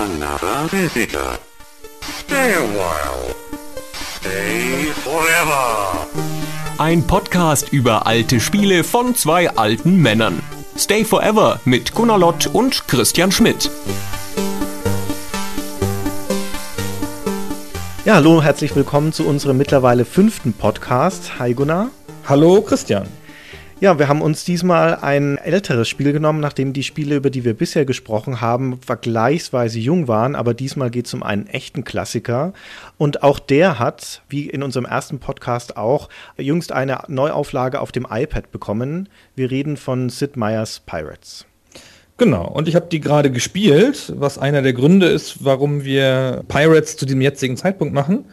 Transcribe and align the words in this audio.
Another 0.00 0.66
visitor. 0.70 1.38
Stay 2.00 2.54
a 2.54 2.62
while. 2.72 3.34
Stay 4.16 4.84
forever. 4.94 6.06
Ein 6.78 7.06
Podcast 7.06 7.70
über 7.70 8.06
alte 8.06 8.40
Spiele 8.40 8.82
von 8.82 9.14
zwei 9.14 9.50
alten 9.50 9.96
Männern. 9.98 10.42
Stay 10.78 11.04
Forever 11.04 11.60
mit 11.66 11.92
Gunnar 11.92 12.16
Lott 12.16 12.46
und 12.46 12.88
Christian 12.88 13.30
Schmidt. 13.30 13.70
Ja, 18.06 18.14
hallo, 18.14 18.42
herzlich 18.42 18.74
willkommen 18.74 19.12
zu 19.12 19.26
unserem 19.26 19.58
mittlerweile 19.58 20.06
fünften 20.06 20.54
Podcast. 20.54 21.38
Hi 21.38 21.52
Gunnar. 21.52 21.90
Hallo 22.26 22.62
Christian. 22.62 23.06
Ja, 23.80 23.98
wir 23.98 24.08
haben 24.08 24.20
uns 24.20 24.44
diesmal 24.44 24.96
ein 24.96 25.38
älteres 25.38 25.88
Spiel 25.88 26.12
genommen, 26.12 26.40
nachdem 26.40 26.74
die 26.74 26.82
Spiele, 26.82 27.16
über 27.16 27.30
die 27.30 27.46
wir 27.46 27.54
bisher 27.54 27.86
gesprochen 27.86 28.42
haben, 28.42 28.78
vergleichsweise 28.82 29.78
jung 29.78 30.06
waren. 30.06 30.36
Aber 30.36 30.52
diesmal 30.52 30.90
geht 30.90 31.06
es 31.06 31.14
um 31.14 31.22
einen 31.22 31.46
echten 31.46 31.82
Klassiker. 31.82 32.52
Und 32.98 33.22
auch 33.22 33.38
der 33.38 33.78
hat, 33.78 34.20
wie 34.28 34.50
in 34.50 34.62
unserem 34.62 34.84
ersten 34.84 35.18
Podcast 35.18 35.78
auch, 35.78 36.10
jüngst 36.36 36.72
eine 36.72 37.04
Neuauflage 37.08 37.80
auf 37.80 37.90
dem 37.90 38.06
iPad 38.10 38.52
bekommen. 38.52 39.08
Wir 39.34 39.50
reden 39.50 39.78
von 39.78 40.10
Sid 40.10 40.36
Meier's 40.36 40.80
Pirates. 40.84 41.46
Genau, 42.18 42.48
und 42.48 42.68
ich 42.68 42.74
habe 42.74 42.88
die 42.92 43.00
gerade 43.00 43.30
gespielt, 43.30 44.12
was 44.14 44.36
einer 44.36 44.60
der 44.60 44.74
Gründe 44.74 45.06
ist, 45.06 45.42
warum 45.42 45.84
wir 45.84 46.44
Pirates 46.48 46.98
zu 46.98 47.06
dem 47.06 47.22
jetzigen 47.22 47.56
Zeitpunkt 47.56 47.94
machen 47.94 48.26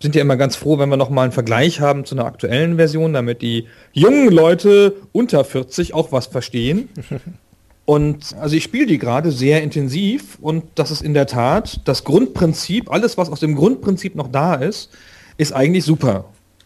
sind 0.00 0.14
ja 0.14 0.20
immer 0.20 0.36
ganz 0.36 0.56
froh, 0.56 0.78
wenn 0.78 0.88
wir 0.88 0.96
nochmal 0.96 1.24
einen 1.24 1.32
Vergleich 1.32 1.80
haben 1.80 2.04
zu 2.04 2.14
einer 2.14 2.26
aktuellen 2.26 2.76
Version, 2.76 3.12
damit 3.12 3.42
die 3.42 3.66
jungen 3.92 4.30
Leute 4.30 4.94
unter 5.12 5.44
40 5.44 5.94
auch 5.94 6.12
was 6.12 6.26
verstehen. 6.26 6.88
Und 7.86 8.34
also 8.40 8.56
ich 8.56 8.64
spiele 8.64 8.86
die 8.86 8.98
gerade 8.98 9.30
sehr 9.30 9.62
intensiv 9.62 10.38
und 10.40 10.64
das 10.74 10.90
ist 10.90 11.02
in 11.02 11.14
der 11.14 11.28
Tat 11.28 11.82
das 11.84 12.02
Grundprinzip, 12.02 12.90
alles 12.90 13.16
was 13.16 13.30
aus 13.30 13.38
dem 13.38 13.54
Grundprinzip 13.54 14.16
noch 14.16 14.26
da 14.26 14.54
ist, 14.54 14.90
ist 15.36 15.52
eigentlich 15.52 15.84
super. 15.84 16.24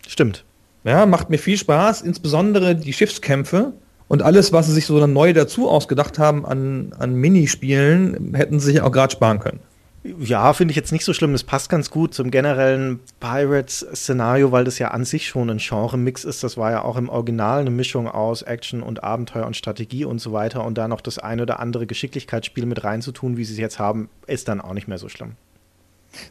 Stimmt. 0.09 0.45
Ja, 0.83 1.05
macht 1.05 1.29
mir 1.29 1.37
viel 1.37 1.59
Spaß, 1.59 2.01
insbesondere 2.01 2.75
die 2.75 2.95
Schiffskämpfe 2.95 3.75
und 4.09 4.23
alles, 4.23 4.55
was 4.55 4.67
sie 4.67 4.73
sich 4.73 4.87
so 4.87 5.07
neu 5.07 5.35
dazu 5.35 5.69
ausgedacht 5.69 6.19
haben 6.19 6.47
an, 6.47 6.95
an 6.99 7.15
Minispielen, 7.15 8.35
hätten 8.35 8.59
sie 8.59 8.73
sich 8.73 8.81
auch 8.81 8.91
gerade 8.91 9.13
sparen 9.13 9.41
können. 9.41 9.61
Ja, 10.03 10.55
finde 10.55 10.73
ich 10.73 10.77
jetzt 10.77 10.93
nicht 10.93 11.05
so 11.05 11.13
schlimm. 11.13 11.33
Das 11.33 11.45
passt 11.45 11.69
ganz 11.69 11.91
gut 11.91 12.15
zum 12.15 12.31
generellen 12.31 13.01
Pirates-Szenario, 13.21 14.51
weil 14.51 14.65
das 14.65 14.79
ja 14.79 14.89
an 14.89 15.05
sich 15.05 15.29
schon 15.29 15.51
ein 15.51 15.59
Genre-Mix 15.59 16.25
ist. 16.25 16.43
Das 16.43 16.57
war 16.57 16.71
ja 16.71 16.83
auch 16.83 16.97
im 16.97 17.11
Original 17.11 17.61
eine 17.61 17.71
Mischung 17.71 18.09
aus 18.09 18.41
Action 18.41 18.83
und 18.83 19.05
Abenteuer 19.05 19.47
und 19.47 19.57
Strategie 19.57 20.07
und 20.07 20.19
so 20.19 20.33
weiter. 20.33 20.65
Und 20.65 20.79
da 20.79 20.89
noch 20.89 21.03
das 21.03 21.19
ein 21.19 21.41
oder 21.41 21.61
andere 21.61 21.87
Geschicklichkeitsspiel 21.87 22.65
mit 22.65 22.83
reinzutun, 22.83 23.37
wie 23.37 23.45
sie 23.45 23.53
es 23.53 23.59
jetzt 23.59 23.79
haben, 23.79 24.09
ist 24.27 24.49
dann 24.49 24.63
auch 24.63 24.73
nicht 24.73 24.89
mehr 24.89 24.99
so 24.99 25.11
schlimm. 25.11 25.33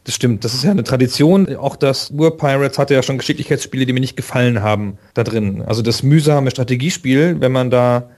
Das 0.04 0.16
stimmt, 0.16 0.44
das 0.44 0.56
ist 0.56 0.64
ja 0.64 0.72
eine 0.72 0.84
Tradition. 0.84 1.56
Auch 1.56 1.76
das 1.76 2.10
Ur-Pirates 2.10 2.80
hatte 2.80 2.96
ja 2.96 3.04
schon 3.04 3.20
Geschicklichkeitsspiele, 3.20 3.86
die 3.86 3.94
mir 3.94 4.00
nicht 4.00 4.18
gefallen 4.18 4.62
haben, 4.62 4.98
da 5.14 5.24
drin. 5.24 5.64
Also 5.66 5.84
das 5.84 6.02
mühsame 6.02 6.50
Strategiespiel, 6.50 7.40
wenn 7.40 7.52
man 7.52 7.70
da 7.70 8.10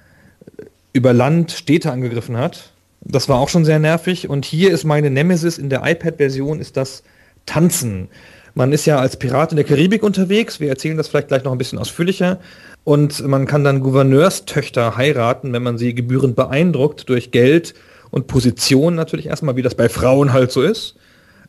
über 0.94 1.14
Land 1.14 1.52
Städte 1.52 1.92
angegriffen 1.92 2.38
hat, 2.38 2.72
das 3.02 3.28
war 3.28 3.40
auch 3.40 3.50
schon 3.50 3.66
sehr 3.66 3.80
nervig. 3.80 4.30
Und 4.30 4.46
hier 4.46 4.72
ist 4.72 4.84
meine 4.84 5.10
Nemesis 5.10 5.58
in 5.58 5.70
der 5.70 5.82
iPad-Version 5.86 6.60
ist 6.60 6.78
das 6.78 7.04
Tanzen. 7.46 8.08
Man 8.54 8.74
ist 8.74 8.86
ja 8.86 9.00
als 9.00 9.18
Pirat 9.18 9.52
in 9.52 9.56
der 9.56 9.66
Karibik 9.66 10.04
unterwegs. 10.04 10.60
Wir 10.60 10.70
erzählen 10.70 10.98
das 10.98 11.08
vielleicht 11.08 11.30
gleich 11.30 11.44
noch 11.44 11.52
ein 11.52 11.58
bisschen 11.58 11.80
ausführlicher. 11.80 12.40
Und 12.84 13.26
man 13.28 13.46
kann 13.46 13.64
dann 13.64 13.82
Gouverneurstöchter 13.82 14.98
heiraten, 14.98 15.54
wenn 15.54 15.64
man 15.64 15.78
sie 15.78 15.96
gebührend 15.96 16.36
beeindruckt 16.36 17.10
durch 17.10 17.32
Geld 17.32 17.74
und 18.10 18.28
Position 18.28 18.96
natürlich 18.96 19.28
erstmal, 19.28 19.56
wie 19.56 19.62
das 19.62 19.76
bei 19.76 19.88
Frauen 19.88 20.34
halt 20.34 20.52
so 20.52 20.62
ist. 20.62 20.96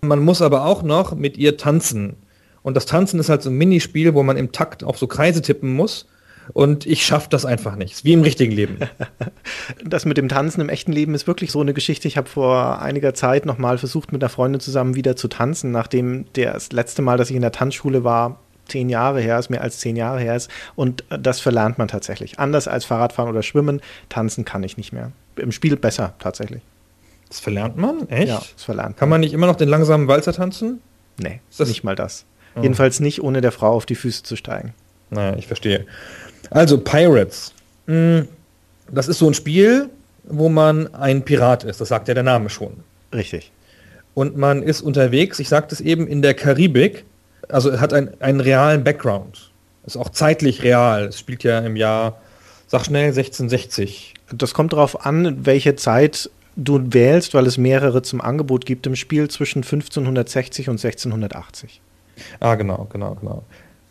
Man 0.02 0.20
muss 0.20 0.42
aber 0.42 0.64
auch 0.66 0.82
noch 0.82 1.14
mit 1.14 1.36
ihr 1.36 1.56
tanzen. 1.56 2.16
Und 2.62 2.76
das 2.76 2.86
Tanzen 2.86 3.18
ist 3.18 3.28
halt 3.28 3.42
so 3.42 3.50
ein 3.50 3.56
Minispiel, 3.56 4.14
wo 4.14 4.22
man 4.22 4.36
im 4.36 4.52
Takt 4.52 4.84
auf 4.84 4.98
so 4.98 5.06
Kreise 5.06 5.42
tippen 5.42 5.72
muss 5.72 6.06
und 6.52 6.86
ich 6.86 7.04
schaffe 7.04 7.28
das 7.30 7.44
einfach 7.44 7.76
nicht. 7.76 8.04
Wie 8.04 8.12
im 8.12 8.22
richtigen 8.22 8.52
Leben. 8.52 8.78
das 9.84 10.04
mit 10.04 10.16
dem 10.16 10.28
Tanzen 10.28 10.60
im 10.60 10.68
echten 10.68 10.92
Leben 10.92 11.14
ist 11.14 11.26
wirklich 11.26 11.50
so 11.50 11.60
eine 11.60 11.74
Geschichte. 11.74 12.08
Ich 12.08 12.16
habe 12.16 12.28
vor 12.28 12.80
einiger 12.80 13.14
Zeit 13.14 13.46
nochmal 13.46 13.78
versucht, 13.78 14.12
mit 14.12 14.22
einer 14.22 14.28
Freundin 14.28 14.60
zusammen 14.60 14.94
wieder 14.94 15.16
zu 15.16 15.28
tanzen, 15.28 15.70
nachdem 15.70 16.26
das 16.34 16.72
letzte 16.72 17.02
Mal, 17.02 17.16
dass 17.16 17.30
ich 17.30 17.36
in 17.36 17.42
der 17.42 17.52
Tanzschule 17.52 18.04
war, 18.04 18.40
zehn 18.68 18.88
Jahre 18.88 19.20
her 19.20 19.38
ist, 19.38 19.50
mehr 19.50 19.62
als 19.62 19.78
zehn 19.78 19.96
Jahre 19.96 20.20
her 20.20 20.36
ist. 20.36 20.50
Und 20.74 21.04
das 21.08 21.40
verlernt 21.40 21.78
man 21.78 21.88
tatsächlich. 21.88 22.38
Anders 22.38 22.68
als 22.68 22.84
Fahrradfahren 22.84 23.30
oder 23.30 23.42
Schwimmen, 23.42 23.80
tanzen 24.08 24.44
kann 24.44 24.62
ich 24.62 24.76
nicht 24.76 24.92
mehr. 24.92 25.12
Im 25.36 25.52
Spiel 25.52 25.76
besser 25.76 26.14
tatsächlich. 26.18 26.62
Das 27.28 27.40
verlernt 27.40 27.78
man? 27.78 28.08
Echt? 28.08 28.28
Ja, 28.28 28.42
das 28.52 28.64
verlernt 28.64 28.90
man. 28.90 28.96
Kann 28.96 29.08
man 29.08 29.20
nicht 29.20 29.32
immer 29.32 29.46
noch 29.46 29.56
den 29.56 29.68
langsamen 29.68 30.06
Walzer 30.06 30.32
tanzen? 30.34 30.80
Nee, 31.18 31.40
ist 31.50 31.60
das 31.60 31.68
nicht 31.68 31.84
mal 31.84 31.96
das. 31.96 32.26
Oh. 32.54 32.60
Jedenfalls 32.60 33.00
nicht, 33.00 33.22
ohne 33.22 33.40
der 33.40 33.52
Frau 33.52 33.72
auf 33.72 33.86
die 33.86 33.94
Füße 33.94 34.22
zu 34.22 34.36
steigen. 34.36 34.74
Naja, 35.10 35.36
ich 35.36 35.46
verstehe. 35.46 35.86
Also 36.50 36.78
Pirates. 36.78 37.52
Hm, 37.86 38.28
das 38.90 39.08
ist 39.08 39.18
so 39.18 39.28
ein 39.28 39.34
Spiel, 39.34 39.88
wo 40.24 40.48
man 40.48 40.92
ein 40.94 41.24
Pirat 41.24 41.64
ist. 41.64 41.80
Das 41.80 41.88
sagt 41.88 42.08
ja 42.08 42.14
der 42.14 42.22
Name 42.22 42.50
schon. 42.50 42.72
Richtig. 43.12 43.52
Und 44.14 44.36
man 44.36 44.62
ist 44.62 44.82
unterwegs, 44.82 45.38
ich 45.38 45.48
sagte 45.48 45.74
es 45.74 45.80
eben, 45.80 46.06
in 46.06 46.22
der 46.22 46.34
Karibik. 46.34 47.04
Also 47.48 47.80
hat 47.80 47.92
ein, 47.92 48.10
einen 48.20 48.40
realen 48.40 48.84
Background. 48.84 49.50
Ist 49.84 49.96
auch 49.96 50.10
zeitlich 50.10 50.62
real. 50.62 51.06
Es 51.06 51.18
spielt 51.18 51.42
ja 51.42 51.58
im 51.60 51.76
Jahr, 51.76 52.20
sag 52.66 52.84
schnell, 52.84 53.08
1660. 53.08 54.14
Das 54.32 54.54
kommt 54.54 54.72
darauf 54.72 55.04
an, 55.04 55.44
welche 55.44 55.74
Zeit 55.76 56.30
du 56.56 56.80
wählst, 56.92 57.34
weil 57.34 57.46
es 57.46 57.58
mehrere 57.58 58.02
zum 58.02 58.20
Angebot 58.20 58.66
gibt 58.66 58.86
im 58.86 58.96
Spiel 58.96 59.28
zwischen 59.28 59.58
1560 59.58 60.68
und 60.68 60.84
1680. 60.84 61.80
Ah, 62.40 62.54
genau, 62.54 62.86
genau, 62.92 63.14
genau. 63.14 63.42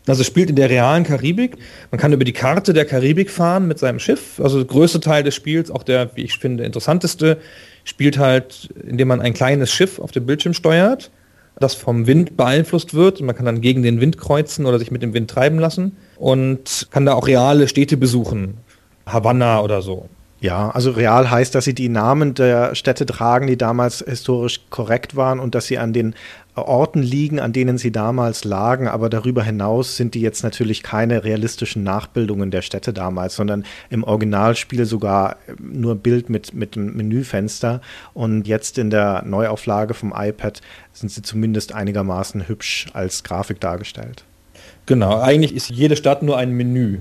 Also 0.08 0.24
spielt 0.24 0.50
in 0.50 0.56
der 0.56 0.70
realen 0.70 1.04
Karibik. 1.04 1.58
Man 1.92 2.00
kann 2.00 2.14
über 2.14 2.24
die 2.24 2.34
Karte 2.34 2.74
der 2.74 2.86
Karibik 2.86 3.30
fahren 3.30 3.68
mit 3.68 3.78
seinem 3.78 4.00
Schiff. 4.00 4.40
Also 4.40 4.58
der 4.58 4.68
größte 4.68 5.00
Teil 5.00 5.24
des 5.24 5.36
Spiels, 5.36 5.70
auch 5.70 5.84
der, 5.84 6.16
wie 6.16 6.24
ich 6.24 6.38
finde, 6.38 6.64
interessanteste, 6.64 7.38
spielt 7.84 8.18
halt, 8.18 8.70
indem 8.88 9.10
man 9.10 9.22
ein 9.22 9.34
kleines 9.34 9.72
Schiff 9.72 10.00
auf 10.00 10.12
dem 10.12 10.26
Bildschirm 10.26 10.54
steuert, 10.54 11.12
das 11.60 11.76
vom 11.76 12.08
Wind 12.08 12.36
beeinflusst 12.36 12.94
wird. 12.94 13.22
Man 13.22 13.36
kann 13.36 13.46
dann 13.46 13.62
gegen 13.62 13.84
den 13.84 14.02
Wind 14.02 14.18
kreuzen 14.18 14.66
oder 14.66 14.80
sich 14.80 14.90
mit 14.90 15.04
dem 15.04 15.14
Wind 15.14 15.30
treiben 15.30 15.60
lassen 15.60 15.96
und 16.18 16.88
kann 16.92 17.06
da 17.06 17.14
auch 17.14 17.28
reale 17.28 17.68
Städte 17.68 17.98
besuchen. 17.98 18.58
Havanna 19.06 19.62
oder 19.62 19.82
so. 19.82 20.10
Ja, 20.42 20.72
also 20.72 20.90
real 20.90 21.30
heißt, 21.30 21.54
dass 21.54 21.66
sie 21.66 21.76
die 21.76 21.88
Namen 21.88 22.34
der 22.34 22.74
Städte 22.74 23.06
tragen, 23.06 23.46
die 23.46 23.58
damals 23.58 24.00
historisch 24.00 24.62
korrekt 24.72 25.16
waren 25.16 25.40
und 25.40 25.54
dass 25.54 25.68
sie 25.68 25.78
an 25.78 25.94
den 25.94 26.16
Orten 26.56 27.04
liegen, 27.04 27.40
an 27.40 27.54
denen 27.54 27.78
sie 27.78 27.92
damals 27.92 28.44
lagen, 28.44 28.88
aber 28.88 29.08
darüber 29.08 29.44
hinaus 29.44 29.98
sind 29.98 30.16
die 30.16 30.22
jetzt 30.22 30.44
natürlich 30.44 30.82
keine 30.82 31.24
realistischen 31.24 31.84
Nachbildungen 31.84 32.50
der 32.50 32.64
Städte 32.64 32.92
damals, 32.92 33.36
sondern 33.36 33.66
im 33.92 34.04
Originalspiel 34.04 34.86
sogar 34.86 35.38
nur 35.60 35.94
Bild 35.94 36.32
mit, 36.32 36.56
mit 36.56 36.76
einem 36.76 36.98
Menüfenster 36.98 37.80
und 38.16 38.48
jetzt 38.48 38.80
in 38.80 38.90
der 38.90 39.24
Neuauflage 39.24 39.94
vom 39.94 40.12
iPad 40.16 40.60
sind 40.92 41.12
sie 41.12 41.22
zumindest 41.22 41.72
einigermaßen 41.72 42.48
hübsch 42.48 42.88
als 42.94 43.24
Grafik 43.24 43.60
dargestellt. 43.60 44.26
Genau, 44.88 45.20
eigentlich 45.20 45.54
ist 45.54 45.70
jede 45.70 45.96
Stadt 45.96 46.24
nur 46.24 46.38
ein 46.38 46.52
Menü. 46.52 46.98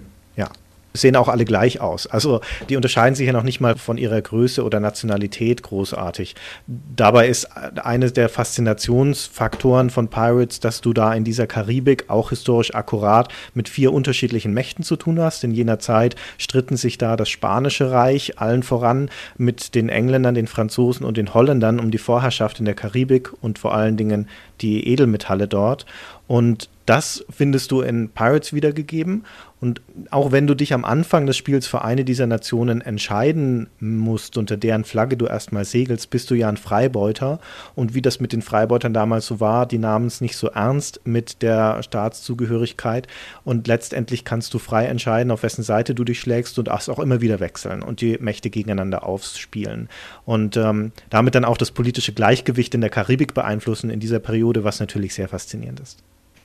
Sehen 0.93 1.17
auch 1.17 1.29
alle 1.29 1.45
gleich 1.45 1.81
aus. 1.81 2.07
Also 2.07 2.41
die 2.69 2.77
unterscheiden 2.77 3.15
sich 3.15 3.27
ja 3.27 3.33
noch 3.33 3.45
nicht 3.45 3.61
mal 3.61 3.77
von 3.77 3.97
ihrer 3.97 4.21
Größe 4.21 4.65
oder 4.65 4.81
Nationalität 4.81 5.63
großartig. 5.63 6.35
Dabei 6.67 7.29
ist 7.29 7.49
eines 7.55 8.13
der 8.13 8.29
Faszinationsfaktoren 8.29 9.91
von 9.91 10.09
Pirates, 10.09 10.59
dass 10.59 10.81
du 10.81 10.93
da 10.93 11.15
in 11.15 11.23
dieser 11.25 11.47
Karibik 11.47 12.05
auch 12.09 12.31
historisch 12.31 12.75
akkurat 12.75 13.33
mit 13.55 13.69
vier 13.69 13.93
unterschiedlichen 13.93 14.53
Mächten 14.53 14.85
zu 14.85 14.97
tun 14.97 15.21
hast. 15.21 15.45
In 15.45 15.53
jener 15.53 15.79
Zeit 15.79 16.17
stritten 16.39 16.77
sich 16.77 16.99
da 16.99 17.17
das 17.17 17.29
Spanische 17.29 17.91
Reich 17.91 18.39
allen 18.41 18.63
voran 18.63 19.11
mit 19.37 19.75
den 19.75 19.89
Engländern, 19.89 20.35
den 20.35 20.47
Franzosen 20.47 21.07
und 21.07 21.17
den 21.17 21.35
Holländern 21.35 21.79
um 21.79 21.91
die 21.91 21.99
Vorherrschaft 21.99 22.59
in 22.59 22.65
der 22.65 22.75
Karibik 22.75 23.31
und 23.41 23.59
vor 23.59 23.75
allen 23.75 23.97
Dingen 23.97 24.29
die 24.61 24.89
Edelmetalle 24.89 25.49
dort. 25.49 25.87
Und 26.27 26.69
das 26.87 27.25
findest 27.31 27.71
du 27.71 27.83
in 27.83 28.09
Pirates 28.09 28.53
wiedergegeben. 28.53 29.25
Und 29.61 29.83
auch 30.11 30.33
wenn 30.33 30.47
du 30.47 30.55
dich 30.55 30.73
am 30.73 30.87
Anfang 30.87 31.27
des 31.27 31.37
Spiels 31.37 31.67
für 31.67 31.83
eine 31.83 32.05
dieser 32.05 32.27
Nationen 32.27 32.81
entscheiden 32.81 33.69
musst, 33.79 34.39
unter 34.39 34.57
deren 34.57 34.85
Flagge 34.85 35.19
du 35.19 35.27
erstmal 35.27 35.67
segelst, 35.67 36.09
bist 36.09 36.31
du 36.31 36.35
ja 36.35 36.49
ein 36.49 36.57
Freibeuter. 36.57 37.41
Und 37.75 37.95
wie 37.95 38.01
das 38.01 38.21
mit 38.21 38.33
den 38.33 38.41
Freibeutern 38.41 38.95
damals 38.95 39.27
so 39.27 39.39
war, 39.39 39.67
die 39.67 39.79
nahmen 39.79 40.07
es 40.07 40.23
nicht 40.23 40.37
so 40.37 40.49
ernst 40.49 41.01
mit 41.05 41.43
der 41.43 41.83
Staatszugehörigkeit. 41.83 43.07
Und 43.45 43.67
letztendlich 43.67 44.25
kannst 44.25 44.55
du 44.55 44.59
frei 44.59 44.87
entscheiden, 44.87 45.31
auf 45.31 45.43
wessen 45.43 45.63
Seite 45.63 45.95
du 45.95 46.05
dich 46.05 46.21
schlägst 46.21 46.59
und 46.59 46.69
das 46.69 46.89
auch 46.89 46.99
immer 46.99 47.21
wieder 47.21 47.39
wechseln 47.41 47.83
und 47.83 48.01
die 48.01 48.17
Mächte 48.19 48.49
gegeneinander 48.49 49.05
aufspielen. 49.05 49.91
Und 50.25 50.57
ähm, 50.57 50.93
damit 51.11 51.35
dann 51.35 51.45
auch 51.45 51.59
das 51.59 51.71
politische 51.71 52.13
Gleichgewicht 52.13 52.75
in 52.75 52.81
der 52.81 52.91
Karibik 52.91 53.35
beeinflussen 53.35 53.91
in 53.91 54.01
dieser 54.01 54.21
Periode, 54.21 54.65
was 54.65 54.81
natürlich 54.81 55.13
sehr 55.13 55.29
faszinierend 55.29 55.81
ist. 55.81 56.03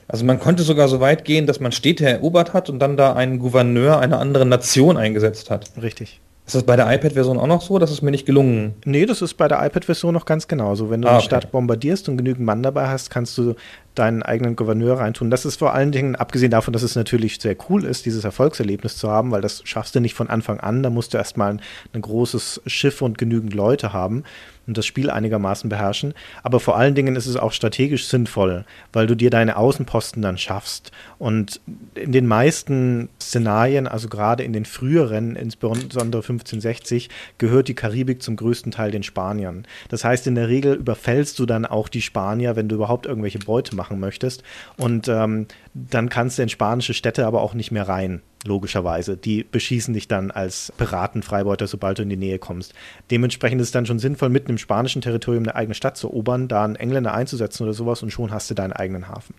Also 0.07 0.23
man 0.25 0.39
konnte 0.39 0.63
sogar 0.63 0.87
so 0.87 0.99
weit 0.99 1.25
gehen, 1.25 1.47
dass 1.47 1.59
man 1.59 1.71
Städte 1.71 2.05
erobert 2.07 2.53
hat 2.53 2.69
und 2.69 2.79
dann 2.79 2.95
da 2.97 3.13
einen 3.13 3.39
Gouverneur 3.39 3.99
einer 3.99 4.19
anderen 4.19 4.49
Nation 4.49 4.97
eingesetzt 4.97 5.49
hat. 5.49 5.71
Richtig. 5.81 6.21
Ist 6.47 6.53
das 6.53 6.61
bei 6.61 6.75
der 6.75 6.93
iPad-Version 6.93 7.39
auch 7.39 7.47
noch 7.47 7.63
so? 7.63 7.79
Das 7.79 7.89
ist 7.89 8.03
mir 8.03 8.11
nicht 8.11 8.27
gelungen. 8.27 8.75
Nee, 8.85 9.07
das 9.07 9.23
ist 9.23 9.33
bei 9.33 9.47
der 9.47 9.65
iPad-Version 9.65 10.13
noch 10.13 10.25
ganz 10.25 10.47
genauso. 10.47 10.91
Wenn 10.91 11.01
du 11.01 11.07
Ah, 11.07 11.11
eine 11.13 11.17
okay. 11.17 11.25
Stadt 11.25 11.51
bombardierst 11.51 12.07
und 12.07 12.17
genügend 12.17 12.45
Mann 12.45 12.61
dabei 12.61 12.87
hast, 12.87 13.09
kannst 13.09 13.35
du 13.39 13.55
deinen 13.95 14.21
eigenen 14.21 14.55
Gouverneur 14.55 14.99
reintun. 14.99 15.31
Das 15.31 15.43
ist 15.43 15.57
vor 15.57 15.73
allen 15.73 15.91
Dingen, 15.91 16.15
abgesehen 16.15 16.51
davon, 16.51 16.71
dass 16.71 16.83
es 16.83 16.95
natürlich 16.95 17.39
sehr 17.39 17.55
cool 17.67 17.83
ist, 17.83 18.05
dieses 18.05 18.23
Erfolgserlebnis 18.25 18.95
zu 18.97 19.09
haben, 19.09 19.31
weil 19.31 19.41
das 19.41 19.61
schaffst 19.65 19.95
du 19.95 19.99
nicht 20.01 20.13
von 20.13 20.29
Anfang 20.29 20.59
an. 20.59 20.83
Da 20.83 20.91
musst 20.91 21.15
du 21.15 21.17
erstmal 21.17 21.53
ein, 21.53 21.61
ein 21.93 22.01
großes 22.03 22.61
Schiff 22.67 23.01
und 23.01 23.17
genügend 23.17 23.55
Leute 23.55 23.91
haben 23.91 24.23
und 24.67 24.77
das 24.77 24.85
Spiel 24.85 25.09
einigermaßen 25.09 25.69
beherrschen. 25.69 26.13
Aber 26.43 26.59
vor 26.59 26.77
allen 26.77 26.95
Dingen 26.95 27.15
ist 27.15 27.27
es 27.27 27.35
auch 27.35 27.51
strategisch 27.51 28.07
sinnvoll, 28.07 28.65
weil 28.93 29.07
du 29.07 29.15
dir 29.15 29.29
deine 29.29 29.57
Außenposten 29.57 30.21
dann 30.21 30.37
schaffst. 30.37 30.91
Und 31.17 31.61
in 31.95 32.11
den 32.11 32.27
meisten 32.27 33.09
Szenarien, 33.21 33.87
also 33.87 34.07
gerade 34.09 34.43
in 34.43 34.53
den 34.53 34.65
früheren, 34.65 35.35
insbesondere 35.35 36.21
1560, 36.21 37.09
gehört 37.37 37.67
die 37.67 37.75
Karibik 37.75 38.21
zum 38.21 38.35
größten 38.35 38.71
Teil 38.71 38.91
den 38.91 39.03
Spaniern. 39.03 39.65
Das 39.89 40.03
heißt, 40.03 40.27
in 40.27 40.35
der 40.35 40.49
Regel 40.49 40.75
überfällst 40.75 41.37
du 41.39 41.45
dann 41.45 41.65
auch 41.65 41.89
die 41.89 42.01
Spanier, 42.01 42.55
wenn 42.55 42.69
du 42.69 42.75
überhaupt 42.75 43.05
irgendwelche 43.05 43.39
Beute 43.39 43.75
machen 43.75 43.99
möchtest. 43.99 44.43
Und 44.77 45.07
ähm, 45.07 45.47
dann 45.73 46.09
kannst 46.09 46.37
du 46.37 46.43
in 46.43 46.49
spanische 46.49 46.93
Städte 46.93 47.25
aber 47.25 47.41
auch 47.41 47.53
nicht 47.53 47.71
mehr 47.71 47.87
rein 47.87 48.21
logischerweise. 48.47 49.17
Die 49.17 49.43
beschießen 49.43 49.93
dich 49.93 50.07
dann 50.07 50.31
als 50.31 50.71
Piratenfreibeuter, 50.77 51.67
sobald 51.67 51.99
du 51.99 52.03
in 52.03 52.09
die 52.09 52.17
Nähe 52.17 52.39
kommst. 52.39 52.73
Dementsprechend 53.11 53.61
ist 53.61 53.67
es 53.67 53.71
dann 53.71 53.85
schon 53.85 53.99
sinnvoll, 53.99 54.29
mitten 54.29 54.51
im 54.51 54.57
spanischen 54.57 55.01
Territorium 55.01 55.43
eine 55.43 55.55
eigene 55.55 55.75
Stadt 55.75 55.97
zu 55.97 56.07
erobern, 56.07 56.47
da 56.47 56.63
einen 56.63 56.75
Engländer 56.75 57.13
einzusetzen 57.13 57.63
oder 57.63 57.73
sowas 57.73 58.03
und 58.03 58.11
schon 58.11 58.31
hast 58.31 58.49
du 58.49 58.53
deinen 58.53 58.73
eigenen 58.73 59.07
Hafen. 59.07 59.35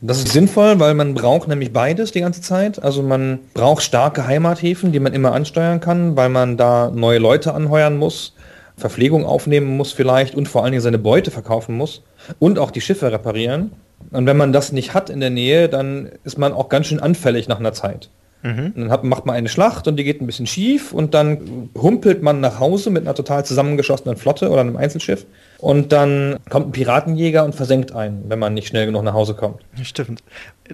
Das 0.00 0.18
ist 0.18 0.32
sinnvoll, 0.32 0.80
weil 0.80 0.94
man 0.94 1.14
braucht 1.14 1.48
nämlich 1.48 1.72
beides 1.72 2.12
die 2.12 2.20
ganze 2.20 2.40
Zeit. 2.40 2.82
Also 2.82 3.02
man 3.02 3.40
braucht 3.54 3.82
starke 3.82 4.26
Heimathäfen, 4.26 4.90
die 4.90 5.00
man 5.00 5.12
immer 5.12 5.32
ansteuern 5.32 5.80
kann, 5.80 6.16
weil 6.16 6.28
man 6.28 6.56
da 6.56 6.90
neue 6.90 7.18
Leute 7.18 7.54
anheuern 7.54 7.96
muss, 7.96 8.34
Verpflegung 8.76 9.24
aufnehmen 9.24 9.76
muss 9.76 9.92
vielleicht 9.92 10.34
und 10.34 10.48
vor 10.48 10.62
allen 10.62 10.72
Dingen 10.72 10.82
seine 10.82 10.98
Beute 10.98 11.30
verkaufen 11.30 11.76
muss 11.76 12.02
und 12.38 12.58
auch 12.58 12.70
die 12.70 12.80
Schiffe 12.80 13.12
reparieren. 13.12 13.72
Und 14.10 14.26
wenn 14.26 14.36
man 14.36 14.52
das 14.52 14.72
nicht 14.72 14.94
hat 14.94 15.10
in 15.10 15.20
der 15.20 15.30
Nähe, 15.30 15.68
dann 15.68 16.10
ist 16.24 16.38
man 16.38 16.52
auch 16.52 16.68
ganz 16.68 16.86
schön 16.86 17.00
anfällig 17.00 17.46
nach 17.48 17.60
einer 17.60 17.72
Zeit. 17.72 18.10
Und 18.42 18.88
dann 18.88 19.08
macht 19.08 19.24
man 19.24 19.36
eine 19.36 19.48
Schlacht 19.48 19.86
und 19.86 19.96
die 19.96 20.04
geht 20.04 20.20
ein 20.20 20.26
bisschen 20.26 20.46
schief 20.46 20.92
und 20.92 21.14
dann 21.14 21.70
humpelt 21.76 22.22
man 22.22 22.40
nach 22.40 22.58
Hause 22.58 22.90
mit 22.90 23.02
einer 23.02 23.14
total 23.14 23.44
zusammengeschossenen 23.44 24.16
Flotte 24.16 24.50
oder 24.50 24.62
einem 24.62 24.76
Einzelschiff 24.76 25.26
und 25.62 25.92
dann 25.92 26.40
kommt 26.50 26.66
ein 26.66 26.72
Piratenjäger 26.72 27.44
und 27.44 27.54
versenkt 27.54 27.92
einen, 27.92 28.28
wenn 28.28 28.40
man 28.40 28.52
nicht 28.52 28.66
schnell 28.66 28.84
genug 28.84 29.04
nach 29.04 29.12
Hause 29.12 29.34
kommt. 29.34 29.60
Stimmt. 29.84 30.24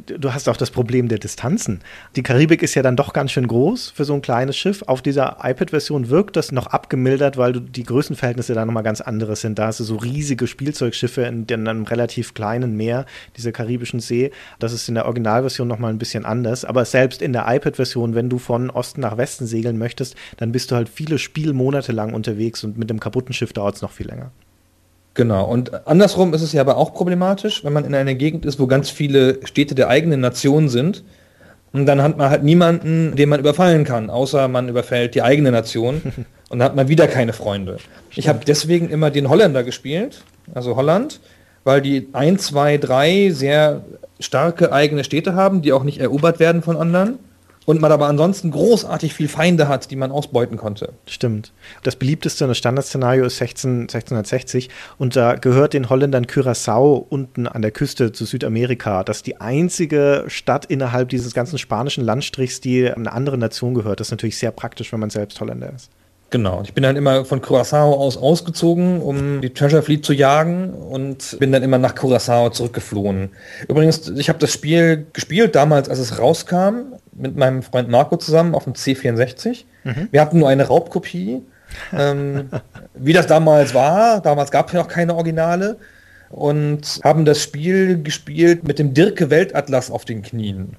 Du 0.07 0.33
hast 0.33 0.49
auch 0.49 0.57
das 0.57 0.71
Problem 0.71 1.09
der 1.09 1.19
Distanzen. 1.19 1.81
Die 2.17 2.23
Karibik 2.23 2.63
ist 2.63 2.75
ja 2.75 2.81
dann 2.81 2.97
doch 2.97 3.13
ganz 3.13 3.33
schön 3.33 3.47
groß 3.47 3.91
für 3.91 4.07
so 4.07 4.15
ein 4.15 4.23
kleines 4.23 4.57
Schiff. 4.57 4.83
Auf 4.87 5.03
dieser 5.03 5.41
iPad-Version 5.43 6.09
wirkt 6.09 6.37
das 6.37 6.53
noch 6.53 6.69
abgemildert, 6.69 7.37
weil 7.37 7.61
die 7.61 7.83
Größenverhältnisse 7.83 8.55
da 8.55 8.65
nochmal 8.65 8.83
ganz 8.83 9.03
andere 9.03 9.37
sind. 9.37 9.59
Da 9.59 9.67
hast 9.67 9.81
du 9.81 9.85
so 9.85 9.97
riesige 9.97 10.47
Spielzeugschiffe 10.47 11.21
in, 11.21 11.45
in 11.45 11.69
einem 11.69 11.85
relativ 11.85 12.33
kleinen 12.33 12.75
Meer, 12.75 13.05
dieser 13.37 13.53
karibischen 13.53 14.01
See. 14.01 14.31
Das 14.59 14.73
ist 14.73 14.89
in 14.89 14.95
der 14.95 15.05
Originalversion 15.05 15.69
nochmal 15.69 15.93
ein 15.93 15.99
bisschen 15.99 16.25
anders. 16.25 16.65
Aber 16.65 16.87
selbst 16.87 17.21
in 17.21 17.35
der 17.35 17.45
iPad-Version, 17.47 18.15
wenn 18.15 18.31
du 18.31 18.39
von 18.39 18.71
Osten 18.71 19.03
nach 19.03 19.19
Westen 19.19 19.47
segeln 19.47 19.77
möchtest, 19.77 20.17
dann 20.39 20.51
bist 20.51 20.71
du 20.71 20.77
halt 20.77 20.89
viele 20.89 21.19
Spielmonate 21.19 21.93
lang 21.93 22.15
unterwegs 22.15 22.65
und 22.65 22.79
mit 22.79 22.89
dem 22.89 23.01
kaputten 23.01 23.35
Schiff 23.35 23.53
dauert 23.53 23.77
es 23.77 23.83
noch 23.83 23.93
viel 23.93 24.07
länger. 24.07 24.33
Genau, 25.15 25.45
und 25.47 25.87
andersrum 25.87 26.33
ist 26.33 26.43
es 26.43 26.53
ja 26.53 26.61
aber 26.61 26.77
auch 26.77 26.95
problematisch, 26.95 27.65
wenn 27.65 27.73
man 27.73 27.85
in 27.85 27.95
einer 27.95 28.15
Gegend 28.15 28.47
ist, 28.47 28.61
wo 28.61 28.67
ganz 28.67 28.89
viele 28.91 29.45
Städte 29.45 29.75
der 29.75 29.89
eigenen 29.89 30.21
Nation 30.21 30.69
sind. 30.69 31.03
Und 31.73 31.87
dann 31.87 32.03
hat 32.03 32.17
man 32.17 32.31
halt 32.31 32.45
niemanden, 32.45 33.15
den 33.17 33.29
man 33.29 33.41
überfallen 33.41 33.85
kann, 33.85 34.11
außer 34.11 34.49
man 34.49 34.69
überfällt 34.69 35.15
die 35.15 35.23
eigene 35.23 35.51
Nation 35.51 36.01
und 36.49 36.59
dann 36.59 36.63
hat 36.63 36.77
man 36.77 36.89
wieder 36.89 37.09
keine 37.09 37.33
Freunde. 37.33 37.79
Ich 38.15 38.29
habe 38.29 38.41
deswegen 38.47 38.89
immer 38.89 39.11
den 39.11 39.29
Holländer 39.29 39.65
gespielt, 39.65 40.23
also 40.55 40.77
Holland, 40.77 41.21
weil 41.65 41.83
die 41.83 42.09
ein, 42.15 42.39
zwei, 42.39 42.79
drei 42.79 43.31
sehr 43.31 43.85
starke 44.21 44.73
eigene 44.73 45.05
Städte 45.05 45.35
haben, 45.35 45.61
die 45.63 45.73
auch 45.73 45.85
nicht 45.85 45.99
erobert 45.99 46.41
werden 46.41 46.63
von 46.63 46.77
anderen. 46.77 47.19
Und 47.69 47.83
man 47.83 47.93
aber 47.93 48.07
ansonsten 48.07 48.51
großartig 48.51 49.13
viel 49.13 49.29
Feinde 49.29 49.69
hat, 49.69 49.91
die 49.91 49.97
man 49.97 50.11
ausbeuten 50.11 50.57
konnte. 50.57 50.95
Stimmt. 51.07 51.53
Das 51.83 51.97
beliebteste 51.97 52.47
das 52.47 52.57
Standardszenario 52.57 53.27
ist 53.27 53.37
16, 53.37 53.81
1660 53.83 54.71
und 54.97 55.17
da 55.17 55.35
gehört 55.35 55.75
den 55.75 55.91
Holländern 55.91 56.25
Curaçao 56.25 57.05
unten 57.11 57.47
an 57.47 57.61
der 57.61 57.71
Küste 57.71 58.11
zu 58.13 58.25
Südamerika. 58.25 59.05
Das 59.05 59.19
ist 59.19 59.27
die 59.27 59.43
einzige 59.43 60.25
Stadt 60.29 60.65
innerhalb 60.65 61.11
dieses 61.11 61.35
ganzen 61.35 61.59
spanischen 61.59 62.03
Landstrichs, 62.05 62.63
die 62.63 62.91
einer 62.91 63.13
anderen 63.13 63.41
Nation 63.41 63.75
gehört. 63.75 64.01
Das 64.01 64.07
ist 64.07 64.13
natürlich 64.13 64.39
sehr 64.39 64.51
praktisch, 64.51 64.91
wenn 64.91 65.01
man 65.01 65.11
selbst 65.11 65.39
Holländer 65.39 65.71
ist. 65.75 65.91
Genau. 66.31 66.61
Ich 66.63 66.75
bin 66.75 66.83
dann 66.83 66.97
immer 66.97 67.25
von 67.25 67.41
Curaçao 67.41 67.95
aus 67.95 68.19
ausgezogen, 68.19 69.01
um 69.01 69.41
die 69.41 69.51
Treasure 69.55 69.83
Fleet 69.83 70.05
zu 70.05 70.13
jagen 70.13 70.75
und 70.75 71.39
bin 71.41 71.53
dann 71.53 71.63
immer 71.63 71.79
nach 71.79 71.95
Curaçao 71.95 72.51
zurückgeflohen. 72.53 73.31
Übrigens, 73.67 74.09
ich 74.11 74.29
habe 74.29 74.39
das 74.39 74.53
Spiel 74.53 75.07
gespielt 75.15 75.55
damals, 75.55 75.89
als 75.89 75.99
es 76.01 76.19
rauskam, 76.19 76.93
mit 77.13 77.35
meinem 77.37 77.63
Freund 77.63 77.89
Marco 77.89 78.17
zusammen 78.19 78.55
auf 78.55 78.65
dem 78.65 78.75
C64. 78.75 79.65
Wir 80.11 80.21
hatten 80.21 80.39
nur 80.41 80.51
eine 80.51 80.67
Raubkopie. 80.67 81.41
ähm, 81.97 82.51
wie 82.95 83.13
das 83.15 83.27
damals 83.27 83.73
war, 83.73 84.21
damals 84.21 84.51
gab 84.51 84.67
es 84.69 84.75
ja 84.75 84.81
noch 84.81 84.89
keine 84.89 85.15
Originale 85.15 85.79
und 86.31 87.01
haben 87.05 87.25
das 87.25 87.43
Spiel 87.43 88.03
gespielt 88.03 88.67
mit 88.69 88.79
dem 88.79 88.93
Dirke 88.93 89.31
Weltatlas 89.31 89.91
auf 89.91 90.05
den 90.05 90.21
Knien. 90.23 90.77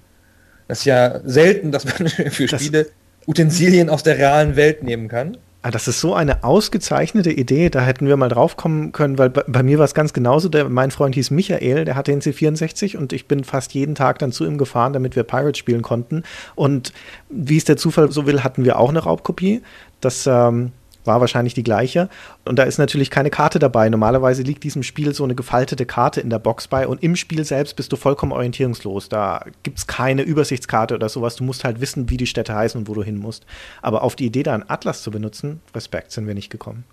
Das 0.67 0.79
ist 0.79 0.85
ja 0.85 1.21
selten, 1.23 1.71
dass 1.71 1.85
man 1.85 2.07
für 2.29 2.45
Das- 2.45 2.61
Spiele 2.61 2.87
Utensilien 3.27 3.89
aus 3.89 4.03
der 4.03 4.17
realen 4.17 4.55
Welt 4.55 4.83
nehmen 4.83 5.07
kann. 5.07 5.37
Ah, 5.61 5.71
das 5.71 5.89
ist 5.89 5.99
so 5.99 6.13
eine 6.13 6.45
ausgezeichnete 6.45 7.31
Idee, 7.31 7.69
da 7.69 7.81
hätten 7.81 8.07
wir 8.07 8.15
mal 8.15 8.29
drauf 8.29 8.55
kommen 8.55 8.93
können, 8.93 9.17
weil 9.17 9.29
bei, 9.29 9.43
bei 9.45 9.61
mir 9.61 9.77
war 9.77 9.83
es 9.83 9.93
ganz 9.93 10.13
genauso. 10.13 10.47
Der, 10.47 10.69
mein 10.69 10.89
Freund 10.89 11.15
hieß 11.15 11.31
Michael, 11.31 11.83
der 11.83 11.95
hatte 11.95 12.11
den 12.11 12.21
C64 12.21 12.95
und 12.95 13.11
ich 13.11 13.27
bin 13.27 13.43
fast 13.43 13.73
jeden 13.73 13.93
Tag 13.93 14.19
dann 14.19 14.31
zu 14.31 14.45
ihm 14.45 14.57
gefahren, 14.57 14.93
damit 14.93 15.17
wir 15.17 15.23
Pirates 15.23 15.57
spielen 15.57 15.81
konnten. 15.81 16.23
Und 16.55 16.93
wie 17.29 17.57
es 17.57 17.65
der 17.65 17.75
Zufall 17.75 18.09
so 18.09 18.25
will, 18.25 18.41
hatten 18.41 18.63
wir 18.63 18.79
auch 18.79 18.87
eine 18.87 18.99
Raubkopie. 18.99 19.61
Das 19.99 20.25
ähm, 20.27 20.71
war 21.05 21.21
wahrscheinlich 21.21 21.53
die 21.53 21.63
gleiche. 21.63 22.09
Und 22.45 22.57
da 22.57 22.63
ist 22.63 22.77
natürlich 22.77 23.09
keine 23.09 23.29
Karte 23.29 23.59
dabei. 23.59 23.89
Normalerweise 23.89 24.43
liegt 24.43 24.63
diesem 24.63 24.83
Spiel 24.83 25.13
so 25.13 25.23
eine 25.23 25.35
gefaltete 25.35 25.85
Karte 25.85 26.21
in 26.21 26.29
der 26.29 26.39
Box 26.39 26.67
bei 26.67 26.87
und 26.87 27.03
im 27.03 27.15
Spiel 27.15 27.45
selbst 27.45 27.75
bist 27.75 27.91
du 27.91 27.95
vollkommen 27.95 28.31
orientierungslos. 28.31 29.09
Da 29.09 29.45
gibt 29.63 29.77
es 29.77 29.87
keine 29.87 30.21
Übersichtskarte 30.21 30.95
oder 30.95 31.09
sowas. 31.09 31.35
Du 31.35 31.43
musst 31.43 31.63
halt 31.63 31.81
wissen, 31.81 32.09
wie 32.09 32.17
die 32.17 32.27
Städte 32.27 32.53
heißen 32.53 32.79
und 32.79 32.87
wo 32.87 32.93
du 32.93 33.03
hin 33.03 33.17
musst. 33.17 33.45
Aber 33.81 34.03
auf 34.03 34.15
die 34.15 34.25
Idee, 34.25 34.43
da 34.43 34.53
einen 34.53 34.69
Atlas 34.69 35.01
zu 35.01 35.11
benutzen, 35.11 35.61
Respekt, 35.73 36.11
sind 36.11 36.27
wir 36.27 36.33
nicht 36.35 36.49
gekommen. 36.49 36.83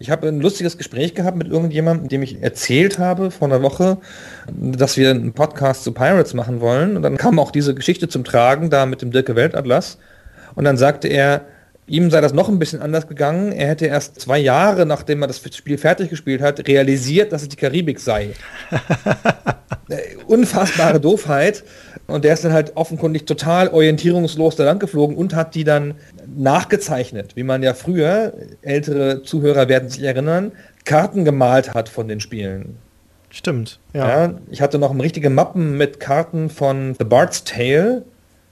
Ich 0.00 0.10
habe 0.10 0.28
ein 0.28 0.40
lustiges 0.40 0.78
Gespräch 0.78 1.14
gehabt 1.14 1.36
mit 1.36 1.48
irgendjemandem, 1.48 2.08
dem 2.08 2.22
ich 2.22 2.40
erzählt 2.40 3.00
habe 3.00 3.32
vor 3.32 3.48
einer 3.48 3.62
Woche, 3.62 3.98
dass 4.46 4.96
wir 4.96 5.10
einen 5.10 5.32
Podcast 5.32 5.82
zu 5.82 5.92
Pirates 5.92 6.34
machen 6.34 6.60
wollen. 6.60 6.96
Und 6.96 7.02
dann 7.02 7.16
kam 7.16 7.40
auch 7.40 7.50
diese 7.50 7.74
Geschichte 7.74 8.08
zum 8.08 8.22
Tragen, 8.22 8.70
da 8.70 8.86
mit 8.86 9.02
dem 9.02 9.10
Dirke 9.10 9.34
Weltatlas. 9.34 9.98
Und 10.54 10.64
dann 10.64 10.76
sagte 10.76 11.08
er, 11.08 11.46
ihm 11.88 12.10
sei 12.10 12.20
das 12.20 12.32
noch 12.32 12.48
ein 12.48 12.58
bisschen 12.58 12.80
anders 12.80 13.08
gegangen. 13.08 13.52
Er 13.52 13.68
hätte 13.68 13.86
erst 13.86 14.20
zwei 14.20 14.38
Jahre, 14.38 14.86
nachdem 14.86 15.22
er 15.22 15.28
das 15.28 15.40
Spiel 15.54 15.78
fertig 15.78 16.10
gespielt 16.10 16.40
hat, 16.40 16.66
realisiert, 16.68 17.32
dass 17.32 17.42
es 17.42 17.48
die 17.48 17.56
Karibik 17.56 18.00
sei. 18.00 18.30
Äh, 19.90 20.16
Unfassbare 20.26 21.00
Doofheit. 21.00 21.64
Und 22.06 22.24
der 22.24 22.34
ist 22.34 22.44
dann 22.44 22.52
halt 22.52 22.76
offenkundig 22.76 23.24
total 23.24 23.68
orientierungslos 23.68 24.54
da 24.56 24.64
lang 24.64 24.78
geflogen 24.78 25.16
und 25.16 25.34
hat 25.34 25.54
die 25.54 25.64
dann 25.64 25.94
nachgezeichnet, 26.26 27.36
wie 27.36 27.42
man 27.42 27.62
ja 27.62 27.72
früher, 27.72 28.34
ältere 28.60 29.22
Zuhörer 29.22 29.68
werden 29.70 29.88
sich 29.88 30.02
erinnern, 30.02 30.52
Karten 30.84 31.24
gemalt 31.24 31.72
hat 31.72 31.88
von 31.88 32.06
den 32.06 32.20
Spielen. 32.20 32.76
Stimmt, 33.30 33.78
ja. 33.92 34.08
Ja, 34.26 34.34
ich 34.50 34.62
hatte 34.62 34.78
noch 34.78 34.98
richtige 34.98 35.30
Mappen 35.30 35.76
mit 35.76 36.00
Karten 36.00 36.48
von 36.48 36.94
The 36.98 37.04
Bard's 37.04 37.44
Tale, 37.44 38.04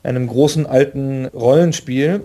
einem 0.03 0.27
großen 0.27 0.67
alten 0.67 1.27
Rollenspiel, 1.27 2.23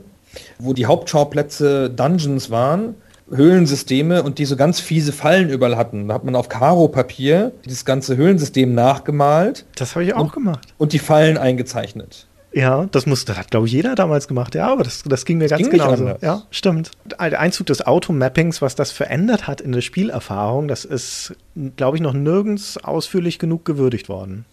wo 0.59 0.73
die 0.73 0.85
Hauptschauplätze 0.85 1.89
Dungeons 1.89 2.49
waren, 2.49 2.95
Höhlensysteme 3.29 4.23
und 4.23 4.39
die 4.39 4.45
so 4.45 4.55
ganz 4.55 4.79
fiese 4.79 5.13
Fallen 5.13 5.49
überall 5.49 5.77
hatten. 5.77 6.07
Da 6.07 6.15
hat 6.15 6.23
man 6.23 6.35
auf 6.35 6.49
Karo-Papier 6.49 7.53
dieses 7.65 7.85
ganze 7.85 8.17
Höhlensystem 8.17 8.73
nachgemalt 8.73 9.65
Das 9.75 9.95
habe 9.95 10.03
ich 10.03 10.13
auch 10.13 10.33
gemacht. 10.33 10.73
und 10.77 10.93
die 10.93 10.99
Fallen 10.99 11.37
eingezeichnet. 11.37 12.27
Ja, 12.53 12.87
das 12.91 13.05
muss, 13.05 13.23
das 13.23 13.37
hat 13.37 13.49
glaube 13.49 13.67
ich 13.67 13.71
jeder 13.71 13.95
damals 13.95 14.27
gemacht. 14.27 14.55
Ja, 14.55 14.67
aber 14.69 14.83
das, 14.83 15.03
das 15.05 15.23
ging 15.23 15.37
mir 15.37 15.47
ganz 15.47 15.61
ging 15.61 15.71
genauso. 15.71 16.15
Ja, 16.21 16.43
stimmt. 16.51 16.91
Der 17.05 17.39
Einzug 17.39 17.67
des 17.67 17.85
Automappings, 17.85 18.61
was 18.61 18.75
das 18.75 18.91
verändert 18.91 19.47
hat 19.47 19.61
in 19.61 19.71
der 19.71 19.79
Spielerfahrung, 19.79 20.67
das 20.67 20.83
ist, 20.83 21.33
glaube 21.77 21.95
ich, 21.95 22.03
noch 22.03 22.11
nirgends 22.11 22.77
ausführlich 22.83 23.39
genug 23.39 23.63
gewürdigt 23.63 24.09
worden. 24.09 24.43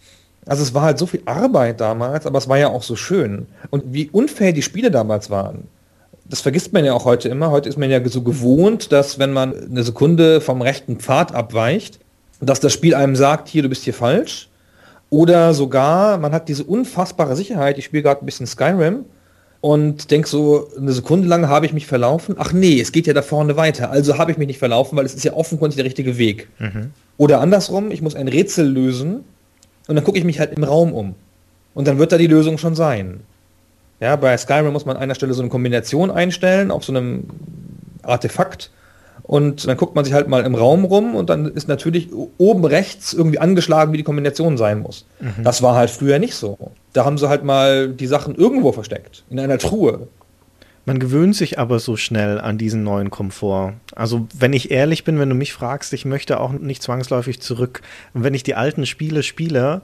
Also 0.49 0.63
es 0.63 0.73
war 0.73 0.81
halt 0.81 0.97
so 0.97 1.05
viel 1.05 1.21
Arbeit 1.25 1.79
damals, 1.79 2.25
aber 2.25 2.39
es 2.39 2.49
war 2.49 2.57
ja 2.57 2.69
auch 2.69 2.81
so 2.81 2.95
schön. 2.95 3.45
Und 3.69 3.83
wie 3.93 4.09
unfair 4.09 4.51
die 4.51 4.63
Spiele 4.63 4.89
damals 4.89 5.29
waren, 5.29 5.65
das 6.25 6.41
vergisst 6.41 6.73
man 6.73 6.83
ja 6.83 6.93
auch 6.93 7.05
heute 7.05 7.29
immer. 7.29 7.51
Heute 7.51 7.69
ist 7.69 7.77
man 7.77 7.91
ja 7.91 8.03
so 8.07 8.23
gewohnt, 8.23 8.91
dass 8.91 9.19
wenn 9.19 9.31
man 9.31 9.53
eine 9.53 9.83
Sekunde 9.83 10.41
vom 10.41 10.63
rechten 10.63 10.97
Pfad 10.97 11.35
abweicht, 11.35 11.99
dass 12.41 12.59
das 12.59 12.73
Spiel 12.73 12.95
einem 12.95 13.15
sagt, 13.15 13.47
hier, 13.47 13.61
du 13.61 13.69
bist 13.69 13.83
hier 13.83 13.93
falsch. 13.93 14.49
Oder 15.11 15.53
sogar, 15.53 16.17
man 16.17 16.31
hat 16.33 16.49
diese 16.49 16.63
unfassbare 16.63 17.35
Sicherheit, 17.35 17.77
ich 17.77 17.85
spiele 17.85 18.03
gerade 18.03 18.23
ein 18.23 18.25
bisschen 18.25 18.47
Skyrim, 18.47 19.05
und 19.61 20.09
denk 20.09 20.25
so, 20.25 20.67
eine 20.77 20.93
Sekunde 20.93 21.27
lang 21.27 21.47
habe 21.47 21.65
ich 21.65 21.73
mich 21.73 21.85
verlaufen. 21.85 22.35
Ach 22.39 22.53
nee, 22.53 22.79
es 22.79 22.91
geht 22.91 23.07
ja 23.07 23.13
da 23.13 23.21
vorne 23.21 23.57
weiter. 23.57 23.91
Also 23.91 24.17
habe 24.17 24.31
ich 24.31 24.37
mich 24.37 24.47
nicht 24.47 24.59
verlaufen, 24.59 24.97
weil 24.97 25.05
es 25.05 25.13
ist 25.13 25.25
ja 25.25 25.33
offenkundig 25.33 25.75
der 25.75 25.85
richtige 25.85 26.17
Weg. 26.17 26.47
Mhm. 26.59 26.91
Oder 27.17 27.41
andersrum, 27.41 27.91
ich 27.91 28.01
muss 28.01 28.15
ein 28.15 28.29
Rätsel 28.29 28.67
lösen 28.67 29.25
und 29.89 29.95
dann 29.95 30.03
gucke 30.03 30.19
ich 30.19 30.23
mich 30.23 30.39
halt 30.39 30.53
im 30.55 30.63
Raum 30.63 30.93
um. 30.93 31.15
Und 31.73 31.87
dann 31.87 31.97
wird 31.97 32.11
da 32.11 32.17
die 32.17 32.27
Lösung 32.27 32.57
schon 32.57 32.75
sein. 32.75 33.21
Ja, 33.99 34.15
bei 34.15 34.37
Skyrim 34.37 34.71
muss 34.71 34.85
man 34.85 34.95
an 34.95 35.01
einer 35.01 35.15
Stelle 35.15 35.33
so 35.33 35.41
eine 35.41 35.49
Kombination 35.49 36.11
einstellen 36.11 36.71
auf 36.71 36.85
so 36.85 36.93
einem 36.93 37.25
Artefakt 38.03 38.71
und 39.23 39.67
dann 39.67 39.77
guckt 39.77 39.95
man 39.95 40.05
sich 40.05 40.13
halt 40.13 40.27
mal 40.27 40.45
im 40.45 40.55
Raum 40.55 40.85
rum 40.85 41.15
und 41.15 41.29
dann 41.29 41.45
ist 41.47 41.67
natürlich 41.67 42.09
oben 42.37 42.65
rechts 42.65 43.13
irgendwie 43.13 43.39
angeschlagen, 43.39 43.91
wie 43.91 43.97
die 43.97 44.03
Kombination 44.03 44.57
sein 44.57 44.79
muss. 44.79 45.05
Mhm. 45.19 45.43
Das 45.43 45.61
war 45.61 45.75
halt 45.75 45.89
früher 45.89 46.19
nicht 46.19 46.35
so. 46.35 46.57
Da 46.93 47.03
haben 47.03 47.17
sie 47.17 47.27
halt 47.27 47.43
mal 47.43 47.89
die 47.89 48.07
Sachen 48.07 48.35
irgendwo 48.35 48.71
versteckt, 48.71 49.23
in 49.29 49.39
einer 49.39 49.57
Truhe. 49.57 50.07
Man 50.85 50.99
gewöhnt 50.99 51.35
sich 51.35 51.59
aber 51.59 51.79
so 51.79 51.97
schnell 51.97 52.39
an 52.39 52.57
diesen 52.57 52.83
neuen 52.83 53.09
Komfort. 53.09 53.73
Also 53.95 54.27
wenn 54.37 54.53
ich 54.53 54.71
ehrlich 54.71 55.03
bin, 55.03 55.19
wenn 55.19 55.29
du 55.29 55.35
mich 55.35 55.53
fragst, 55.53 55.93
ich 55.93 56.05
möchte 56.05 56.39
auch 56.39 56.51
nicht 56.51 56.81
zwangsläufig 56.81 57.41
zurück. 57.41 57.81
Und 58.13 58.23
wenn 58.23 58.33
ich 58.33 58.43
die 58.43 58.55
alten 58.55 58.85
Spiele 58.85 59.21
spiele, 59.23 59.81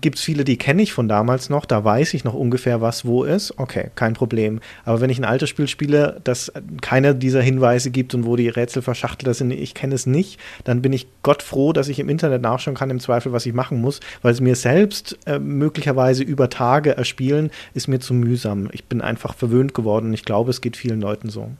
gibt 0.00 0.18
es 0.18 0.24
viele, 0.24 0.44
die 0.44 0.56
kenne 0.56 0.82
ich 0.82 0.92
von 0.92 1.08
damals 1.08 1.48
noch, 1.50 1.64
da 1.64 1.84
weiß 1.84 2.14
ich 2.14 2.24
noch 2.24 2.34
ungefähr, 2.34 2.80
was 2.80 3.04
wo 3.04 3.24
ist. 3.24 3.58
Okay, 3.58 3.90
kein 3.94 4.14
Problem. 4.14 4.60
Aber 4.84 5.00
wenn 5.00 5.10
ich 5.10 5.18
ein 5.18 5.24
altes 5.24 5.48
Spiel 5.48 5.68
spiele, 5.68 6.20
das 6.24 6.52
keiner 6.80 7.14
dieser 7.14 7.42
Hinweise 7.42 7.90
gibt 7.90 8.14
und 8.14 8.24
wo 8.24 8.34
die 8.34 8.48
Rätsel 8.48 8.82
verschachtelt 8.82 9.36
sind, 9.36 9.50
ich 9.50 9.74
kenne 9.74 9.94
es 9.94 10.06
nicht, 10.06 10.40
dann 10.64 10.82
bin 10.82 10.92
ich 10.92 11.06
Gott 11.22 11.42
froh, 11.42 11.72
dass 11.72 11.88
ich 11.88 11.98
im 11.98 12.08
Internet 12.08 12.42
nachschauen 12.42 12.76
kann, 12.76 12.90
im 12.90 13.00
Zweifel, 13.00 13.32
was 13.32 13.46
ich 13.46 13.52
machen 13.52 13.80
muss, 13.80 14.00
weil 14.22 14.32
es 14.32 14.40
mir 14.40 14.56
selbst 14.56 15.18
äh, 15.26 15.38
möglicherweise 15.38 16.22
über 16.22 16.50
Tage 16.50 16.96
erspielen, 16.96 17.50
ist 17.74 17.86
mir 17.86 18.00
zu 18.00 18.14
mühsam. 18.14 18.68
Ich 18.72 18.84
bin 18.84 19.00
einfach 19.00 19.34
verwöhnt 19.34 19.74
geworden. 19.74 20.12
Ich 20.14 20.24
glaube, 20.24 20.37
glaube, 20.38 20.50
es 20.50 20.60
geht 20.60 20.76
vielen 20.76 21.00
Leuten 21.00 21.30
so. 21.30 21.50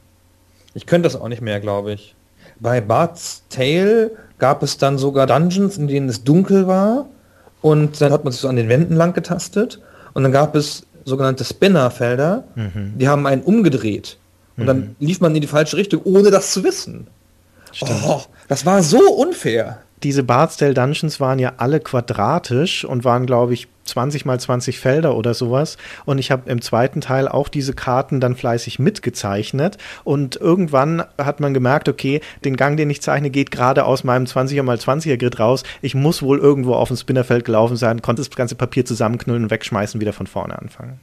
Ich 0.73 0.87
könnte 0.87 1.09
das 1.09 1.21
auch 1.21 1.27
nicht 1.27 1.43
mehr, 1.43 1.59
glaube 1.59 1.93
ich. 1.93 2.15
Bei 2.61 2.81
Bart's 2.81 3.43
Tale 3.49 4.13
gab 4.39 4.63
es 4.63 4.79
dann 4.79 4.99
sogar 4.99 5.27
Dungeons, 5.27 5.77
in 5.79 5.89
denen 5.89 6.09
es 6.09 6.23
dunkel 6.23 6.69
war 6.69 7.07
und 7.61 8.01
dann 8.01 8.13
hat 8.13 8.23
man 8.23 8.33
sich 8.33 8.41
so 8.41 8.47
an 8.47 8.55
den 8.55 8.69
Wänden 8.69 8.95
lang 8.95 9.15
getastet 9.15 9.81
und 10.15 10.23
dann 10.23 10.31
gab 10.31 10.55
es 10.55 10.87
sogenannte 11.05 11.45
Spinnerfelder, 11.45 12.45
mhm. 12.55 12.93
die 12.97 13.09
haben 13.09 13.27
einen 13.27 13.43
umgedreht 13.43 14.17
und 14.57 14.63
mhm. 14.63 14.67
dann 14.69 14.97
lief 15.01 15.21
man 15.21 15.35
in 15.35 15.41
die 15.41 15.49
falsche 15.49 15.77
Richtung, 15.77 16.03
ohne 16.05 16.31
das 16.31 16.53
zu 16.53 16.63
wissen. 16.63 17.09
Oh, 17.81 18.23
das 18.47 18.65
war 18.65 18.85
so 18.85 19.01
unfair 19.13 19.81
diese 20.03 20.23
Bardsdale 20.23 20.75
Dungeons 20.75 21.21
waren 21.21 21.39
ja 21.39 21.55
alle 21.57 21.81
quadratisch 21.81 22.85
und 22.85 23.05
waren, 23.05 23.27
glaube 23.27 23.55
ich, 23.55 23.69
20 23.85 24.27
mal 24.27 24.39
20 24.39 24.79
Felder 24.79 25.17
oder 25.17 25.35
sowas. 25.35 25.79
Und 26.05 26.19
ich 26.19 26.31
habe 26.31 26.51
im 26.51 26.61
zweiten 26.61 27.01
Teil 27.01 27.27
auch 27.27 27.49
diese 27.49 27.73
Karten 27.73 28.21
dann 28.21 28.37
fleißig 28.37 28.79
mitgezeichnet. 28.79 29.79
Und 30.05 30.37
irgendwann 30.37 31.03
hat 31.17 31.41
man 31.41 31.55
gemerkt, 31.55 31.89
okay, 31.89 32.21
den 32.45 32.57
Gang, 32.57 32.77
den 32.77 32.91
ich 32.91 33.03
zeichne, 33.03 33.31
geht 33.31 33.51
gerade 33.51 33.85
aus 33.85 34.05
meinem 34.05 34.27
20er 34.27 34.63
mal 34.63 34.77
20er 34.77 35.17
Grid 35.17 35.41
raus. 35.41 35.63
Ich 35.81 35.95
muss 35.95 36.23
wohl 36.23 36.39
irgendwo 36.39 36.75
auf 36.75 36.89
dem 36.89 36.97
Spinnerfeld 36.97 37.45
gelaufen 37.45 37.77
sein, 37.77 38.03
konnte 38.03 38.23
das 38.23 38.31
ganze 38.31 38.55
Papier 38.55 38.85
zusammenknüllen 38.85 39.45
und 39.45 39.51
wegschmeißen, 39.51 40.01
wieder 40.01 40.13
von 40.13 40.27
vorne 40.27 40.59
anfangen. 40.59 41.01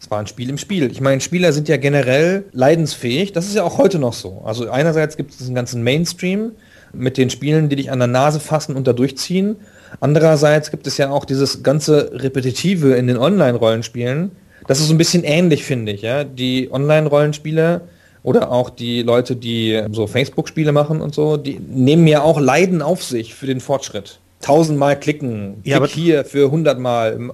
Es 0.00 0.10
war 0.10 0.18
ein 0.18 0.26
Spiel 0.26 0.50
im 0.50 0.58
Spiel. 0.58 0.90
Ich 0.90 1.00
meine, 1.00 1.20
Spieler 1.20 1.52
sind 1.52 1.68
ja 1.68 1.76
generell 1.76 2.44
leidensfähig. 2.52 3.32
Das 3.32 3.46
ist 3.46 3.54
ja 3.54 3.62
auch 3.62 3.78
heute 3.78 4.00
noch 4.00 4.14
so. 4.14 4.42
Also 4.44 4.68
einerseits 4.68 5.16
gibt 5.16 5.30
es 5.30 5.36
diesen 5.36 5.54
ganzen 5.54 5.84
Mainstream, 5.84 6.52
mit 6.92 7.16
den 7.16 7.30
Spielen, 7.30 7.68
die 7.68 7.76
dich 7.76 7.90
an 7.90 7.98
der 7.98 8.08
Nase 8.08 8.40
fassen 8.40 8.76
und 8.76 8.86
da 8.86 8.92
durchziehen. 8.92 9.56
Andererseits 10.00 10.70
gibt 10.70 10.86
es 10.86 10.98
ja 10.98 11.10
auch 11.10 11.24
dieses 11.24 11.62
ganze 11.62 12.10
Repetitive 12.12 12.94
in 12.94 13.06
den 13.06 13.16
Online-Rollenspielen. 13.16 14.32
Das 14.66 14.80
ist 14.80 14.88
so 14.88 14.94
ein 14.94 14.98
bisschen 14.98 15.24
ähnlich, 15.24 15.64
finde 15.64 15.92
ich. 15.92 16.02
Ja? 16.02 16.24
Die 16.24 16.70
Online-Rollenspiele 16.70 17.82
oder 18.22 18.52
auch 18.52 18.70
die 18.70 19.02
Leute, 19.02 19.36
die 19.36 19.82
so 19.90 20.06
Facebook-Spiele 20.06 20.72
machen 20.72 21.00
und 21.00 21.14
so, 21.14 21.36
die 21.36 21.58
nehmen 21.58 22.06
ja 22.06 22.22
auch 22.22 22.40
Leiden 22.40 22.82
auf 22.82 23.02
sich 23.02 23.34
für 23.34 23.46
den 23.46 23.60
Fortschritt 23.60 24.20
tausendmal 24.42 24.98
klicken, 24.98 25.60
ja, 25.64 25.78
Klick 25.78 25.90
hier 25.90 26.24
für 26.24 26.50
hundertmal, 26.50 27.30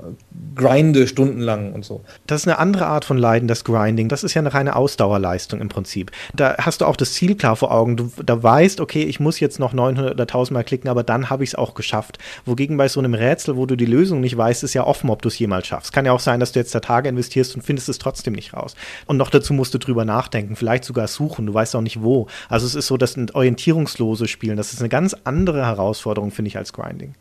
grinde 0.55 1.07
stundenlang 1.07 1.73
und 1.73 1.85
so. 1.85 2.03
Das 2.27 2.43
ist 2.43 2.49
eine 2.49 2.59
andere 2.59 2.87
Art 2.87 3.05
von 3.05 3.17
Leiden, 3.17 3.49
das 3.49 3.65
Grinding. 3.65 4.09
Das 4.09 4.25
ist 4.25 4.35
ja 4.35 4.41
eine 4.41 4.55
reine 4.55 4.77
Ausdauerleistung 4.77 5.61
im 5.61 5.69
Prinzip. 5.69 6.11
Da 6.35 6.57
hast 6.59 6.81
du 6.81 6.85
auch 6.85 6.97
das 6.97 7.13
Ziel 7.13 7.37
klar 7.37 7.57
vor 7.57 7.73
Augen. 7.73 7.97
Du 7.97 8.11
da 8.25 8.43
weißt, 8.43 8.81
okay, 8.81 9.05
ich 9.05 9.21
muss 9.21 9.41
jetzt 9.41 9.59
noch 9.59 9.73
900 9.73 10.15
oder 10.15 10.23
1000 10.23 10.55
Mal 10.55 10.65
klicken, 10.65 10.89
aber 10.89 11.03
dann 11.03 11.31
habe 11.31 11.45
ich 11.45 11.51
es 11.51 11.55
auch 11.55 11.75
geschafft. 11.75 12.19
Wogegen 12.45 12.77
bei 12.77 12.89
so 12.89 13.01
einem 13.01 13.15
Rätsel, 13.15 13.57
wo 13.57 13.67
du 13.67 13.77
die 13.77 13.87
Lösung 13.87 14.21
nicht 14.21 14.37
weißt, 14.37 14.65
ist 14.65 14.75
ja 14.75 14.85
offen, 14.85 15.11
ob 15.11 15.23
du 15.23 15.29
es 15.29 15.39
jemals 15.39 15.67
schaffst. 15.67 15.93
Kann 15.93 16.07
ja 16.07 16.13
auch 16.13 16.21
sein, 16.21 16.41
dass 16.41 16.53
du 16.53 16.59
jetzt 16.59 16.75
da 16.75 16.81
Tage 16.81 17.09
investierst 17.09 17.55
und 17.55 17.63
findest 17.63 17.89
es 17.89 17.99
trotzdem 17.99 18.35
nicht 18.35 18.55
raus. 18.55 18.75
Und 19.07 19.17
noch 19.17 19.31
dazu 19.31 19.53
musst 19.53 19.75
du 19.75 19.79
drüber 19.79 20.05
nachdenken, 20.05 20.57
vielleicht 20.57 20.85
sogar 20.85 21.09
suchen. 21.09 21.47
Du 21.47 21.55
weißt 21.55 21.77
auch 21.77 21.81
nicht 21.81 22.03
wo. 22.03 22.27
Also 22.49 22.67
es 22.67 22.75
ist 22.75 22.87
so, 22.87 22.97
das 22.97 23.17
orientierungslose 23.33 24.29
Spielen. 24.29 24.57
Das 24.57 24.73
ist 24.73 24.81
eine 24.81 24.89
ganz 24.89 25.15
andere 25.25 25.65
Herausforderung, 25.65 26.31
finde 26.31 26.49
ich, 26.49 26.57
als 26.57 26.73
Grinding. 26.73 27.15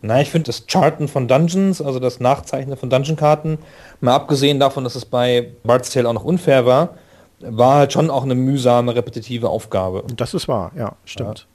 Na, 0.00 0.20
ich 0.20 0.30
finde 0.30 0.46
das 0.46 0.66
Charten 0.66 1.08
von 1.08 1.28
Dungeons, 1.28 1.80
also 1.82 1.98
das 1.98 2.20
Nachzeichnen 2.20 2.76
von 2.76 2.90
Dungeon-Karten, 2.90 3.58
mal 4.00 4.14
abgesehen 4.14 4.60
davon, 4.60 4.84
dass 4.84 4.94
es 4.94 5.04
bei 5.04 5.52
Bard's 5.64 5.90
Tale 5.90 6.08
auch 6.08 6.14
noch 6.14 6.24
unfair 6.24 6.66
war, 6.66 6.94
war 7.40 7.76
halt 7.76 7.92
schon 7.92 8.10
auch 8.10 8.24
eine 8.24 8.34
mühsame, 8.34 8.94
repetitive 8.94 9.48
Aufgabe. 9.48 10.04
Das 10.16 10.34
ist 10.34 10.48
wahr, 10.48 10.72
ja, 10.76 10.96
stimmt. 11.04 11.46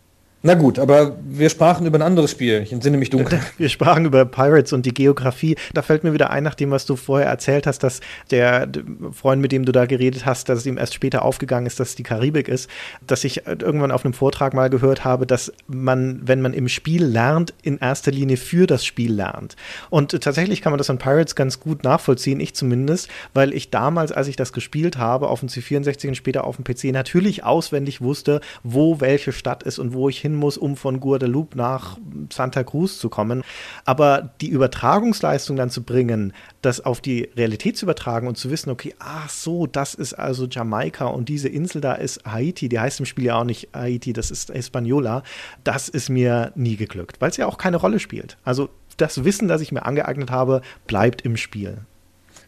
Na 0.46 0.56
gut, 0.56 0.78
aber 0.78 1.16
wir 1.24 1.50
sprachen 1.50 1.86
über 1.86 1.98
ein 1.98 2.02
anderes 2.02 2.32
Spiel. 2.32 2.62
Ich 2.64 2.74
entsinne 2.74 2.98
mich 2.98 3.10
dunkel. 3.10 3.40
Wir 3.58 3.70
sprachen 3.70 4.04
über 4.04 4.26
Pirates 4.26 4.74
und 4.74 4.86
die 4.86 4.94
Geografie. 4.94 5.56
Da 5.74 5.82
fällt 5.82 6.04
mir 6.04 6.12
wieder 6.12 6.32
ein, 6.32 6.44
nach 6.44 6.56
dem, 6.56 6.70
was 6.70 6.86
du 6.86 6.98
vorher 6.98 7.28
erzählt 7.28 7.66
hast, 7.66 7.80
dass 7.80 8.02
der 8.30 8.68
Freund, 9.14 9.42
mit 9.42 9.54
dem 9.54 9.64
du 9.64 9.72
da 9.72 9.86
geredet 9.86 10.26
hast, 10.26 10.50
dass 10.50 10.60
es 10.60 10.66
ihm 10.66 10.78
erst 10.78 10.96
später 10.96 11.24
aufgegangen 11.24 11.66
ist, 11.66 11.80
dass 11.80 11.90
es 11.90 11.96
die 11.96 12.04
Karibik 12.04 12.50
ist, 12.50 12.70
dass 13.08 13.24
ich 13.24 13.48
irgendwann 13.48 13.92
auf 13.92 14.04
einem 14.04 14.14
Vortrag 14.14 14.54
mal 14.54 14.70
gehört 14.70 15.06
habe, 15.06 15.26
dass 15.26 15.54
man, 15.68 16.20
wenn 16.26 16.42
man 16.42 16.52
im 16.52 16.68
Spiel 16.68 17.06
lernt, 17.06 17.54
in 17.62 17.78
erster 17.78 18.12
Linie 18.12 18.36
für 18.36 18.68
das 18.68 18.84
Spiel 18.84 19.14
lernt. 19.14 19.56
Und 19.90 20.12
tatsächlich 20.22 20.62
kann 20.62 20.74
man 20.74 20.78
das 20.78 20.90
an 20.90 20.98
Pirates 20.98 21.36
ganz 21.36 21.62
gut 21.62 21.86
nachvollziehen, 21.86 22.42
ich 22.42 22.54
zumindest, 22.54 23.08
weil 23.34 23.54
ich 23.54 23.70
damals, 23.70 24.12
als 24.12 24.28
ich 24.28 24.36
das 24.36 24.52
gespielt 24.52 24.98
habe, 24.98 25.30
auf 25.30 25.40
dem 25.40 25.48
C64 25.48 26.10
und 26.10 26.16
später 26.16 26.44
auf 26.44 26.58
dem 26.58 26.66
PC, 26.66 26.92
natürlich 26.92 27.46
auswendig 27.46 28.02
wusste, 28.02 28.42
wo 28.64 29.00
welche 29.00 29.32
Stadt 29.32 29.64
ist 29.64 29.80
und 29.80 29.94
wo 29.94 30.10
ich 30.10 30.20
hin 30.20 30.33
hin 30.34 30.36
muss, 30.36 30.58
um 30.58 30.76
von 30.76 31.00
Guadeloupe 31.00 31.58
nach 31.58 31.98
Santa 32.32 32.64
Cruz 32.64 33.00
zu 33.00 33.10
kommen. 33.10 33.44
Aber 33.86 34.32
die 34.42 34.50
Übertragungsleistung 34.50 35.56
dann 35.56 35.70
zu 35.70 35.84
bringen, 35.84 36.34
das 36.62 36.82
auf 36.82 37.02
die 37.02 37.30
Realität 37.38 37.78
zu 37.78 37.86
übertragen 37.86 38.28
und 38.28 38.38
zu 38.38 38.50
wissen, 38.50 38.70
okay, 38.70 38.94
ach 39.00 39.30
so, 39.30 39.68
das 39.68 39.94
ist 39.94 40.14
also 40.14 40.48
Jamaika 40.50 41.06
und 41.06 41.30
diese 41.30 41.50
Insel 41.50 41.82
da 41.82 41.94
ist 41.94 42.26
Haiti, 42.26 42.70
die 42.70 42.80
heißt 42.80 43.00
im 43.00 43.06
Spiel 43.06 43.26
ja 43.26 43.36
auch 43.36 43.44
nicht 43.44 43.70
Haiti, 43.74 44.14
das 44.14 44.32
ist 44.32 44.52
Hispaniola, 44.52 45.24
das 45.64 45.90
ist 45.90 46.10
mir 46.10 46.52
nie 46.56 46.76
geglückt, 46.76 47.22
weil 47.22 47.30
es 47.30 47.38
ja 47.38 47.46
auch 47.46 47.58
keine 47.58 47.78
Rolle 47.78 48.00
spielt. 48.00 48.38
Also 48.44 48.70
das 48.98 49.24
Wissen, 49.24 49.48
das 49.48 49.62
ich 49.62 49.72
mir 49.72 49.86
angeeignet 49.86 50.32
habe, 50.32 50.62
bleibt 50.88 51.22
im 51.22 51.38
Spiel. 51.38 51.80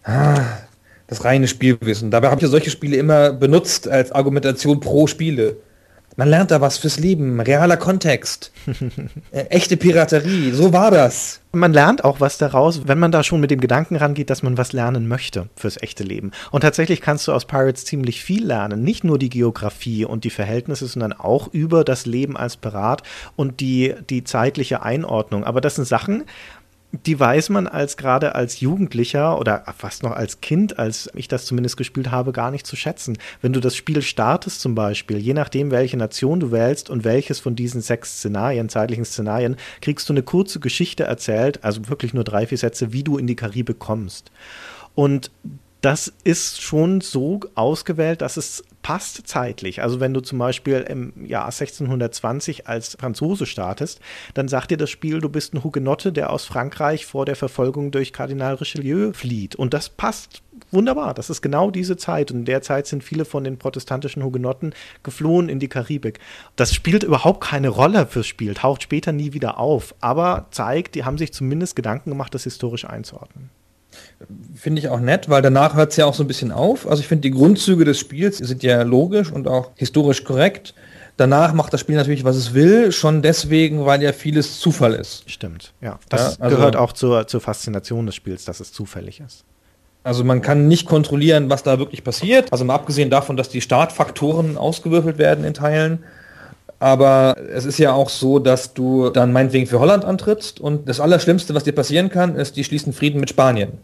Ah, 0.03 0.43
das 1.07 1.23
reine 1.23 1.47
Spielwissen. 1.47 2.11
Dabei 2.11 2.27
habe 2.27 2.37
ich 2.37 2.43
ja 2.43 2.49
solche 2.49 2.69
Spiele 2.69 2.97
immer 2.97 3.31
benutzt 3.31 3.87
als 3.87 4.11
Argumentation 4.11 4.79
pro 4.79 5.07
Spiele. 5.07 5.57
Man 6.17 6.29
lernt 6.29 6.51
da 6.51 6.61
was 6.61 6.77
fürs 6.77 6.97
Leben, 6.97 7.41
realer 7.41 7.75
Kontext, 7.75 8.53
äh, 9.31 9.41
echte 9.47 9.75
Piraterie, 9.75 10.51
so 10.51 10.71
war 10.71 10.89
das. 10.89 11.41
Man 11.51 11.73
lernt 11.73 12.05
auch 12.05 12.21
was 12.21 12.37
daraus, 12.37 12.87
wenn 12.87 12.99
man 12.99 13.11
da 13.11 13.21
schon 13.21 13.41
mit 13.41 13.51
dem 13.51 13.59
Gedanken 13.59 13.97
rangeht, 13.97 14.29
dass 14.29 14.41
man 14.41 14.57
was 14.57 14.71
lernen 14.71 15.09
möchte 15.09 15.49
fürs 15.57 15.81
echte 15.81 16.03
Leben. 16.03 16.31
Und 16.51 16.61
tatsächlich 16.61 17.01
kannst 17.01 17.27
du 17.27 17.33
aus 17.33 17.45
Pirates 17.45 17.83
ziemlich 17.83 18.23
viel 18.23 18.45
lernen. 18.45 18.81
Nicht 18.81 19.03
nur 19.03 19.19
die 19.19 19.29
Geografie 19.29 20.05
und 20.05 20.23
die 20.23 20.29
Verhältnisse, 20.29 20.87
sondern 20.87 21.11
auch 21.11 21.49
über 21.53 21.83
das 21.83 22.05
Leben 22.05 22.37
als 22.37 22.55
Pirat 22.55 23.03
und 23.35 23.59
die, 23.59 23.93
die 24.09 24.23
zeitliche 24.23 24.83
Einordnung. 24.83 25.43
Aber 25.43 25.59
das 25.59 25.75
sind 25.75 25.85
Sachen, 25.85 26.23
die 26.91 27.19
weiß 27.19 27.49
man 27.49 27.67
als 27.67 27.97
gerade 27.97 28.35
als 28.35 28.59
Jugendlicher 28.59 29.39
oder 29.39 29.63
fast 29.77 30.03
noch 30.03 30.11
als 30.11 30.41
Kind, 30.41 30.79
als 30.79 31.09
ich 31.13 31.27
das 31.27 31.45
zumindest 31.45 31.77
gespielt 31.77 32.11
habe, 32.11 32.31
gar 32.31 32.51
nicht 32.51 32.65
zu 32.65 32.75
schätzen. 32.75 33.17
Wenn 33.41 33.53
du 33.53 33.59
das 33.59 33.75
Spiel 33.75 34.01
startest 34.01 34.61
zum 34.61 34.75
Beispiel, 34.75 35.17
je 35.17 35.33
nachdem, 35.33 35.71
welche 35.71 35.97
Nation 35.97 36.39
du 36.39 36.51
wählst 36.51 36.89
und 36.89 37.03
welches 37.03 37.39
von 37.39 37.55
diesen 37.55 37.81
sechs 37.81 38.17
Szenarien, 38.17 38.69
zeitlichen 38.69 39.05
Szenarien, 39.05 39.57
kriegst 39.81 40.07
du 40.07 40.13
eine 40.13 40.23
kurze 40.23 40.59
Geschichte 40.59 41.03
erzählt, 41.03 41.63
also 41.63 41.89
wirklich 41.89 42.13
nur 42.13 42.23
drei, 42.23 42.47
vier 42.47 42.57
Sätze, 42.57 42.93
wie 42.93 43.03
du 43.03 43.17
in 43.17 43.27
die 43.27 43.35
Karibik 43.35 43.79
kommst. 43.79 44.31
Und 44.93 45.31
das 45.81 46.11
ist 46.23 46.61
schon 46.61 47.01
so 47.01 47.41
ausgewählt, 47.53 48.21
dass 48.21 48.37
es 48.37 48.63
passt 48.85 49.27
zeitlich. 49.27 49.81
Also 49.81 49.99
wenn 49.99 50.13
du 50.13 50.19
zum 50.19 50.37
Beispiel 50.37 50.85
im 50.87 51.25
Jahr 51.25 51.45
1620 51.45 52.67
als 52.67 52.95
Franzose 52.99 53.47
startest, 53.47 53.99
dann 54.35 54.47
sagt 54.47 54.69
dir 54.69 54.77
das 54.77 54.91
Spiel, 54.91 55.21
du 55.21 55.27
bist 55.27 55.55
ein 55.55 55.63
Hugenotte, 55.63 56.13
der 56.13 56.29
aus 56.29 56.45
Frankreich 56.45 57.07
vor 57.07 57.25
der 57.25 57.35
Verfolgung 57.35 57.89
durch 57.89 58.13
Kardinal 58.13 58.53
Richelieu 58.53 59.11
flieht. 59.13 59.55
Und 59.55 59.73
das 59.73 59.89
passt 59.89 60.43
wunderbar. 60.69 61.15
Das 61.15 61.31
ist 61.31 61.41
genau 61.41 61.71
diese 61.71 61.97
Zeit. 61.97 62.29
Und 62.29 62.37
in 62.37 62.45
der 62.45 62.61
Zeit 62.61 62.85
sind 62.85 63.03
viele 63.03 63.25
von 63.25 63.43
den 63.43 63.57
protestantischen 63.57 64.23
Hugenotten 64.23 64.75
geflohen 65.01 65.49
in 65.49 65.57
die 65.57 65.67
Karibik. 65.67 66.19
Das 66.55 66.71
spielt 66.71 67.01
überhaupt 67.01 67.41
keine 67.41 67.69
Rolle 67.69 68.05
fürs 68.05 68.27
Spiel, 68.27 68.53
taucht 68.53 68.83
später 68.83 69.11
nie 69.11 69.33
wieder 69.33 69.57
auf, 69.57 69.95
aber 69.99 70.45
zeigt, 70.51 70.93
die 70.93 71.05
haben 71.05 71.17
sich 71.17 71.33
zumindest 71.33 71.75
Gedanken 71.75 72.11
gemacht, 72.11 72.35
das 72.35 72.43
historisch 72.43 72.85
einzuordnen. 72.85 73.49
Finde 74.55 74.79
ich 74.79 74.89
auch 74.89 74.99
nett, 74.99 75.29
weil 75.29 75.41
danach 75.41 75.75
hört 75.75 75.91
es 75.91 75.97
ja 75.97 76.05
auch 76.05 76.13
so 76.13 76.23
ein 76.23 76.27
bisschen 76.27 76.51
auf. 76.51 76.87
Also 76.87 77.01
ich 77.01 77.07
finde, 77.07 77.21
die 77.23 77.31
Grundzüge 77.31 77.85
des 77.85 77.99
Spiels 77.99 78.37
sind 78.37 78.63
ja 78.63 78.81
logisch 78.81 79.31
und 79.31 79.47
auch 79.47 79.71
historisch 79.75 80.23
korrekt. 80.23 80.73
Danach 81.17 81.53
macht 81.53 81.71
das 81.73 81.79
Spiel 81.81 81.95
natürlich, 81.95 82.23
was 82.23 82.35
es 82.35 82.53
will, 82.53 82.91
schon 82.91 83.21
deswegen, 83.21 83.85
weil 83.85 84.01
ja 84.01 84.11
vieles 84.13 84.59
Zufall 84.59 84.93
ist. 84.93 85.29
Stimmt, 85.29 85.73
ja. 85.81 85.99
Das 86.09 86.37
Ja, 86.37 86.43
also- 86.45 86.55
gehört 86.57 86.75
auch 86.75 86.91
zur, 86.93 87.27
zur 87.27 87.39
Faszination 87.41 88.05
des 88.05 88.15
Spiels, 88.15 88.45
dass 88.45 88.59
es 88.59 88.71
zufällig 88.73 89.21
ist. 89.21 89.43
Also 90.03 90.23
man 90.23 90.41
kann 90.41 90.67
nicht 90.67 90.85
kontrollieren, 90.87 91.49
was 91.49 91.63
da 91.63 91.79
wirklich 91.79 92.03
passiert. 92.03 92.51
Also 92.51 92.63
mal 92.63 92.75
abgesehen 92.75 93.09
davon, 93.09 93.37
dass 93.37 93.49
die 93.49 93.61
Startfaktoren 93.61 94.57
ausgewürfelt 94.57 95.17
werden 95.17 95.43
in 95.45 95.53
Teilen. 95.53 96.03
Aber 96.79 97.37
es 97.53 97.65
ist 97.65 97.79
ja 97.79 97.93
auch 97.93 98.09
so, 98.09 98.39
dass 98.39 98.73
du 98.73 99.09
dann 99.09 99.31
meinetwegen 99.31 99.65
für 99.67 99.79
Holland 99.79 100.05
antrittst 100.05 100.59
und 100.59 100.87
das 100.89 100.99
Allerschlimmste, 100.99 101.55
was 101.55 101.63
dir 101.63 101.71
passieren 101.71 102.09
kann, 102.09 102.35
ist, 102.35 102.55
die 102.57 102.63
schließen 102.63 102.93
Frieden 102.93 103.19
mit 103.19 103.29
Spanien. 103.29 103.79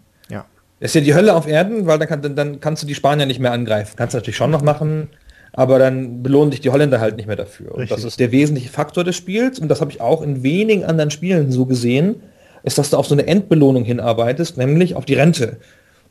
Das 0.82 0.90
ist 0.90 0.96
ja 0.96 1.02
die 1.02 1.14
Hölle 1.14 1.36
auf 1.36 1.48
Erden, 1.48 1.86
weil 1.86 2.00
dann, 2.00 2.08
kann, 2.08 2.22
dann, 2.24 2.36
dann 2.36 2.60
kannst 2.60 2.82
du 2.82 2.88
die 2.88 2.96
Spanier 2.96 3.28
nicht 3.28 3.40
mehr 3.40 3.52
angreifen. 3.52 3.94
Kannst 3.96 4.14
du 4.14 4.18
natürlich 4.18 4.36
schon 4.36 4.50
noch 4.50 4.64
machen, 4.64 5.10
aber 5.54 5.78
dann 5.78 6.24
belohnen 6.24 6.50
dich 6.50 6.60
die 6.60 6.72
Holländer 6.72 7.00
halt 7.00 7.18
nicht 7.18 7.28
mehr 7.28 7.36
dafür. 7.36 7.76
Und 7.76 7.92
das 7.92 8.04
ist 8.04 8.20
der 8.20 8.32
wesentliche 8.32 8.70
Faktor 8.70 9.04
des 9.04 9.16
Spiels 9.16 9.60
und 9.60 9.70
das 9.70 9.80
habe 9.80 9.92
ich 9.92 10.02
auch 10.02 10.24
in 10.24 10.42
wenigen 10.42 10.84
anderen 10.84 11.12
Spielen 11.12 11.52
so 11.52 11.68
gesehen, 11.68 12.16
ist, 12.64 12.80
dass 12.80 12.90
du 12.90 12.98
auf 12.98 13.06
so 13.06 13.14
eine 13.14 13.28
Endbelohnung 13.28 13.84
hinarbeitest, 13.84 14.58
nämlich 14.58 14.96
auf 14.96 15.06
die 15.06 15.14
Rente, 15.14 15.58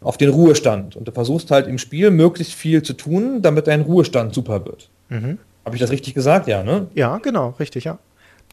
auf 0.01 0.17
den 0.17 0.31
Ruhestand. 0.31 0.95
Und 0.95 1.09
du 1.09 1.13
versuchst 1.13 1.51
halt 1.51 1.67
im 1.67 1.79
Spiel 1.79 2.13
möglichst 2.13 2.55
viel 2.55 2.83
zu 2.83 2.93
tun, 2.93 3.43
damit 3.43 3.67
dein 3.67 3.81
Ruhestand 3.81 4.35
super 4.35 4.65
wird. 4.65 4.89
Habe 5.65 5.75
ich 5.75 5.81
das 5.81 5.91
richtig 5.91 6.15
gesagt? 6.15 6.47
Ja, 6.47 6.63
ne? 6.63 6.87
Ja, 6.95 7.19
genau, 7.19 7.55
richtig, 7.59 7.85
ja. 7.85 7.99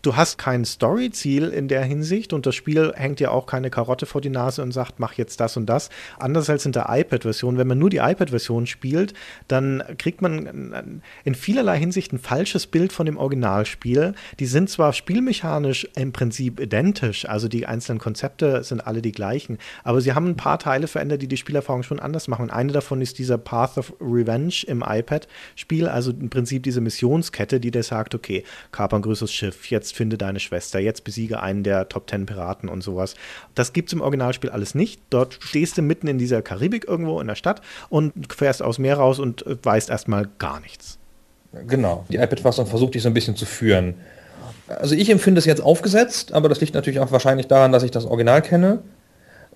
Du 0.04 0.16
hast 0.16 0.38
kein 0.38 0.64
Story-Ziel 0.64 1.50
in 1.50 1.68
der 1.68 1.84
Hinsicht 1.84 2.32
und 2.32 2.46
das 2.46 2.54
Spiel 2.54 2.94
hängt 2.96 3.20
dir 3.20 3.32
auch 3.32 3.48
keine 3.48 3.72
Karotte 3.72 4.06
vor 4.06 4.22
die 4.22 4.30
Nase 4.30 4.62
und 4.62 4.72
sagt, 4.72 5.00
mach 5.00 5.14
jetzt 5.14 5.40
das 5.40 5.58
und 5.58 5.66
das. 5.66 5.90
Anders 6.20 6.50
als 6.50 6.66
in 6.66 6.72
der 6.72 6.86
iPad-Version. 6.88 7.58
Wenn 7.58 7.68
man 7.68 7.80
nur 7.80 7.90
die 7.90 7.98
iPad-Version 7.98 8.68
spielt, 8.68 9.14
dann 9.48 9.84
kriegt 9.98 10.22
man 10.22 11.02
in 11.24 11.36
vielerlei 11.36 11.80
Hinsicht 11.80 12.14
ein 12.14 12.20
falsches 12.20 12.68
Bild 12.68 12.94
von 12.94 13.06
dem 13.06 13.18
Originalspiel. 13.18 14.14
Die 14.40 14.46
sind 14.46 14.70
zwar 14.70 14.94
spielmechanisch 14.94 15.88
im 15.96 16.14
Prinzip 16.14 16.60
identisch, 16.60 17.28
also 17.28 17.48
die 17.48 17.66
einzelnen 17.66 18.00
Konzepte 18.00 18.64
sind 18.64 18.86
alle 18.86 19.02
die 19.02 19.12
gleichen, 19.12 19.58
aber 19.84 20.00
sie 20.00 20.14
haben 20.14 20.28
ein 20.28 20.38
paar 20.38 20.60
Teile 20.60 20.88
verändert, 20.88 21.22
die 21.22 21.28
die 21.28 21.38
Spielerfahrung 21.38 21.84
schon 21.84 22.00
anders 22.00 22.28
machen. 22.28 22.44
Und 22.44 22.52
eine 22.52 22.72
davon 22.72 23.02
ist 23.02 23.18
dieser 23.18 23.40
Path 23.40 23.78
of 23.78 23.94
Revenge 24.00 24.64
im 24.68 24.84
iPad-Spiel, 24.88 25.88
also 25.88 26.12
im 26.12 26.30
Prinzip 26.30 26.64
diese 26.64 26.82
Missionskette, 26.82 27.60
die 27.60 27.72
dir 27.72 27.84
sagt, 27.84 28.14
okay, 28.14 28.44
kaper 28.72 28.98
ein 28.98 29.02
größeres 29.02 29.34
Schiff, 29.34 29.66
jetzt 29.70 29.97
finde 29.98 30.18
deine 30.18 30.40
Schwester, 30.40 30.80
jetzt 30.80 31.04
besiege 31.04 31.42
einen 31.42 31.64
der 31.64 31.90
Top 31.90 32.08
Ten 32.08 32.26
Piraten 32.26 32.70
und 32.70 32.84
sowas. 32.84 33.16
Das 33.56 33.74
gibt 33.74 33.90
es 33.90 33.94
im 33.94 34.02
Originalspiel 34.02 34.52
alles 34.52 34.76
nicht. 34.76 35.02
Dort 35.10 35.38
stehst 35.42 35.78
du 35.78 35.82
mitten 35.82 36.08
in 36.08 36.18
dieser 36.18 36.42
Karibik 36.42 36.88
irgendwo 36.88 37.20
in 37.20 37.28
der 37.28 37.36
Stadt 37.36 37.62
und 37.90 38.14
fährst 38.34 38.62
aus 38.62 38.80
Meer 38.80 38.98
raus 38.98 39.20
und 39.20 39.46
äh, 39.46 39.58
weißt 39.62 39.90
erstmal 39.90 40.30
gar 40.40 40.60
nichts. 40.62 40.98
Genau. 41.68 42.06
Die 42.10 42.18
iPad-Fassung 42.18 42.68
versucht 42.68 42.96
dich 42.96 43.02
so 43.02 43.10
ein 43.10 43.14
bisschen 43.14 43.36
zu 43.36 43.46
führen. 43.46 43.96
Also 44.68 44.96
ich 44.96 45.10
empfinde 45.10 45.40
es 45.40 45.46
jetzt 45.46 45.62
aufgesetzt, 45.62 46.34
aber 46.34 46.50
das 46.50 46.62
liegt 46.62 46.74
natürlich 46.74 47.00
auch 47.00 47.12
wahrscheinlich 47.12 47.48
daran, 47.48 47.72
dass 47.72 47.84
ich 47.84 47.92
das 47.92 48.06
Original 48.06 48.42
kenne. 48.42 48.80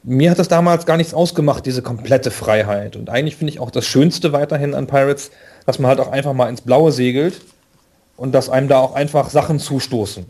Mir 0.03 0.31
hat 0.31 0.39
das 0.39 0.47
damals 0.47 0.85
gar 0.85 0.97
nichts 0.97 1.13
ausgemacht, 1.13 1.65
diese 1.65 1.83
komplette 1.83 2.31
Freiheit. 2.31 2.95
Und 2.95 3.09
eigentlich 3.09 3.35
finde 3.35 3.53
ich 3.53 3.59
auch 3.59 3.69
das 3.69 3.85
Schönste 3.85 4.33
weiterhin 4.33 4.73
an 4.73 4.87
Pirates, 4.87 5.31
dass 5.65 5.77
man 5.77 5.89
halt 5.89 5.99
auch 5.99 6.11
einfach 6.11 6.33
mal 6.33 6.49
ins 6.49 6.61
Blaue 6.61 6.91
segelt 6.91 7.41
und 8.17 8.33
dass 8.33 8.49
einem 8.49 8.67
da 8.67 8.79
auch 8.79 8.93
einfach 8.93 9.29
Sachen 9.29 9.59
zustoßen. 9.59 10.25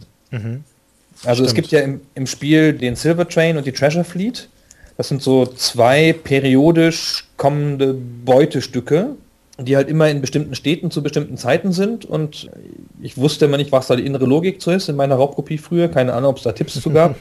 Also 1.23 1.43
es 1.43 1.51
Stimmt. 1.51 1.55
gibt 1.55 1.71
ja 1.71 1.81
im, 1.81 2.01
im 2.15 2.27
Spiel 2.27 2.73
den 2.73 2.95
Silver 2.95 3.27
Train 3.27 3.57
und 3.57 3.65
die 3.65 3.71
Treasure 3.71 4.03
Fleet. 4.03 4.49
Das 4.97 5.07
sind 5.07 5.21
so 5.21 5.45
zwei 5.45 6.13
periodisch 6.13 7.25
kommende 7.37 7.93
Beutestücke, 7.93 9.15
die 9.59 9.75
halt 9.75 9.89
immer 9.89 10.09
in 10.09 10.21
bestimmten 10.21 10.55
Städten 10.55 10.91
zu 10.91 11.03
bestimmten 11.03 11.37
Zeiten 11.37 11.71
sind. 11.71 12.05
Und 12.05 12.49
ich 13.01 13.17
wusste 13.17 13.45
immer 13.45 13.57
nicht, 13.57 13.71
was 13.71 13.87
da 13.87 13.95
die 13.95 14.05
innere 14.05 14.25
Logik 14.25 14.61
zu 14.61 14.71
ist 14.71 14.89
in 14.89 14.95
meiner 14.95 15.15
Raubkopie 15.15 15.57
früher. 15.57 15.87
Keine 15.87 16.13
Ahnung, 16.13 16.31
ob 16.31 16.37
es 16.37 16.43
da 16.43 16.51
Tipps 16.51 16.79
zu 16.79 16.89
gab. 16.91 17.15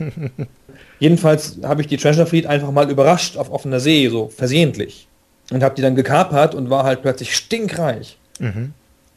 Jedenfalls 0.99 1.59
habe 1.62 1.80
ich 1.80 1.89
die 1.89 1.97
Treasure 1.97 2.26
Fleet 2.26 2.47
einfach 2.47 2.71
mal 2.71 2.91
überrascht 2.91 3.37
auf 3.37 3.50
offener 3.50 3.80
See, 3.80 4.08
so 4.08 4.28
versehentlich. 4.28 5.08
Und 5.50 5.63
habe 5.63 5.75
die 5.75 5.82
dann 5.82 5.95
gekapert 5.95 6.54
und 6.54 6.71
war 6.71 6.85
halt 6.85 7.02
plötzlich 7.02 7.35
stinkreich. 7.35 8.19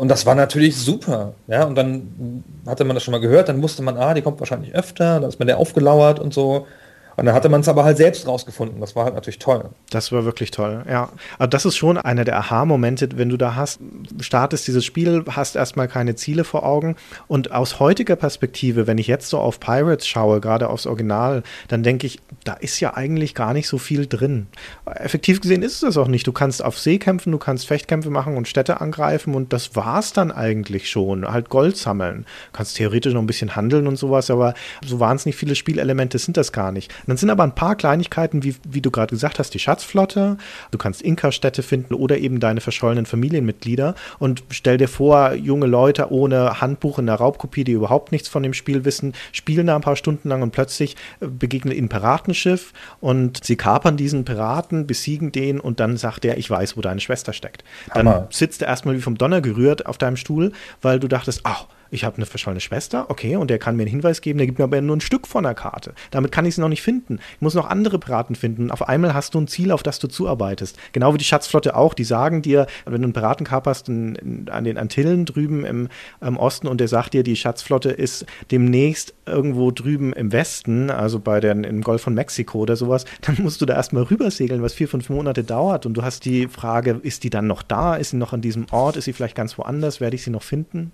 Und 0.04 0.10
das 0.10 0.26
war 0.26 0.36
natürlich 0.36 0.76
super. 0.76 1.34
Ja, 1.48 1.64
und 1.64 1.76
dann 1.76 2.44
hatte 2.68 2.84
man 2.84 2.94
das 2.94 3.04
schon 3.04 3.14
mal 3.14 3.22
gehört, 3.22 3.48
dann 3.48 3.64
wusste 3.64 3.82
man, 3.84 3.96
ah, 3.96 4.14
die 4.14 4.22
kommt 4.22 4.38
wahrscheinlich 4.42 4.76
öfter, 4.76 5.22
dann 5.22 5.30
ist 5.30 5.40
man 5.40 5.48
der 5.48 5.60
aufgelauert 5.60 6.20
und 6.20 6.34
so. 6.34 6.68
Und 7.16 7.26
dann 7.26 7.36
hatte 7.36 7.50
man 7.50 7.62
es 7.62 7.68
aber 7.68 7.84
halt 7.84 7.98
selbst 7.98 8.28
rausgefunden. 8.28 8.80
Das 8.80 8.96
war 8.96 9.06
halt 9.06 9.16
natürlich 9.16 9.40
toll. 9.40 9.70
Das 9.90 10.12
war 10.12 10.26
wirklich 10.26 10.52
toll, 10.52 10.84
ja. 10.90 11.10
Aber 11.38 11.48
das 11.48 11.66
ist 11.66 11.78
schon 11.78 11.98
einer 11.98 12.26
der 12.26 12.38
Aha-Momente, 12.38 13.10
wenn 13.16 13.30
du 13.30 13.38
da 13.38 13.56
hast, 13.56 13.80
startest 14.20 14.68
dieses 14.68 14.84
Spiel, 14.84 15.24
hast 15.30 15.56
erstmal 15.56 15.88
keine 15.88 16.16
Ziele 16.16 16.44
vor 16.44 16.66
Augen. 16.66 16.96
Und 17.28 17.52
aus 17.52 17.80
heutiger 17.80 18.16
Perspektive, 18.16 18.88
wenn 18.88 18.98
ich 18.98 19.08
jetzt 19.08 19.30
so 19.30 19.40
auf 19.40 19.60
Pirates 19.60 20.08
schaue, 20.08 20.42
gerade 20.42 20.70
aufs 20.70 20.88
Original, 20.88 21.44
dann 21.68 21.84
denke 21.84 22.08
ich, 22.08 22.20
da 22.44 22.54
ist 22.54 22.80
ja 22.80 22.96
eigentlich 22.96 23.36
gar 23.36 23.54
nicht 23.54 23.68
so 23.68 23.78
viel 23.78 24.08
drin. 24.08 24.48
Effektiv 24.86 25.42
gesehen 25.42 25.62
ist 25.62 25.76
es 25.76 25.80
das 25.82 25.98
auch 25.98 26.08
nicht. 26.08 26.28
Du 26.28 26.32
kannst 26.32 26.64
auf 26.64 26.80
See 26.80 26.98
kämpfen, 26.98 27.32
du 27.32 27.38
kannst 27.38 27.68
Fechtkämpfe 27.68 28.10
machen 28.10 28.38
und 28.38 28.48
Städte 28.48 28.82
angreifen 28.82 29.36
und 29.36 29.54
das 29.54 29.76
war's 29.76 30.14
dann 30.14 30.32
eigentlich 30.32 30.90
schon. 30.90 31.26
Halt 31.32 31.50
Gold 31.50 31.78
sammeln. 31.78 32.26
Du 32.52 32.58
kannst 32.58 32.78
theoretisch 32.78 33.14
noch 33.14 33.22
ein 33.22 33.28
bisschen 33.28 33.56
handeln 33.56 33.88
und 33.88 33.98
sowas, 33.98 34.30
aber 34.32 34.54
so 34.86 35.00
wahnsinnig 35.00 35.36
viele 35.36 35.56
Spielelemente 35.56 36.18
sind 36.18 36.38
das 36.38 36.52
gar 36.52 36.72
nicht. 36.72 36.92
Und 37.04 37.10
dann 37.10 37.18
sind 37.18 37.30
aber 37.30 37.44
ein 37.44 37.56
paar 37.56 37.76
Kleinigkeiten, 37.76 38.44
wie, 38.44 38.56
wie 38.68 38.82
du 38.82 38.92
gerade 38.92 39.12
gesagt 39.12 39.40
hast, 39.40 39.54
die 39.54 39.60
Schatzflotte, 39.60 40.38
du 40.72 40.78
kannst 40.78 41.02
Inka-Städte 41.02 41.64
finden 41.64 41.94
oder 41.94 42.18
eben 42.18 42.40
deine 42.40 42.62
verschollenen 42.62 43.06
Familienmitglieder 43.06 43.96
und 44.20 44.44
stell 44.50 44.78
dir 44.78 44.88
vor, 44.88 45.34
junge 45.34 45.68
Leute 45.68 46.12
ohne 46.12 46.62
Handbuch 46.62 47.00
in 47.00 47.08
der 47.08 47.16
Raubkopie, 47.16 47.64
die 47.64 47.74
überhaupt 47.74 48.12
nichts 48.12 48.28
von 48.28 48.44
dem 48.44 48.54
Spiel 48.54 48.86
wissen, 48.86 49.14
spielen 49.32 49.68
da 49.68 49.76
ein 49.76 49.82
paar 49.82 49.96
Stunden 49.96 50.30
lang 50.30 50.42
und 50.42 50.52
plötzlich 50.52 50.96
äh, 51.20 51.28
begegnet 51.28 51.76
ihnen 51.76 51.86
ein 51.86 51.90
Piratenschiff 51.90 52.74
und 53.02 53.44
sie 53.44 53.56
kapern 53.56 53.98
diesen 53.98 54.26
Piraten, 54.26 54.88
besiegen 54.88 55.32
den 55.32 55.60
und 55.60 55.80
dann 55.80 55.98
sagt 55.98 56.26
er, 56.26 56.38
ich 56.38 56.50
weiß, 56.50 56.78
wo 56.78 56.82
deine 56.82 57.00
Schwester 57.02 57.34
steckt. 57.34 57.64
Dann 57.94 58.08
Hammer. 58.08 58.28
sitzt 58.30 58.62
er 58.62 58.70
erstmal 58.70 58.96
wie 58.96 59.02
vom 59.02 59.18
Donner 59.18 59.42
gerührt 59.42 59.86
auf 59.86 59.98
deinem 59.98 60.18
Stuhl, 60.18 60.52
weil 60.82 61.00
du 61.00 61.08
dachtest, 61.08 61.42
ach, 61.44 61.68
ich 61.94 62.04
habe 62.04 62.18
eine 62.18 62.26
verschollene 62.26 62.60
Schwester, 62.60 63.06
okay, 63.10 63.36
und 63.36 63.50
der 63.50 63.60
kann 63.60 63.76
mir 63.76 63.84
einen 63.84 63.92
Hinweis 63.92 64.22
geben, 64.22 64.40
der 64.40 64.48
gibt 64.48 64.58
mir 64.58 64.66
aber 64.66 64.82
nur 64.82 64.98
ein 64.98 65.02
Stück 65.02 65.28
von 65.28 65.44
der 65.44 65.54
Karte. 65.54 65.94
Damit 66.12 66.32
kann 66.32 66.46
ich 66.46 66.56
sie 66.56 66.62
noch 66.62 66.70
nicht 66.70 66.82
finden. 66.82 67.20
Ich 67.36 67.42
muss 67.42 67.54
noch 67.54 67.70
andere 67.70 68.00
Piraten 68.00 68.36
finden. 68.36 68.72
Auf 68.72 68.88
einmal 68.88 69.14
hast 69.14 69.36
du 69.36 69.40
ein 69.40 69.48
Ziel, 69.48 69.72
auf 69.72 69.84
das 69.84 70.00
du 70.00 70.08
zuarbeitest. 70.08 70.78
Genau 70.92 71.14
wie 71.14 71.20
die 71.20 71.26
Schatzflotte 71.26 71.76
auch. 71.76 71.94
Die 71.94 72.04
sagen 72.04 72.42
dir, 72.42 72.66
wenn 72.86 73.02
du 73.02 73.06
einen 73.06 73.14
Piraten 73.14 73.46
kaperst 73.46 73.90
in, 73.90 74.16
in, 74.16 74.50
an 74.50 74.64
den 74.64 74.78
Antillen 74.78 75.26
drüben 75.26 75.66
im, 75.66 75.90
im 76.20 76.38
Osten 76.38 76.68
und 76.68 76.80
der 76.80 76.88
sagt 76.88 77.14
dir, 77.14 77.24
die 77.24 77.36
Schatzflotte 77.36 77.92
ist 77.92 78.26
demnächst 78.50 79.14
irgendwo 79.28 79.70
drüben 79.70 80.14
im 80.14 80.32
Westen, 80.32 80.90
also 80.90 81.20
bei 81.20 81.40
den, 81.40 81.64
im 81.64 81.82
Golf 81.82 82.02
von 82.02 82.16
Mexiko 82.16 82.60
oder 82.60 82.76
sowas, 82.76 83.06
dann 83.22 83.38
musst 83.42 83.62
du 83.62 83.66
da 83.66 83.76
erstmal 83.76 84.04
rübersegeln, 84.04 84.64
was 84.64 84.74
vier, 84.74 84.88
fünf 84.88 85.10
Monate 85.10 85.44
dauert. 85.44 85.86
Und 85.86 85.94
du 85.94 86.02
hast 86.02 86.26
die 86.26 86.48
Frage, 86.48 87.00
ist 87.04 87.24
die 87.24 87.30
dann 87.30 87.46
noch 87.46 87.62
da? 87.62 87.96
Ist 87.96 88.10
sie 88.10 88.18
noch 88.18 88.34
an 88.34 88.42
diesem 88.42 88.66
Ort? 88.72 88.98
Ist 88.98 89.06
sie 89.06 89.14
vielleicht 89.14 89.36
ganz 89.36 89.58
woanders? 89.60 90.02
Werde 90.02 90.16
ich 90.16 90.24
sie 90.24 90.32
noch 90.32 90.44
finden? 90.44 90.92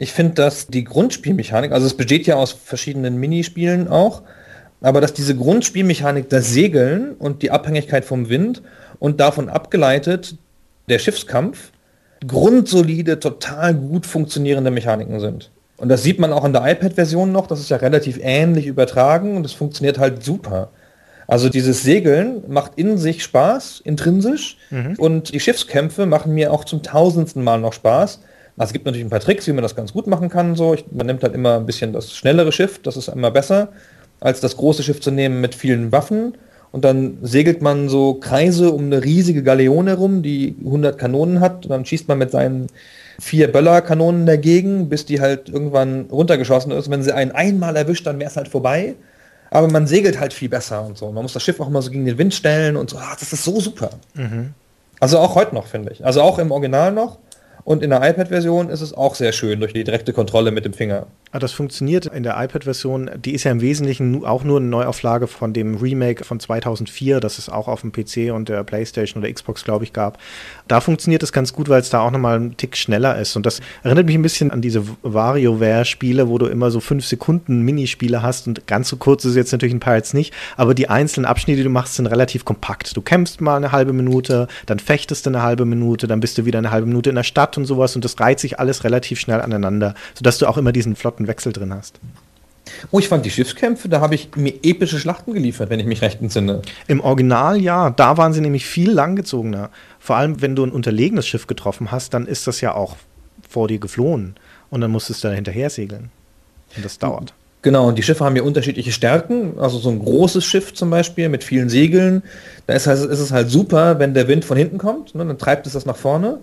Ich 0.00 0.14
finde, 0.14 0.32
dass 0.32 0.66
die 0.66 0.82
Grundspielmechanik, 0.82 1.72
also 1.72 1.86
es 1.86 1.92
besteht 1.92 2.26
ja 2.26 2.36
aus 2.36 2.52
verschiedenen 2.52 3.18
Minispielen 3.18 3.86
auch, 3.86 4.22
aber 4.80 5.02
dass 5.02 5.12
diese 5.12 5.36
Grundspielmechanik, 5.36 6.30
das 6.30 6.54
Segeln 6.54 7.12
und 7.18 7.42
die 7.42 7.50
Abhängigkeit 7.50 8.06
vom 8.06 8.30
Wind 8.30 8.62
und 8.98 9.20
davon 9.20 9.50
abgeleitet 9.50 10.38
der 10.88 11.00
Schiffskampf 11.00 11.70
grundsolide, 12.26 13.20
total 13.20 13.74
gut 13.74 14.06
funktionierende 14.06 14.70
Mechaniken 14.70 15.20
sind. 15.20 15.50
Und 15.76 15.90
das 15.90 16.02
sieht 16.02 16.18
man 16.18 16.32
auch 16.32 16.46
in 16.46 16.54
der 16.54 16.66
iPad-Version 16.66 17.30
noch, 17.30 17.46
das 17.46 17.60
ist 17.60 17.68
ja 17.68 17.76
relativ 17.76 18.18
ähnlich 18.22 18.64
übertragen 18.64 19.36
und 19.36 19.42
das 19.42 19.52
funktioniert 19.52 19.98
halt 19.98 20.24
super. 20.24 20.70
Also 21.26 21.50
dieses 21.50 21.82
Segeln 21.82 22.42
macht 22.48 22.72
in 22.76 22.96
sich 22.96 23.22
Spaß, 23.22 23.82
intrinsisch, 23.84 24.56
und 24.96 25.34
die 25.34 25.40
Schiffskämpfe 25.40 26.06
machen 26.06 26.32
mir 26.32 26.54
auch 26.54 26.64
zum 26.64 26.82
tausendsten 26.82 27.44
Mal 27.44 27.60
noch 27.60 27.74
Spaß. 27.74 28.20
Also 28.60 28.68
es 28.68 28.72
gibt 28.74 28.84
natürlich 28.84 29.06
ein 29.06 29.10
paar 29.10 29.20
Tricks, 29.20 29.46
wie 29.46 29.54
man 29.54 29.62
das 29.62 29.74
ganz 29.74 29.94
gut 29.94 30.06
machen 30.06 30.28
kann. 30.28 30.54
So. 30.54 30.74
Ich, 30.74 30.84
man 30.92 31.06
nimmt 31.06 31.22
halt 31.22 31.34
immer 31.34 31.56
ein 31.56 31.64
bisschen 31.64 31.94
das 31.94 32.14
schnellere 32.14 32.52
Schiff, 32.52 32.78
das 32.82 32.98
ist 32.98 33.08
immer 33.08 33.30
besser, 33.30 33.68
als 34.20 34.40
das 34.40 34.58
große 34.58 34.82
Schiff 34.82 35.00
zu 35.00 35.10
nehmen 35.10 35.40
mit 35.40 35.54
vielen 35.54 35.92
Waffen. 35.92 36.34
Und 36.70 36.84
dann 36.84 37.16
segelt 37.22 37.62
man 37.62 37.88
so 37.88 38.12
Kreise 38.12 38.70
um 38.70 38.84
eine 38.84 39.02
riesige 39.02 39.42
Galeone 39.42 39.92
herum, 39.92 40.22
die 40.22 40.56
100 40.62 40.98
Kanonen 40.98 41.40
hat. 41.40 41.64
Und 41.64 41.70
dann 41.70 41.86
schießt 41.86 42.06
man 42.08 42.18
mit 42.18 42.32
seinen 42.32 42.66
vier 43.18 43.50
Böllerkanonen 43.50 44.26
dagegen, 44.26 44.90
bis 44.90 45.06
die 45.06 45.22
halt 45.22 45.48
irgendwann 45.48 46.08
runtergeschossen 46.12 46.70
ist. 46.70 46.90
Wenn 46.90 47.02
sie 47.02 47.14
einen 47.14 47.32
einmal 47.32 47.76
erwischt, 47.76 48.06
dann 48.06 48.18
wäre 48.18 48.28
es 48.28 48.36
halt 48.36 48.48
vorbei. 48.48 48.94
Aber 49.48 49.68
man 49.68 49.86
segelt 49.86 50.20
halt 50.20 50.34
viel 50.34 50.50
besser 50.50 50.84
und 50.84 50.98
so. 50.98 51.10
Man 51.10 51.22
muss 51.22 51.32
das 51.32 51.42
Schiff 51.42 51.60
auch 51.60 51.70
mal 51.70 51.80
so 51.80 51.90
gegen 51.90 52.04
den 52.04 52.18
Wind 52.18 52.34
stellen 52.34 52.76
und 52.76 52.90
so. 52.90 52.98
Ah, 52.98 53.16
das 53.18 53.32
ist 53.32 53.42
so 53.42 53.58
super. 53.58 53.88
Also 55.00 55.18
auch 55.18 55.34
heute 55.34 55.54
noch, 55.54 55.66
finde 55.66 55.92
ich. 55.92 56.04
Also 56.04 56.20
auch 56.20 56.38
im 56.38 56.50
Original 56.50 56.92
noch. 56.92 57.16
Und 57.70 57.84
in 57.84 57.90
der 57.90 58.02
iPad-Version 58.02 58.68
ist 58.68 58.80
es 58.80 58.94
auch 58.94 59.14
sehr 59.14 59.30
schön 59.30 59.60
durch 59.60 59.72
die 59.72 59.84
direkte 59.84 60.12
Kontrolle 60.12 60.50
mit 60.50 60.64
dem 60.64 60.72
Finger. 60.72 61.06
Ah, 61.32 61.38
das 61.38 61.52
funktioniert 61.52 62.06
in 62.06 62.24
der 62.24 62.42
iPad-Version. 62.42 63.08
Die 63.24 63.34
ist 63.34 63.44
ja 63.44 63.52
im 63.52 63.60
Wesentlichen 63.60 64.24
auch 64.24 64.42
nur 64.42 64.58
eine 64.58 64.66
Neuauflage 64.66 65.28
von 65.28 65.52
dem 65.52 65.76
Remake 65.76 66.24
von 66.24 66.40
2004, 66.40 67.20
das 67.20 67.38
es 67.38 67.48
auch 67.48 67.68
auf 67.68 67.82
dem 67.82 67.92
PC 67.92 68.34
und 68.34 68.48
der 68.48 68.64
PlayStation 68.64 69.22
oder 69.22 69.32
Xbox, 69.32 69.62
glaube 69.62 69.84
ich, 69.84 69.92
gab. 69.92 70.18
Da 70.66 70.80
funktioniert 70.80 71.22
es 71.22 71.30
ganz 71.30 71.52
gut, 71.52 71.68
weil 71.68 71.82
es 71.82 71.88
da 71.88 72.00
auch 72.00 72.10
nochmal 72.10 72.34
einen 72.34 72.56
Tick 72.56 72.76
schneller 72.76 73.16
ist. 73.16 73.36
Und 73.36 73.46
das 73.46 73.60
erinnert 73.84 74.06
mich 74.06 74.16
ein 74.16 74.22
bisschen 74.22 74.50
an 74.50 74.60
diese 74.60 74.82
WarioWare-Spiele, 75.02 76.28
wo 76.28 76.36
du 76.38 76.46
immer 76.46 76.72
so 76.72 76.80
fünf 76.80 77.06
Sekunden 77.06 77.62
Minispiele 77.62 78.22
hast. 78.22 78.48
Und 78.48 78.66
ganz 78.66 78.88
so 78.88 78.96
kurz 78.96 79.24
ist 79.24 79.30
es 79.30 79.36
jetzt 79.36 79.52
natürlich 79.52 79.74
in 79.74 79.78
Pirates 79.78 80.14
nicht, 80.14 80.34
aber 80.56 80.74
die 80.74 80.88
einzelnen 80.88 81.26
Abschnitte, 81.26 81.58
die 81.58 81.64
du 81.64 81.70
machst, 81.70 81.94
sind 81.94 82.06
relativ 82.06 82.44
kompakt. 82.44 82.96
Du 82.96 83.02
kämpfst 83.02 83.40
mal 83.40 83.54
eine 83.54 83.70
halbe 83.70 83.92
Minute, 83.92 84.48
dann 84.66 84.80
fechtest 84.80 85.26
du 85.26 85.30
eine 85.30 85.44
halbe 85.44 85.64
Minute, 85.64 86.08
dann 86.08 86.18
bist 86.18 86.38
du 86.38 86.44
wieder 86.44 86.58
eine 86.58 86.72
halbe 86.72 86.88
Minute 86.88 87.10
in 87.10 87.14
der 87.14 87.22
Stadt 87.22 87.56
und 87.56 87.66
sowas. 87.66 87.94
Und 87.94 88.04
das 88.04 88.18
reiht 88.18 88.40
sich 88.40 88.58
alles 88.58 88.82
relativ 88.82 89.20
schnell 89.20 89.40
aneinander, 89.40 89.94
sodass 90.14 90.38
du 90.38 90.48
auch 90.48 90.58
immer 90.58 90.72
diesen 90.72 90.96
flotten 90.96 91.19
Wechsel 91.26 91.52
drin 91.52 91.72
hast. 91.74 92.00
Oh, 92.90 92.98
ich 92.98 93.08
fand 93.08 93.24
die 93.24 93.30
Schiffskämpfe, 93.30 93.88
da 93.88 94.00
habe 94.00 94.14
ich 94.14 94.30
mir 94.36 94.54
epische 94.62 94.98
Schlachten 94.98 95.34
geliefert, 95.34 95.70
wenn 95.70 95.80
ich 95.80 95.86
mich 95.86 96.02
recht 96.02 96.20
entsinne. 96.20 96.62
Im 96.86 97.00
Original 97.00 97.60
ja, 97.60 97.90
da 97.90 98.16
waren 98.16 98.32
sie 98.32 98.40
nämlich 98.40 98.66
viel 98.66 98.90
langgezogener. 98.90 99.70
Vor 99.98 100.16
allem, 100.16 100.40
wenn 100.40 100.54
du 100.54 100.64
ein 100.64 100.70
unterlegenes 100.70 101.26
Schiff 101.26 101.46
getroffen 101.46 101.90
hast, 101.90 102.14
dann 102.14 102.26
ist 102.26 102.46
das 102.46 102.60
ja 102.60 102.74
auch 102.74 102.96
vor 103.48 103.68
dir 103.68 103.78
geflohen. 103.78 104.36
Und 104.70 104.80
dann 104.80 104.90
musstest 104.90 105.24
du 105.24 105.28
da 105.28 105.34
hinterher 105.34 105.70
segeln. 105.70 106.10
Und 106.76 106.84
das 106.84 106.98
dauert. 106.98 107.34
Genau, 107.62 107.88
und 107.88 107.98
die 107.98 108.02
Schiffe 108.02 108.24
haben 108.24 108.36
ja 108.36 108.42
unterschiedliche 108.42 108.92
Stärken. 108.92 109.58
Also 109.58 109.78
so 109.78 109.90
ein 109.90 109.98
großes 109.98 110.44
Schiff 110.44 110.72
zum 110.72 110.90
Beispiel 110.90 111.28
mit 111.28 111.44
vielen 111.44 111.68
Segeln, 111.68 112.22
da 112.66 112.74
ist, 112.74 112.86
ist 112.86 113.18
es 113.18 113.32
halt 113.32 113.50
super, 113.50 113.98
wenn 113.98 114.14
der 114.14 114.28
Wind 114.28 114.44
von 114.44 114.56
hinten 114.56 114.78
kommt, 114.78 115.14
ne, 115.14 115.26
dann 115.26 115.38
treibt 115.38 115.66
es 115.66 115.74
das 115.74 115.84
nach 115.84 115.96
vorne. 115.96 116.40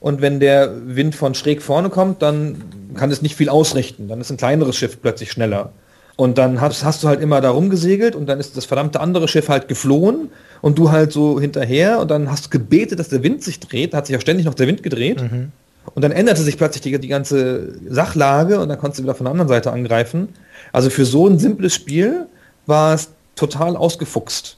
Und 0.00 0.20
wenn 0.20 0.40
der 0.40 0.72
Wind 0.86 1.14
von 1.14 1.34
schräg 1.34 1.62
vorne 1.62 1.90
kommt, 1.90 2.22
dann 2.22 2.62
kann 2.94 3.10
es 3.10 3.22
nicht 3.22 3.36
viel 3.36 3.48
ausrichten. 3.48 4.08
Dann 4.08 4.20
ist 4.20 4.30
ein 4.30 4.36
kleineres 4.36 4.76
Schiff 4.76 5.00
plötzlich 5.00 5.32
schneller. 5.32 5.72
Und 6.16 6.36
dann 6.36 6.60
hast, 6.60 6.84
hast 6.84 7.02
du 7.02 7.08
halt 7.08 7.20
immer 7.20 7.40
da 7.40 7.50
rumgesegelt 7.50 8.16
und 8.16 8.26
dann 8.26 8.40
ist 8.40 8.56
das 8.56 8.64
verdammte 8.64 9.00
andere 9.00 9.28
Schiff 9.28 9.48
halt 9.48 9.68
geflohen 9.68 10.30
und 10.60 10.76
du 10.76 10.90
halt 10.90 11.12
so 11.12 11.40
hinterher 11.40 12.00
und 12.00 12.10
dann 12.10 12.28
hast 12.28 12.46
du 12.46 12.50
gebetet, 12.50 12.98
dass 12.98 13.08
der 13.08 13.22
Wind 13.22 13.42
sich 13.44 13.60
dreht. 13.60 13.92
Da 13.92 13.98
hat 13.98 14.06
sich 14.06 14.16
auch 14.16 14.20
ständig 14.20 14.44
noch 14.44 14.54
der 14.54 14.66
Wind 14.66 14.82
gedreht. 14.82 15.22
Mhm. 15.22 15.52
Und 15.94 16.02
dann 16.02 16.10
änderte 16.10 16.42
sich 16.42 16.58
plötzlich 16.58 16.82
die, 16.82 16.98
die 16.98 17.08
ganze 17.08 17.74
Sachlage 17.88 18.58
und 18.58 18.68
dann 18.68 18.78
konntest 18.78 18.98
du 18.98 19.04
wieder 19.04 19.14
von 19.14 19.26
der 19.26 19.30
anderen 19.30 19.48
Seite 19.48 19.72
angreifen. 19.72 20.28
Also 20.72 20.90
für 20.90 21.04
so 21.04 21.28
ein 21.28 21.38
simples 21.38 21.74
Spiel 21.74 22.26
war 22.66 22.94
es 22.94 23.10
total 23.36 23.76
ausgefuchst 23.76 24.56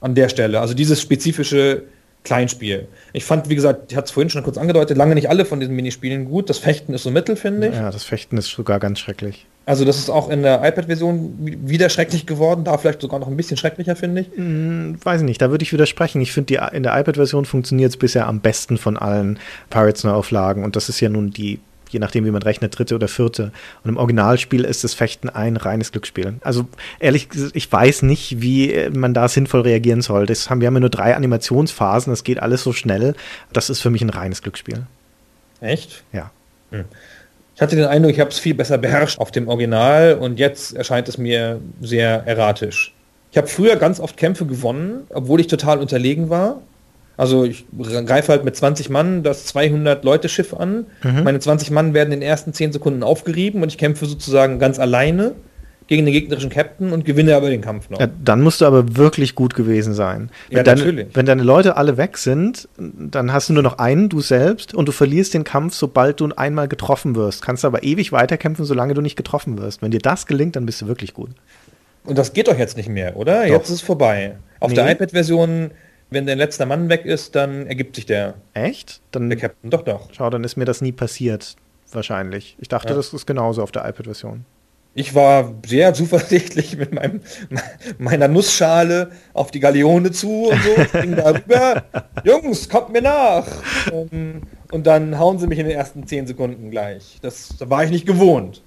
an 0.00 0.14
der 0.14 0.28
Stelle. 0.28 0.60
Also 0.60 0.74
dieses 0.74 1.00
spezifische 1.00 1.84
Kleinspiel. 2.24 2.88
Ich 3.12 3.24
fand, 3.24 3.48
wie 3.48 3.54
gesagt, 3.54 3.90
ich 3.90 3.96
hatte 3.96 4.06
es 4.06 4.10
vorhin 4.10 4.30
schon 4.30 4.42
kurz 4.42 4.58
angedeutet, 4.58 4.96
lange 4.96 5.14
nicht 5.14 5.30
alle 5.30 5.44
von 5.44 5.58
diesen 5.58 5.74
Minispielen 5.74 6.26
gut. 6.26 6.50
Das 6.50 6.58
Fechten 6.58 6.92
ist 6.92 7.02
so 7.02 7.10
mittel, 7.10 7.36
finde 7.36 7.68
ich. 7.68 7.74
Ja, 7.74 7.90
das 7.90 8.04
Fechten 8.04 8.36
ist 8.36 8.48
sogar 8.48 8.78
ganz 8.78 8.98
schrecklich. 8.98 9.46
Also 9.66 9.84
das 9.84 9.98
ist 9.98 10.10
auch 10.10 10.28
in 10.30 10.42
der 10.42 10.66
iPad-Version 10.66 11.34
wieder 11.38 11.90
schrecklich 11.90 12.26
geworden, 12.26 12.64
da 12.64 12.76
vielleicht 12.76 13.00
sogar 13.00 13.20
noch 13.20 13.28
ein 13.28 13.36
bisschen 13.36 13.56
schrecklicher, 13.56 13.94
finde 13.94 14.22
ich. 14.22 14.28
Hm, 14.34 14.98
weiß 15.02 15.20
ich 15.20 15.26
nicht, 15.26 15.40
da 15.40 15.50
würde 15.50 15.62
ich 15.62 15.72
widersprechen. 15.72 16.20
Ich 16.20 16.32
finde, 16.32 16.70
in 16.72 16.82
der 16.82 16.98
iPad-Version 16.98 17.44
funktioniert 17.44 17.90
es 17.90 17.96
bisher 17.96 18.26
am 18.26 18.40
besten 18.40 18.78
von 18.78 18.96
allen 18.96 19.38
Pirates-Neuauflagen 19.70 20.64
und 20.64 20.76
das 20.76 20.88
ist 20.88 21.00
ja 21.00 21.08
nun 21.08 21.30
die 21.30 21.60
je 21.92 22.00
nachdem, 22.00 22.24
wie 22.24 22.30
man 22.30 22.42
rechnet, 22.42 22.78
dritte 22.78 22.94
oder 22.94 23.08
vierte. 23.08 23.52
Und 23.84 23.90
im 23.90 23.96
Originalspiel 23.96 24.64
ist 24.64 24.84
das 24.84 24.94
Fechten 24.94 25.28
ein 25.28 25.56
reines 25.56 25.92
Glücksspiel. 25.92 26.34
Also 26.40 26.66
ehrlich 26.98 27.28
gesagt, 27.28 27.56
ich 27.56 27.70
weiß 27.70 28.02
nicht, 28.02 28.40
wie 28.40 28.88
man 28.92 29.14
da 29.14 29.28
sinnvoll 29.28 29.62
reagieren 29.62 30.02
soll. 30.02 30.26
Das 30.26 30.50
haben, 30.50 30.60
wir 30.60 30.66
haben 30.66 30.74
ja 30.74 30.80
nur 30.80 30.90
drei 30.90 31.14
Animationsphasen, 31.14 32.12
das 32.12 32.24
geht 32.24 32.40
alles 32.40 32.62
so 32.62 32.72
schnell. 32.72 33.14
Das 33.52 33.70
ist 33.70 33.80
für 33.80 33.90
mich 33.90 34.02
ein 34.02 34.10
reines 34.10 34.42
Glücksspiel. 34.42 34.86
Echt? 35.60 36.02
Ja. 36.12 36.30
Hm. 36.70 36.84
Ich 37.54 37.62
hatte 37.62 37.76
den 37.76 37.84
Eindruck, 37.84 38.12
ich 38.12 38.20
habe 38.20 38.30
es 38.30 38.38
viel 38.38 38.54
besser 38.54 38.78
beherrscht 38.78 39.18
auf 39.18 39.30
dem 39.30 39.48
Original 39.48 40.14
und 40.14 40.38
jetzt 40.38 40.74
erscheint 40.74 41.08
es 41.08 41.18
mir 41.18 41.60
sehr 41.82 42.26
erratisch. 42.26 42.94
Ich 43.32 43.36
habe 43.36 43.48
früher 43.48 43.76
ganz 43.76 44.00
oft 44.00 44.16
Kämpfe 44.16 44.46
gewonnen, 44.46 45.06
obwohl 45.10 45.40
ich 45.40 45.46
total 45.46 45.78
unterlegen 45.78 46.30
war. 46.30 46.62
Also 47.20 47.44
ich 47.44 47.66
greife 48.06 48.32
halt 48.32 48.46
mit 48.46 48.56
20 48.56 48.88
Mann 48.88 49.22
das 49.22 49.44
200 49.44 50.02
Leute 50.04 50.30
Schiff 50.30 50.54
an. 50.54 50.86
Mhm. 51.02 51.22
Meine 51.22 51.38
20 51.38 51.70
Mann 51.70 51.92
werden 51.92 52.14
in 52.14 52.20
den 52.20 52.26
ersten 52.26 52.54
10 52.54 52.72
Sekunden 52.72 53.02
aufgerieben 53.02 53.62
und 53.62 53.68
ich 53.68 53.76
kämpfe 53.76 54.06
sozusagen 54.06 54.58
ganz 54.58 54.78
alleine 54.78 55.34
gegen 55.86 56.06
den 56.06 56.14
gegnerischen 56.14 56.48
Captain 56.48 56.92
und 56.92 57.04
gewinne 57.04 57.36
aber 57.36 57.50
den 57.50 57.60
Kampf 57.60 57.90
noch. 57.90 58.00
Ja, 58.00 58.08
dann 58.24 58.40
musst 58.40 58.62
du 58.62 58.64
aber 58.64 58.96
wirklich 58.96 59.34
gut 59.34 59.54
gewesen 59.54 59.92
sein. 59.92 60.30
Wenn, 60.48 60.56
ja, 60.56 60.62
deine, 60.62 60.80
natürlich. 60.80 61.08
wenn 61.12 61.26
deine 61.26 61.42
Leute 61.42 61.76
alle 61.76 61.98
weg 61.98 62.16
sind, 62.16 62.70
dann 62.78 63.34
hast 63.34 63.50
du 63.50 63.52
nur 63.52 63.64
noch 63.64 63.76
einen, 63.76 64.08
du 64.08 64.22
selbst, 64.22 64.72
und 64.72 64.88
du 64.88 64.92
verlierst 64.92 65.34
den 65.34 65.44
Kampf, 65.44 65.74
sobald 65.74 66.20
du 66.20 66.30
einmal 66.34 66.68
getroffen 66.68 67.16
wirst. 67.16 67.42
Kannst 67.42 67.66
aber 67.66 67.82
ewig 67.82 68.12
weiterkämpfen, 68.12 68.64
solange 68.64 68.94
du 68.94 69.02
nicht 69.02 69.16
getroffen 69.16 69.58
wirst. 69.60 69.82
Wenn 69.82 69.90
dir 69.90 70.00
das 70.00 70.26
gelingt, 70.26 70.56
dann 70.56 70.64
bist 70.64 70.80
du 70.80 70.86
wirklich 70.86 71.12
gut. 71.12 71.32
Und 72.04 72.16
das 72.16 72.32
geht 72.32 72.48
doch 72.48 72.58
jetzt 72.58 72.78
nicht 72.78 72.88
mehr, 72.88 73.14
oder? 73.16 73.42
Doch. 73.42 73.50
Jetzt 73.50 73.68
ist 73.68 73.74
es 73.74 73.82
vorbei. 73.82 74.36
Auf 74.58 74.70
nee. 74.70 74.76
der 74.76 74.90
iPad-Version 74.90 75.72
wenn 76.10 76.26
der 76.26 76.36
letzte 76.36 76.66
Mann 76.66 76.88
weg 76.88 77.04
ist, 77.04 77.34
dann 77.34 77.66
ergibt 77.66 77.96
sich 77.96 78.06
der. 78.06 78.34
Echt? 78.54 79.00
Dann, 79.12 79.30
der 79.30 79.38
Captain, 79.38 79.70
doch, 79.70 79.82
doch. 79.82 80.08
Schau, 80.12 80.28
dann 80.30 80.44
ist 80.44 80.56
mir 80.56 80.64
das 80.64 80.80
nie 80.80 80.92
passiert, 80.92 81.56
wahrscheinlich. 81.92 82.56
Ich 82.60 82.68
dachte, 82.68 82.90
ja. 82.90 82.94
das 82.94 83.12
ist 83.12 83.26
genauso 83.26 83.62
auf 83.62 83.72
der 83.72 83.88
iPad-Version. 83.88 84.44
Ich 84.92 85.14
war 85.14 85.54
sehr 85.64 85.94
zuversichtlich 85.94 86.76
mit 86.76 86.92
meinem, 86.92 87.20
meiner 87.98 88.26
Nussschale 88.26 89.12
auf 89.32 89.52
die 89.52 89.60
Galeone 89.60 90.10
zu 90.10 90.50
und 90.50 90.60
so, 90.62 90.98
ging 91.00 91.14
da 91.14 91.30
rüber. 91.30 91.84
Jungs, 92.24 92.68
kommt 92.68 92.90
mir 92.90 93.02
nach! 93.02 93.46
Ähm, 93.92 94.42
und 94.72 94.86
dann 94.86 95.16
hauen 95.16 95.38
sie 95.38 95.46
mich 95.46 95.60
in 95.60 95.66
den 95.66 95.76
ersten 95.76 96.06
zehn 96.08 96.26
Sekunden 96.26 96.72
gleich. 96.72 97.18
Das, 97.22 97.54
das 97.56 97.70
war 97.70 97.84
ich 97.84 97.90
nicht 97.90 98.04
gewohnt. 98.04 98.62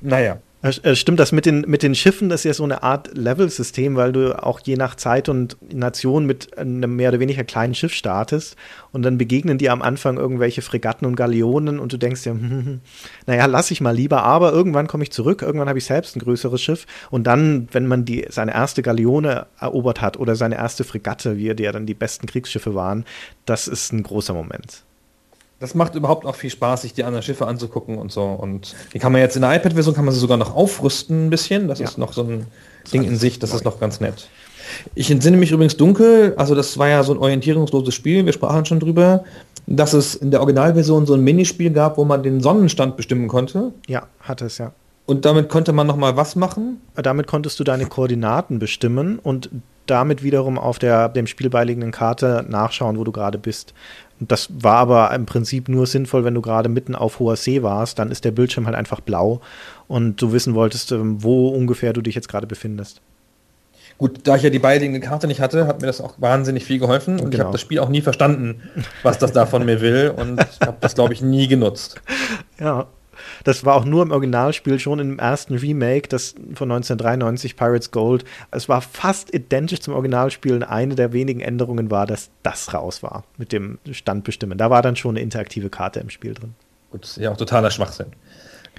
Naja. 0.00 0.38
Äh, 0.62 0.94
stimmt 0.94 1.18
das 1.18 1.32
mit 1.32 1.46
den, 1.46 1.62
mit 1.62 1.82
den 1.82 1.94
Schiffen, 1.94 2.28
das 2.28 2.40
ist 2.40 2.44
ja 2.44 2.54
so 2.54 2.64
eine 2.64 2.82
Art 2.82 3.16
Level-System, 3.16 3.96
weil 3.96 4.12
du 4.12 4.42
auch 4.42 4.60
je 4.60 4.76
nach 4.76 4.94
Zeit 4.94 5.30
und 5.30 5.56
Nation 5.72 6.26
mit 6.26 6.58
einem 6.58 6.96
mehr 6.96 7.08
oder 7.08 7.20
weniger 7.20 7.44
kleinen 7.44 7.74
Schiff 7.74 7.94
startest 7.94 8.56
und 8.92 9.02
dann 9.02 9.16
begegnen 9.16 9.56
dir 9.56 9.72
am 9.72 9.80
Anfang 9.80 10.18
irgendwelche 10.18 10.60
Fregatten 10.60 11.06
und 11.06 11.16
Galeonen 11.16 11.78
und 11.78 11.94
du 11.94 11.96
denkst 11.96 12.24
dir, 12.24 12.30
hm, 12.32 12.80
naja, 13.26 13.46
lass 13.46 13.70
ich 13.70 13.80
mal 13.80 13.94
lieber, 13.94 14.22
aber 14.22 14.52
irgendwann 14.52 14.86
komme 14.86 15.02
ich 15.02 15.12
zurück, 15.12 15.40
irgendwann 15.40 15.68
habe 15.68 15.78
ich 15.78 15.86
selbst 15.86 16.16
ein 16.16 16.20
größeres 16.20 16.60
Schiff 16.60 16.86
und 17.10 17.26
dann, 17.26 17.68
wenn 17.72 17.86
man 17.86 18.04
die, 18.04 18.26
seine 18.28 18.52
erste 18.52 18.82
Galeone 18.82 19.46
erobert 19.58 20.02
hat 20.02 20.18
oder 20.18 20.36
seine 20.36 20.56
erste 20.56 20.84
Fregatte, 20.84 21.38
wie 21.38 21.54
die 21.54 21.62
ja 21.62 21.72
dann 21.72 21.86
die 21.86 21.94
besten 21.94 22.26
Kriegsschiffe 22.26 22.74
waren, 22.74 23.06
das 23.46 23.66
ist 23.66 23.92
ein 23.92 24.02
großer 24.02 24.34
Moment 24.34 24.84
das 25.60 25.74
macht 25.74 25.94
überhaupt 25.94 26.24
auch 26.24 26.34
viel 26.34 26.50
Spaß, 26.50 26.82
sich 26.82 26.94
die 26.94 27.04
anderen 27.04 27.22
Schiffe 27.22 27.46
anzugucken 27.46 27.98
und 27.98 28.10
so. 28.10 28.24
Und 28.24 28.74
die 28.94 28.98
kann 28.98 29.12
man 29.12 29.20
jetzt 29.20 29.36
in 29.36 29.42
der 29.42 29.54
iPad-Version 29.54 29.94
kann 29.94 30.06
man 30.06 30.14
sie 30.14 30.20
sogar 30.20 30.38
noch 30.38 30.56
aufrüsten 30.56 31.26
ein 31.26 31.30
bisschen. 31.30 31.68
Das 31.68 31.78
ja. 31.78 31.86
ist 31.86 31.98
noch 31.98 32.14
so 32.14 32.22
ein 32.22 32.46
Ding 32.92 33.04
in 33.04 33.16
sich, 33.16 33.38
das 33.38 33.50
neu. 33.50 33.56
ist 33.56 33.64
noch 33.64 33.78
ganz 33.78 34.00
nett. 34.00 34.28
Ich 34.94 35.10
entsinne 35.10 35.36
mich 35.36 35.52
übrigens 35.52 35.76
dunkel, 35.76 36.34
also 36.36 36.54
das 36.54 36.78
war 36.78 36.88
ja 36.88 37.02
so 37.02 37.12
ein 37.12 37.18
orientierungsloses 37.18 37.94
Spiel, 37.94 38.24
wir 38.24 38.32
sprachen 38.32 38.64
schon 38.64 38.80
drüber, 38.80 39.24
dass 39.66 39.92
es 39.92 40.14
in 40.14 40.30
der 40.30 40.40
Originalversion 40.40 41.06
so 41.06 41.14
ein 41.14 41.22
Minispiel 41.22 41.70
gab, 41.70 41.98
wo 41.98 42.04
man 42.04 42.22
den 42.22 42.40
Sonnenstand 42.40 42.96
bestimmen 42.96 43.28
konnte. 43.28 43.72
Ja, 43.86 44.06
hatte 44.20 44.46
es 44.46 44.58
ja. 44.58 44.72
Und 45.06 45.24
damit 45.24 45.48
konnte 45.48 45.72
man 45.72 45.88
noch 45.88 45.96
mal 45.96 46.16
was 46.16 46.36
machen? 46.36 46.80
Damit 46.94 47.26
konntest 47.26 47.58
du 47.58 47.64
deine 47.64 47.86
Koordinaten 47.86 48.60
bestimmen 48.60 49.18
und 49.18 49.50
damit 49.86 50.22
wiederum 50.22 50.56
auf 50.56 50.78
der 50.78 51.08
dem 51.08 51.26
Spiel 51.26 51.50
beiliegenden 51.50 51.90
Karte 51.90 52.46
nachschauen, 52.48 52.96
wo 52.96 53.04
du 53.04 53.10
gerade 53.10 53.38
bist. 53.38 53.74
Das 54.20 54.48
war 54.52 54.76
aber 54.76 55.14
im 55.14 55.24
Prinzip 55.24 55.68
nur 55.68 55.86
sinnvoll, 55.86 56.24
wenn 56.24 56.34
du 56.34 56.42
gerade 56.42 56.68
mitten 56.68 56.94
auf 56.94 57.18
hoher 57.18 57.36
See 57.36 57.62
warst, 57.62 57.98
dann 57.98 58.10
ist 58.10 58.24
der 58.24 58.32
Bildschirm 58.32 58.66
halt 58.66 58.76
einfach 58.76 59.00
blau 59.00 59.40
und 59.88 60.20
du 60.20 60.32
wissen 60.32 60.54
wolltest, 60.54 60.92
ähm, 60.92 61.22
wo 61.22 61.48
ungefähr 61.48 61.94
du 61.94 62.02
dich 62.02 62.14
jetzt 62.14 62.28
gerade 62.28 62.46
befindest. 62.46 63.00
Gut, 63.96 64.20
da 64.24 64.36
ich 64.36 64.42
ja 64.42 64.50
die 64.50 64.58
beiliegende 64.58 65.00
Karte 65.00 65.26
nicht 65.26 65.40
hatte, 65.40 65.66
hat 65.66 65.80
mir 65.80 65.86
das 65.86 66.00
auch 66.00 66.14
wahnsinnig 66.18 66.64
viel 66.64 66.78
geholfen 66.78 67.14
und 67.14 67.30
genau. 67.30 67.34
ich 67.34 67.40
habe 67.40 67.52
das 67.52 67.60
Spiel 67.60 67.80
auch 67.80 67.88
nie 67.88 68.00
verstanden, 68.00 68.62
was 69.02 69.18
das 69.18 69.32
da 69.32 69.46
von 69.46 69.64
mir 69.64 69.80
will 69.80 70.12
und 70.14 70.40
habe 70.60 70.76
das, 70.80 70.94
glaube 70.94 71.12
ich, 71.12 71.22
nie 71.22 71.48
genutzt. 71.48 72.00
Ja, 72.58 72.88
das 73.44 73.64
war 73.64 73.74
auch 73.74 73.84
nur 73.84 74.02
im 74.02 74.10
Originalspiel 74.10 74.78
schon 74.78 74.98
im 74.98 75.18
ersten 75.18 75.54
Remake, 75.54 76.08
das 76.08 76.34
von 76.54 76.70
1993, 76.70 77.56
Pirates 77.56 77.90
Gold. 77.90 78.24
Es 78.50 78.68
war 78.68 78.80
fast 78.80 79.34
identisch 79.34 79.80
zum 79.80 79.94
Originalspiel. 79.94 80.54
Und 80.54 80.62
eine 80.62 80.94
der 80.94 81.12
wenigen 81.12 81.40
Änderungen 81.40 81.90
war, 81.90 82.06
dass 82.06 82.30
das 82.42 82.74
raus 82.74 83.02
war 83.02 83.24
mit 83.36 83.52
dem 83.52 83.78
Standbestimmen. 83.90 84.58
Da 84.58 84.70
war 84.70 84.82
dann 84.82 84.96
schon 84.96 85.16
eine 85.16 85.20
interaktive 85.20 85.70
Karte 85.70 86.00
im 86.00 86.10
Spiel 86.10 86.34
drin. 86.34 86.54
Gut, 86.90 87.04
das 87.04 87.10
ist 87.10 87.22
ja 87.22 87.30
auch 87.30 87.36
totaler 87.36 87.70
Schwachsinn. 87.70 88.08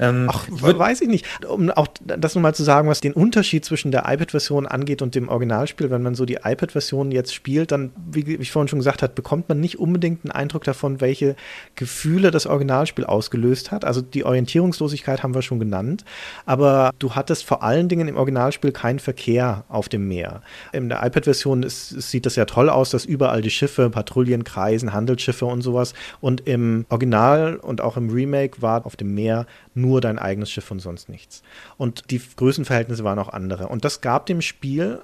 Ähm, 0.02 0.28
Ach, 0.30 0.48
weiß 0.50 1.02
ich 1.02 1.08
nicht. 1.08 1.46
Um 1.46 1.70
auch 1.70 1.88
das 2.04 2.34
nochmal 2.34 2.56
zu 2.56 2.64
sagen, 2.64 2.90
was 2.90 3.02
den 3.02 3.14
Unterschied 3.14 3.64
zwischen 3.64 3.92
der 3.92 4.06
iPad-Version 4.08 4.66
angeht 4.66 5.04
und 5.04 5.14
dem 5.14 5.30
Originalspiel, 5.30 5.92
wenn 5.92 6.02
man 6.02 6.16
so 6.16 6.26
die 6.26 6.40
iPad-Version 6.44 7.12
jetzt 7.12 7.34
spielt, 7.34 7.72
dann, 7.72 7.92
wie 8.12 8.36
ich 8.36 8.52
vorhin 8.52 8.68
schon 8.68 8.80
gesagt 8.80 9.04
habe, 9.04 9.14
bekommt 9.14 9.48
man 9.48 9.60
nicht 9.60 9.80
unbedingt 9.80 10.26
einen 10.26 10.32
Eindruck 10.32 10.64
davon, 10.64 11.02
welche 11.02 11.36
Gefühle 11.76 12.32
das 12.32 12.48
Originalspiel 12.48 13.06
ausgelöst 13.06 13.72
hat. 13.72 13.86
Also 13.86 14.02
die 14.02 14.26
Orientierungslosigkeit 14.26 15.22
haben 15.22 15.36
wir 15.36 15.44
schon 15.44 15.60
genannt, 15.60 16.04
aber 16.48 16.92
du 16.98 17.14
hattest 17.14 17.46
vor 17.46 17.62
allen 17.62 17.88
Dingen 17.88 18.08
im 18.08 18.18
Originalspiel 18.18 18.72
keinen 18.72 19.00
Verkehr 19.00 19.66
auf 19.70 19.88
dem 19.88 20.08
Meer. 20.08 20.42
In 20.74 20.90
der 20.90 21.06
iPad-Version 21.06 21.64
sieht 21.68 22.26
das 22.26 22.36
ja 22.36 22.46
toll 22.46 22.70
aus, 22.70 22.90
dass 22.90 23.06
überall 23.06 23.44
die 23.44 23.52
Schiffe, 23.52 23.92
Patrouillen 23.92 24.44
kreisen, 24.44 24.94
Handelsschiffe 24.94 25.46
und 25.46 25.62
sowas. 25.62 25.94
Und 26.22 26.48
im 26.48 26.86
Original 26.90 27.58
und 27.58 27.82
auch 27.82 27.98
im 27.98 28.10
Remake 28.10 28.64
war 28.64 28.84
auf 28.88 28.96
dem 28.96 29.14
Meer 29.14 29.46
nur 29.76 29.91
nur 29.92 30.00
dein 30.00 30.20
eigenes 30.20 30.50
Schiff 30.50 30.72
und 30.72 30.80
sonst 30.80 31.10
nichts. 31.10 31.44
Und 31.78 32.12
die 32.12 32.22
Größenverhältnisse 32.38 33.04
waren 33.04 33.20
auch 33.20 33.28
andere. 33.28 33.68
Und 33.68 33.84
das 33.84 34.00
gab 34.00 34.26
dem 34.26 34.42
Spiel 34.42 35.02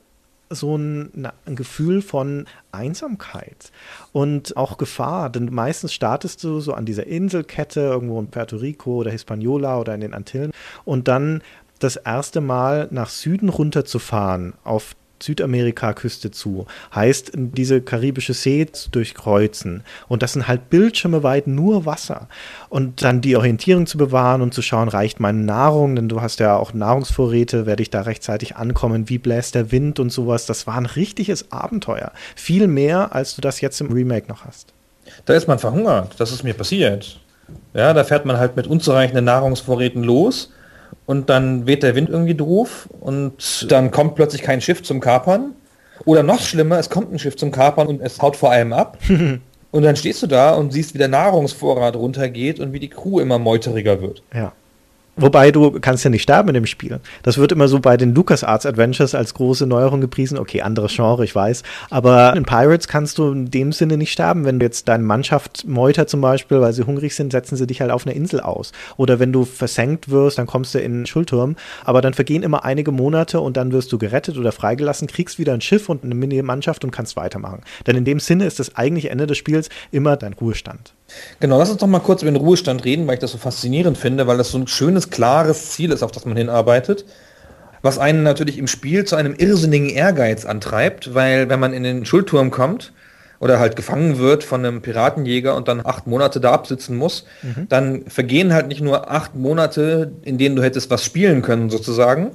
so 0.50 0.78
ein, 0.78 1.28
ein, 1.46 1.58
Gefühl 1.58 2.02
von 2.02 2.46
Einsamkeit 2.72 3.74
und 4.14 4.56
auch 4.56 4.78
Gefahr. 4.78 5.30
Denn 5.30 5.50
meistens 5.52 5.94
startest 5.94 6.42
du 6.42 6.62
so 6.62 6.74
an 6.74 6.86
dieser 6.86 7.06
Inselkette 7.06 7.82
irgendwo 7.82 8.18
in 8.18 8.30
Puerto 8.30 8.56
Rico 8.56 8.96
oder 8.96 9.12
Hispaniola 9.12 9.78
oder 9.78 9.94
in 9.94 10.00
den 10.00 10.14
Antillen 10.14 10.52
und 10.86 11.10
dann 11.10 11.42
das 11.80 11.98
erste 11.98 12.40
Mal 12.40 12.88
nach 12.92 13.10
Süden 13.10 13.50
runterzufahren 13.50 14.54
auf 14.64 14.96
Südamerika-Küste 15.22 16.32
zu. 16.32 16.66
Heißt, 16.94 17.32
diese 17.36 17.82
karibische 17.82 18.34
See 18.34 18.66
zu 18.72 18.90
durchkreuzen. 18.90 19.84
Und 20.08 20.24
das 20.24 20.34
sind 20.34 20.48
halt 20.48 20.70
Bildschirme 20.70 21.24
weit 21.24 21.48
nur 21.48 21.86
Wasser. 21.86 22.28
Und 22.70 23.04
dann 23.04 23.22
die 23.22 23.36
Orientierung 23.36 23.86
zu 23.86 23.98
bewahren 23.98 24.42
und 24.42 24.54
zu 24.54 24.62
schauen, 24.62 24.90
reicht 24.90 25.20
meine 25.20 25.40
Nahrung, 25.40 25.96
denn 25.96 26.10
du 26.10 26.22
hast 26.22 26.40
ja 26.40 26.56
auch 26.58 26.74
Nahrungsvorräte, 26.74 27.66
werde 27.66 27.82
ich 27.82 27.90
da 27.90 28.02
rechtzeitig 28.02 28.56
ankommen, 28.56 29.10
wie 29.10 29.18
bläst 29.18 29.56
der 29.56 29.72
Wind 29.72 30.00
und 30.00 30.12
sowas. 30.12 30.46
Das 30.46 30.68
war 30.68 30.76
ein 30.76 30.86
richtiges 30.86 31.52
Abenteuer. 31.52 32.12
Viel 32.36 32.68
mehr, 32.68 33.14
als 33.16 33.36
du 33.36 33.42
das 33.42 33.62
jetzt 33.62 33.82
im 33.82 33.92
Remake 33.92 34.28
noch 34.28 34.46
hast. 34.46 34.74
Da 35.26 35.34
ist 35.34 35.48
man 35.48 35.60
verhungert. 35.60 36.16
Das 36.18 36.32
ist 36.32 36.44
mir 36.44 36.54
passiert. 36.54 37.20
Ja, 37.74 37.94
da 37.94 38.04
fährt 38.04 38.26
man 38.26 38.38
halt 38.38 38.56
mit 38.56 38.68
unzureichenden 38.68 39.26
Nahrungsvorräten 39.26 40.04
los 40.04 40.52
und 41.08 41.30
dann 41.30 41.66
weht 41.66 41.82
der 41.82 41.96
Wind 41.96 42.10
irgendwie 42.10 42.36
doof 42.36 42.88
und 43.00 43.66
dann 43.72 43.90
kommt 43.90 44.14
plötzlich 44.16 44.44
kein 44.44 44.62
Schiff 44.62 44.84
zum 44.84 45.00
Kapern. 45.00 45.56
Oder 46.06 46.22
noch 46.22 46.42
schlimmer, 46.42 46.78
es 46.78 46.92
kommt 46.92 47.12
ein 47.12 47.18
Schiff 47.18 47.36
zum 47.36 47.52
Kapern 47.52 47.88
und 47.88 48.02
es 48.02 48.22
haut 48.22 48.36
vor 48.36 48.52
allem 48.52 48.74
ab. 48.74 49.00
und 49.72 49.84
dann 49.84 49.96
stehst 49.96 50.22
du 50.22 50.28
da 50.28 50.54
und 50.54 50.72
siehst, 50.72 50.94
wie 50.94 51.00
der 51.00 51.08
Nahrungsvorrat 51.08 51.96
runtergeht 51.96 52.60
und 52.60 52.74
wie 52.74 52.80
die 52.80 52.90
Crew 52.90 53.20
immer 53.20 53.40
meuteriger 53.40 54.02
wird. 54.02 54.22
Ja. 54.34 54.52
Wobei 55.20 55.52
du 55.52 55.80
kannst 55.80 56.04
ja 56.04 56.12
nicht 56.12 56.22
sterben 56.22 56.50
in 56.50 56.54
dem 56.54 56.66
Spiel. 56.68 57.00
Das 57.24 57.40
wird 57.40 57.52
immer 57.52 57.68
so 57.68 57.80
bei 57.80 57.98
den 57.98 58.14
LucasArts 58.14 58.68
Adventures 58.68 59.16
als 59.16 59.34
große 59.34 59.66
Neuerung 59.66 60.00
gepriesen. 60.00 60.38
Okay, 60.38 60.62
anderes 60.62 60.96
Genre, 60.96 61.24
ich 61.24 61.34
weiß. 61.34 61.64
Aber 61.90 62.36
in 62.36 62.46
Pirates 62.46 62.88
kannst 62.88 63.18
du 63.18 63.32
in 63.32 63.50
dem 63.50 63.72
Sinne 63.72 63.98
nicht 63.98 64.12
sterben. 64.12 64.46
Wenn 64.46 64.60
du 64.60 64.66
jetzt 64.66 64.88
deine 64.88 65.04
Mannschaft 65.04 65.68
meutert 65.68 66.10
zum 66.10 66.22
Beispiel, 66.22 66.62
weil 66.62 66.74
sie 66.74 66.86
hungrig 66.86 67.16
sind, 67.16 67.32
setzen 67.32 67.56
sie 67.56 67.66
dich 67.66 67.82
halt 67.82 67.90
auf 67.90 68.06
eine 68.06 68.16
Insel 68.16 68.42
aus. 68.42 68.74
Oder 68.96 69.20
wenn 69.20 69.34
du 69.34 69.44
versenkt 69.44 70.10
wirst, 70.10 70.38
dann 70.38 70.46
kommst 70.46 70.76
du 70.76 70.80
in 70.80 70.94
einen 70.94 71.06
Schulturm. 71.08 71.56
Aber 71.84 72.02
dann 72.02 72.14
vergehen 72.14 72.44
immer 72.44 72.64
einige 72.64 72.92
Monate 72.92 73.40
und 73.40 73.58
dann 73.58 73.72
wirst 73.72 73.92
du 73.92 73.98
gerettet 73.98 74.38
oder 74.38 74.52
freigelassen, 74.52 75.08
kriegst 75.08 75.40
wieder 75.40 75.54
ein 75.54 75.62
Schiff 75.62 75.90
und 75.90 76.04
eine 76.04 76.14
Mini-Mannschaft 76.14 76.84
und 76.84 76.92
kannst 76.92 77.16
weitermachen. 77.16 77.62
Denn 77.88 77.96
in 77.96 78.06
dem 78.06 78.20
Sinne 78.20 78.46
ist 78.46 78.60
das 78.60 78.76
eigentliche 78.76 79.10
Ende 79.10 79.26
des 79.26 79.38
Spiels 79.40 79.70
immer 79.92 80.16
dein 80.16 80.34
Ruhestand. 80.34 80.94
Genau, 81.40 81.58
lass 81.58 81.70
uns 81.70 81.80
doch 81.80 81.88
mal 81.88 82.00
kurz 82.00 82.22
über 82.22 82.32
den 82.32 82.38
Ruhestand 82.38 82.84
reden, 82.86 83.08
weil 83.08 83.16
ich 83.16 83.20
das 83.20 83.32
so 83.32 83.38
faszinierend 83.38 83.98
finde, 83.98 84.28
weil 84.28 84.38
das 84.38 84.52
so 84.52 84.58
ein 84.58 84.68
schönes, 84.68 85.10
klares 85.10 85.72
Ziel 85.72 85.92
ist, 85.92 86.04
auf 86.04 86.12
das 86.12 86.26
man 86.26 86.38
hinarbeitet. 86.38 87.06
Was 87.82 88.00
einen 88.00 88.24
natürlich 88.24 88.58
im 88.58 88.68
Spiel 88.68 89.06
zu 89.06 89.16
einem 89.16 89.36
irrsinnigen 89.36 89.90
Ehrgeiz 89.90 90.46
antreibt, 90.46 91.14
weil 91.14 91.50
wenn 91.50 91.60
man 91.60 91.74
in 91.74 91.84
den 91.84 92.06
Schulturm 92.06 92.52
kommt 92.52 92.92
oder 93.40 93.60
halt 93.60 93.76
gefangen 93.76 94.18
wird 94.18 94.44
von 94.44 94.66
einem 94.66 94.82
Piratenjäger 94.82 95.56
und 95.56 95.68
dann 95.68 95.86
acht 95.86 96.08
Monate 96.08 96.40
da 96.40 96.52
absitzen 96.54 96.98
muss, 96.98 97.26
mhm. 97.44 97.68
dann 97.70 98.04
vergehen 98.08 98.54
halt 98.54 98.68
nicht 98.68 98.82
nur 98.82 99.12
acht 99.12 99.36
Monate, 99.36 100.12
in 100.24 100.38
denen 100.38 100.56
du 100.56 100.64
hättest 100.64 100.90
was 100.90 101.06
spielen 101.06 101.44
können 101.44 101.70
sozusagen 101.70 102.32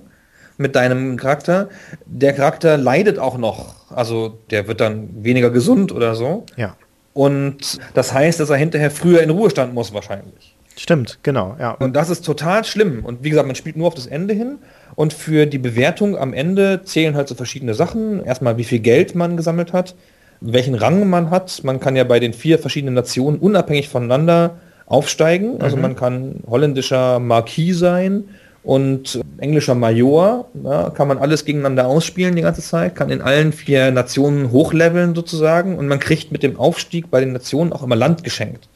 mit 0.58 0.76
deinem 0.76 1.16
Charakter. 1.16 1.68
Der 2.06 2.32
Charakter 2.32 2.76
leidet 2.76 3.18
auch 3.18 3.36
noch, 3.36 3.90
also 3.90 4.38
der 4.50 4.68
wird 4.68 4.80
dann 4.80 5.24
weniger 5.24 5.50
gesund 5.50 5.92
oder 5.92 6.14
so. 6.14 6.46
Ja. 6.56 6.76
Und 7.14 7.78
das 7.94 8.12
heißt, 8.12 8.40
dass 8.40 8.50
er 8.50 8.56
hinterher 8.56 8.90
früher 8.90 9.22
in 9.22 9.30
Ruhestand 9.30 9.74
muss 9.74 9.92
wahrscheinlich. 9.92 10.54
Stimmt, 10.76 11.18
genau, 11.22 11.56
ja. 11.60 11.72
Und 11.72 11.94
das 11.94 12.08
ist 12.08 12.24
total 12.24 12.64
schlimm. 12.64 13.04
Und 13.04 13.22
wie 13.22 13.30
gesagt, 13.30 13.46
man 13.46 13.56
spielt 13.56 13.76
nur 13.76 13.86
auf 13.86 13.94
das 13.94 14.06
Ende 14.06 14.32
hin. 14.32 14.58
Und 14.94 15.12
für 15.12 15.46
die 15.46 15.58
Bewertung 15.58 16.16
am 16.16 16.32
Ende 16.32 16.82
zählen 16.84 17.14
halt 17.14 17.28
so 17.28 17.34
verschiedene 17.34 17.74
Sachen. 17.74 18.24
Erstmal, 18.24 18.56
wie 18.56 18.64
viel 18.64 18.78
Geld 18.78 19.14
man 19.14 19.36
gesammelt 19.36 19.72
hat, 19.72 19.94
welchen 20.40 20.74
Rang 20.74 21.08
man 21.08 21.30
hat. 21.30 21.62
Man 21.62 21.80
kann 21.80 21.96
ja 21.96 22.04
bei 22.04 22.20
den 22.20 22.32
vier 22.32 22.58
verschiedenen 22.58 22.94
Nationen 22.94 23.38
unabhängig 23.38 23.88
voneinander 23.88 24.56
aufsteigen. 24.86 25.60
Also 25.60 25.76
mhm. 25.76 25.82
man 25.82 25.96
kann 25.96 26.40
holländischer 26.46 27.18
Marquis 27.18 27.78
sein, 27.78 28.24
und 28.64 29.20
englischer 29.38 29.74
Major, 29.74 30.48
ja, 30.62 30.90
kann 30.90 31.08
man 31.08 31.18
alles 31.18 31.44
gegeneinander 31.44 31.86
ausspielen 31.86 32.36
die 32.36 32.42
ganze 32.42 32.62
Zeit, 32.62 32.94
kann 32.94 33.10
in 33.10 33.20
allen 33.20 33.52
vier 33.52 33.90
Nationen 33.90 34.52
hochleveln 34.52 35.14
sozusagen 35.14 35.78
und 35.78 35.88
man 35.88 35.98
kriegt 35.98 36.30
mit 36.30 36.42
dem 36.42 36.58
Aufstieg 36.58 37.10
bei 37.10 37.20
den 37.20 37.32
Nationen 37.32 37.72
auch 37.72 37.82
immer 37.82 37.96
Land 37.96 38.22
geschenkt. 38.22 38.68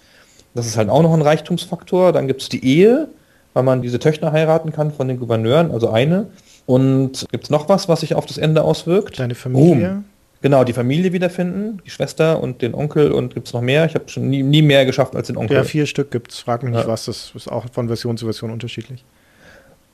Das 0.55 0.66
ist 0.66 0.77
halt 0.77 0.88
auch 0.88 1.03
noch 1.03 1.12
ein 1.12 1.22
Reichtumsfaktor. 1.22 2.12
Dann 2.12 2.27
gibt 2.27 2.42
es 2.42 2.49
die 2.49 2.64
Ehe, 2.64 3.09
weil 3.53 3.62
man 3.62 3.83
diese 3.83 3.99
Töchter 3.99 4.33
heiraten 4.33 4.72
kann 4.72 4.90
von 4.90 5.07
den 5.07 5.20
Gouverneuren, 5.20 5.70
also 5.70 5.90
eine. 5.90 6.29
Und 6.64 7.27
gibt 7.31 7.44
es 7.44 7.51
noch 7.51 7.68
was, 7.68 7.88
was 7.88 8.01
sich 8.01 8.14
auf 8.14 8.27
das 8.27 8.38
Ende 8.38 8.62
auswirkt? 8.62 9.20
Deine 9.20 9.35
Familie? 9.35 9.88
Ruhm. 9.88 10.05
Genau, 10.42 10.64
die 10.64 10.72
Familie 10.72 11.12
wiederfinden, 11.12 11.81
die 11.85 11.90
Schwester 11.90 12.42
und 12.42 12.62
den 12.62 12.75
Onkel 12.75 13.12
und 13.12 13.35
gibt 13.35 13.46
es 13.49 13.55
noch 13.55 13.62
mehr? 13.62 13.85
Ich 13.87 13.94
habe 13.94 14.09
schon 14.09 14.29
nie, 14.29 14.42
nie 14.42 14.62
mehr 14.62 14.85
geschafft 14.85 15.14
als 15.14 15.29
den 15.29 15.37
Onkel. 15.37 15.57
Ja, 15.57 15.64
vier 15.64 15.87
Stück 15.87 16.11
gibt 16.11 16.33
es. 16.33 16.40
Frag 16.40 16.62
mich 16.62 16.75
nicht 16.75 16.87
was, 16.87 17.07
das 17.07 17.33
ist 17.35 17.49
auch 17.49 17.66
von 17.72 17.88
Version 17.88 18.16
zu 18.16 18.27
Version 18.27 18.51
unterschiedlich. 18.51 19.05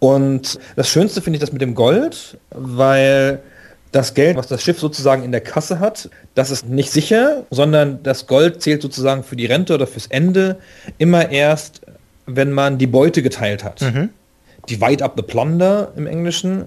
Und 0.02 0.58
das 0.74 0.88
Schönste 0.88 1.22
finde 1.22 1.36
ich 1.36 1.40
das 1.40 1.52
mit 1.52 1.62
dem 1.62 1.76
Gold, 1.76 2.36
weil 2.50 3.40
das 3.92 4.14
Geld, 4.14 4.36
was 4.36 4.48
das 4.48 4.60
Schiff 4.60 4.80
sozusagen 4.80 5.22
in 5.22 5.30
der 5.30 5.42
Kasse 5.42 5.78
hat, 5.78 6.10
das 6.34 6.50
ist 6.50 6.68
nicht 6.68 6.90
sicher, 6.90 7.46
sondern 7.52 8.02
das 8.02 8.26
Gold 8.26 8.60
zählt 8.62 8.82
sozusagen 8.82 9.22
für 9.22 9.36
die 9.36 9.46
Rente 9.46 9.74
oder 9.74 9.86
fürs 9.86 10.08
Ende 10.08 10.58
immer 10.98 11.30
erst, 11.30 11.82
wenn 12.26 12.50
man 12.50 12.78
die 12.78 12.88
Beute 12.88 13.22
geteilt 13.22 13.62
hat. 13.62 13.80
Mhm. 13.80 14.08
Divide 14.68 15.04
up 15.04 15.12
the 15.14 15.22
plunder 15.22 15.92
im 15.94 16.08
Englischen. 16.08 16.64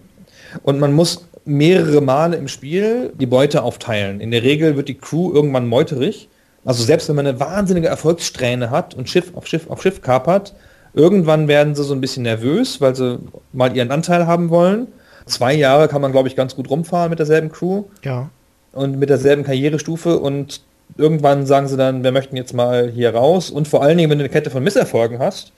Und 0.64 0.80
man 0.80 0.94
muss 0.94 1.28
mehrere 1.44 2.00
Male 2.00 2.38
im 2.38 2.48
Spiel 2.48 3.12
die 3.20 3.26
Beute 3.26 3.64
aufteilen. 3.64 4.22
In 4.22 4.32
der 4.32 4.44
Regel 4.44 4.78
wird 4.78 4.88
die 4.88 4.98
Crew 4.98 5.34
irgendwann 5.34 5.68
meuterig. 5.68 6.30
Also 6.64 6.86
selbst 6.86 7.10
wenn 7.10 7.18
man 7.18 7.28
eine 7.28 7.38
wahnsinnige 7.42 7.90
Erfolgssträhne 7.90 8.70
hat 8.70 8.94
und 8.94 9.10
Schiff 9.10 9.36
auf 9.36 9.46
Schiff 9.46 9.70
auf 9.70 9.82
Schiff 9.82 10.02
kapert, 10.02 10.54
Irgendwann 10.96 11.50
werden 11.50 11.76
sie 11.76 11.84
so 11.84 11.94
ein 11.94 12.00
bisschen 12.00 12.24
nervös, 12.24 12.80
weil 12.80 12.96
sie 12.96 13.20
mal 13.52 13.76
ihren 13.76 13.92
Anteil 13.92 14.28
haben 14.28 14.50
wollen. 14.50 14.88
Zwei 15.26 15.54
Jahre 15.54 15.90
kann 15.90 16.02
man, 16.02 16.14
glaube 16.14 16.30
ich, 16.30 16.38
ganz 16.38 16.56
gut 16.56 16.70
rumfahren 16.70 17.10
mit 17.10 17.20
derselben 17.20 17.52
Crew. 17.52 17.84
Ja. 18.04 18.30
Und 18.72 18.98
mit 18.98 19.10
derselben 19.10 19.44
Karrierestufe 19.44 20.18
und 20.20 20.62
irgendwann 20.98 21.46
sagen 21.46 21.68
sie 21.68 21.78
dann, 21.78 22.04
wir 22.04 22.12
möchten 22.12 22.38
jetzt 22.38 22.54
mal 22.54 22.90
hier 22.90 23.14
raus. 23.14 23.50
Und 23.50 23.68
vor 23.68 23.84
allen 23.84 23.98
Dingen, 23.98 24.10
wenn 24.10 24.20
du 24.20 24.24
eine 24.24 24.32
Kette 24.32 24.50
von 24.50 24.64
Misserfolgen 24.64 25.20
hast, 25.20 25.52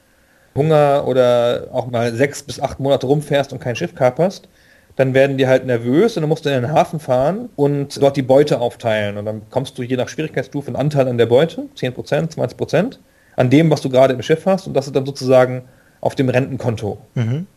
Hunger 0.55 1.03
oder 1.07 1.67
auch 1.71 1.87
mal 1.87 2.13
sechs 2.13 2.41
bis 2.41 2.59
acht 2.59 2.79
Monate 2.79 3.05
rumfährst 3.05 3.53
und 3.53 3.59
kein 3.59 3.75
Schiff 3.75 3.93
kaperst, 3.93 4.49
dann 4.95 5.13
werden 5.13 5.37
die 5.37 5.45
halt 5.45 5.67
nervös 5.67 6.17
und 6.17 6.23
dann 6.23 6.29
musst 6.29 6.45
du 6.45 6.49
in 6.49 6.61
den 6.61 6.71
Hafen 6.71 6.99
fahren 6.99 7.49
und 7.55 8.01
dort 8.01 8.17
die 8.17 8.23
Beute 8.23 8.59
aufteilen. 8.59 9.17
Und 9.17 9.25
dann 9.25 9.43
kommst 9.51 9.77
du 9.77 9.83
je 9.83 9.97
nach 9.97 10.09
Schwierigkeitsstufe 10.09 10.67
einen 10.67 10.75
Anteil 10.75 11.07
an 11.07 11.19
der 11.19 11.27
Beute, 11.27 11.67
10%, 11.77 12.35
20% 12.35 12.97
an 13.37 13.49
dem, 13.49 13.71
was 13.71 13.81
du 13.81 13.89
gerade 13.89 14.13
im 14.13 14.21
Schiff 14.21 14.45
hast 14.45 14.67
und 14.67 14.73
das 14.73 14.87
ist 14.87 14.95
dann 14.95 15.05
sozusagen 15.05 15.63
auf 16.01 16.15
dem 16.15 16.27
Rentenkonto. 16.27 16.97
Mhm. 17.15 17.47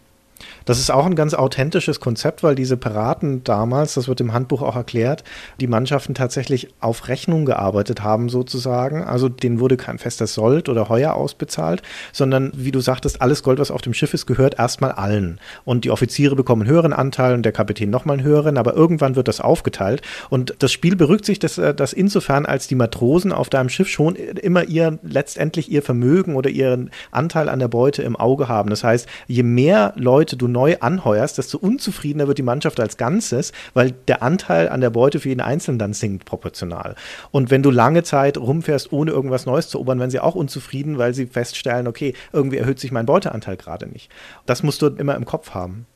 Das 0.65 0.79
ist 0.79 0.91
auch 0.91 1.07
ein 1.07 1.15
ganz 1.15 1.35
authentisches 1.35 2.01
Konzept, 2.01 2.43
weil 2.43 2.55
diese 2.55 2.77
Piraten 2.77 3.45
damals, 3.45 3.95
das 3.95 4.09
wird 4.09 4.21
im 4.21 4.33
Handbuch 4.33 4.63
auch 4.63 4.77
erklärt, 4.77 5.25
die 5.61 5.67
Mannschaften 5.67 6.15
tatsächlich 6.15 6.69
auf 6.81 7.09
Rechnung 7.09 7.45
gearbeitet 7.45 8.03
haben 8.03 8.29
sozusagen. 8.29 9.05
Also 9.05 9.29
denen 9.29 9.61
wurde 9.61 9.77
kein 9.77 9.99
fester 9.99 10.27
Sold 10.27 10.69
oder 10.69 10.89
Heuer 10.89 11.15
ausbezahlt, 11.15 11.83
sondern 12.13 12.53
wie 12.55 12.73
du 12.73 12.81
sagtest, 12.81 13.23
alles 13.23 13.43
Gold, 13.43 13.59
was 13.59 13.71
auf 13.71 13.83
dem 13.83 13.95
Schiff 13.95 14.15
ist, 14.15 14.27
gehört 14.27 14.59
erstmal 14.59 14.93
allen. 14.93 15.41
Und 15.65 15.85
die 15.85 15.91
Offiziere 15.91 16.37
bekommen 16.37 16.63
einen 16.63 16.71
höheren 16.71 16.93
Anteil 16.93 17.35
und 17.35 17.43
der 17.43 17.53
Kapitän 17.53 17.91
nochmal 17.91 18.19
einen 18.19 18.27
höheren, 18.27 18.59
aber 18.59 18.75
irgendwann 18.75 19.17
wird 19.17 19.29
das 19.29 19.41
aufgeteilt. 19.41 20.03
Und 20.29 20.55
das 20.59 20.73
Spiel 20.73 20.97
berücksichtigt 20.97 21.45
das, 21.45 21.59
äh, 21.59 21.75
das 21.75 21.93
insofern, 21.93 22.47
als 22.47 22.67
die 22.67 22.75
Matrosen 22.75 23.33
auf 23.33 23.49
deinem 23.49 23.69
Schiff 23.69 23.89
schon 23.89 24.15
immer 24.17 24.65
ihr 24.65 24.99
letztendlich 25.03 25.71
ihr 25.71 25.83
Vermögen 25.83 26.37
oder 26.37 26.51
ihren 26.51 26.91
Anteil 27.11 27.49
an 27.49 27.59
der 27.59 27.69
Beute 27.69 28.03
im 28.03 28.17
Auge 28.17 28.49
haben. 28.49 28.71
Das 28.71 28.85
heißt, 28.85 29.09
je 29.27 29.43
mehr 29.43 29.93
Leute 29.97 30.37
du 30.37 30.49
neu 30.53 30.77
anheuerst, 30.81 31.39
desto 31.39 31.59
unzufriedener 31.59 32.29
wird 32.29 32.39
die 32.39 32.43
Mannschaft 32.43 32.81
als 32.81 32.97
Ganzes, 32.97 33.53
weil 33.75 33.93
der 33.93 34.23
Anteil 34.23 34.69
an 34.69 34.81
der 34.81 34.91
Beute 34.91 35.21
für 35.21 35.29
jeden 35.29 35.41
Einzelnen 35.41 35.79
dann 35.79 35.93
sinkt 35.93 36.25
proportional. 36.25 36.95
Und 37.31 37.51
wenn 37.51 37.63
du 37.63 37.71
lange 37.71 38.03
Zeit 38.03 38.39
rumfährst, 38.39 38.93
ohne 38.93 39.11
irgendwas 39.11 39.47
Neues 39.47 39.69
zu 39.69 39.79
erobern, 39.79 39.99
werden 39.99 40.11
sie 40.11 40.21
auch 40.21 40.35
unzufrieden, 40.35 40.99
weil 40.99 41.15
sie 41.15 41.27
feststellen, 41.27 41.87
okay, 41.87 42.15
irgendwie 42.33 42.59
erhöht 42.59 42.79
sich 42.79 42.93
mein 42.93 43.07
Beuteanteil 43.07 43.57
gerade 43.57 43.87
nicht. 43.87 44.11
Das 44.47 44.63
musst 44.63 44.83
du 44.83 44.89
immer 44.89 45.15
im 45.17 45.25
Kopf 45.25 45.51
haben. 45.51 45.87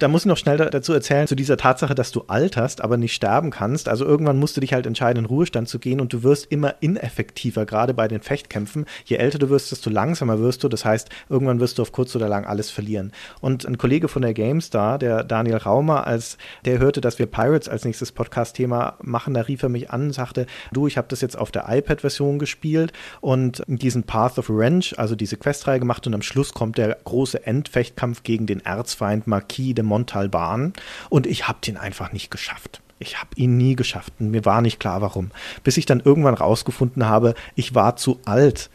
Da 0.00 0.08
muss 0.08 0.22
ich 0.22 0.26
noch 0.26 0.38
schnell 0.38 0.56
dazu 0.56 0.94
erzählen, 0.94 1.26
zu 1.26 1.34
dieser 1.34 1.58
Tatsache, 1.58 1.94
dass 1.94 2.10
du 2.10 2.24
alterst, 2.26 2.80
aber 2.80 2.96
nicht 2.96 3.12
sterben 3.12 3.50
kannst. 3.50 3.86
Also 3.86 4.06
irgendwann 4.06 4.38
musst 4.38 4.56
du 4.56 4.62
dich 4.62 4.72
halt 4.72 4.86
entscheiden, 4.86 5.24
in 5.24 5.26
Ruhestand 5.26 5.68
zu 5.68 5.78
gehen 5.78 6.00
und 6.00 6.14
du 6.14 6.22
wirst 6.22 6.50
immer 6.50 6.76
ineffektiver, 6.80 7.66
gerade 7.66 7.92
bei 7.92 8.08
den 8.08 8.22
Fechtkämpfen. 8.22 8.86
Je 9.04 9.16
älter 9.16 9.38
du 9.38 9.50
wirst, 9.50 9.72
desto 9.72 9.90
langsamer 9.90 10.40
wirst 10.40 10.64
du. 10.64 10.68
Das 10.68 10.86
heißt, 10.86 11.10
irgendwann 11.28 11.60
wirst 11.60 11.76
du 11.76 11.82
auf 11.82 11.92
kurz 11.92 12.16
oder 12.16 12.30
lang 12.30 12.46
alles 12.46 12.70
verlieren. 12.70 13.12
Und 13.42 13.66
ein 13.66 13.76
Kollege 13.76 14.08
von 14.08 14.22
der 14.22 14.32
GameStar, 14.32 14.98
der 14.98 15.22
Daniel 15.22 15.58
Raumer, 15.58 16.06
als 16.06 16.38
der 16.64 16.78
hörte, 16.78 17.02
dass 17.02 17.18
wir 17.18 17.26
Pirates 17.26 17.68
als 17.68 17.84
nächstes 17.84 18.10
Podcast-Thema 18.10 18.96
machen, 19.02 19.34
da 19.34 19.42
rief 19.42 19.62
er 19.62 19.68
mich 19.68 19.90
an 19.90 20.04
und 20.04 20.12
sagte, 20.14 20.46
du, 20.72 20.86
ich 20.86 20.96
habe 20.96 21.08
das 21.08 21.20
jetzt 21.20 21.36
auf 21.36 21.50
der 21.50 21.66
iPad-Version 21.68 22.38
gespielt 22.38 22.94
und 23.20 23.62
diesen 23.66 24.04
Path 24.04 24.38
of 24.38 24.48
Revenge, 24.48 24.92
also 24.96 25.14
diese 25.14 25.36
Questreihe 25.36 25.78
gemacht 25.78 26.06
und 26.06 26.14
am 26.14 26.22
Schluss 26.22 26.54
kommt 26.54 26.78
der 26.78 26.96
große 27.04 27.46
Endfechtkampf 27.46 28.22
gegen 28.22 28.46
den 28.46 28.60
Erzfeind 28.60 29.26
Marquis 29.26 29.74
de 29.74 29.89
Montalban 29.90 30.72
und 31.10 31.26
ich 31.26 31.46
habe 31.46 31.58
den 31.64 31.76
einfach 31.76 32.12
nicht 32.12 32.30
geschafft. 32.30 32.80
Ich 32.98 33.18
habe 33.18 33.30
ihn 33.36 33.56
nie 33.56 33.76
geschafft 33.76 34.12
und 34.18 34.30
mir 34.30 34.44
war 34.44 34.60
nicht 34.62 34.78
klar, 34.78 35.00
warum. 35.00 35.30
Bis 35.64 35.76
ich 35.76 35.86
dann 35.86 36.00
irgendwann 36.00 36.34
rausgefunden 36.34 37.06
habe, 37.06 37.34
ich 37.54 37.74
war 37.74 37.96
zu 37.96 38.20
alt 38.24 38.70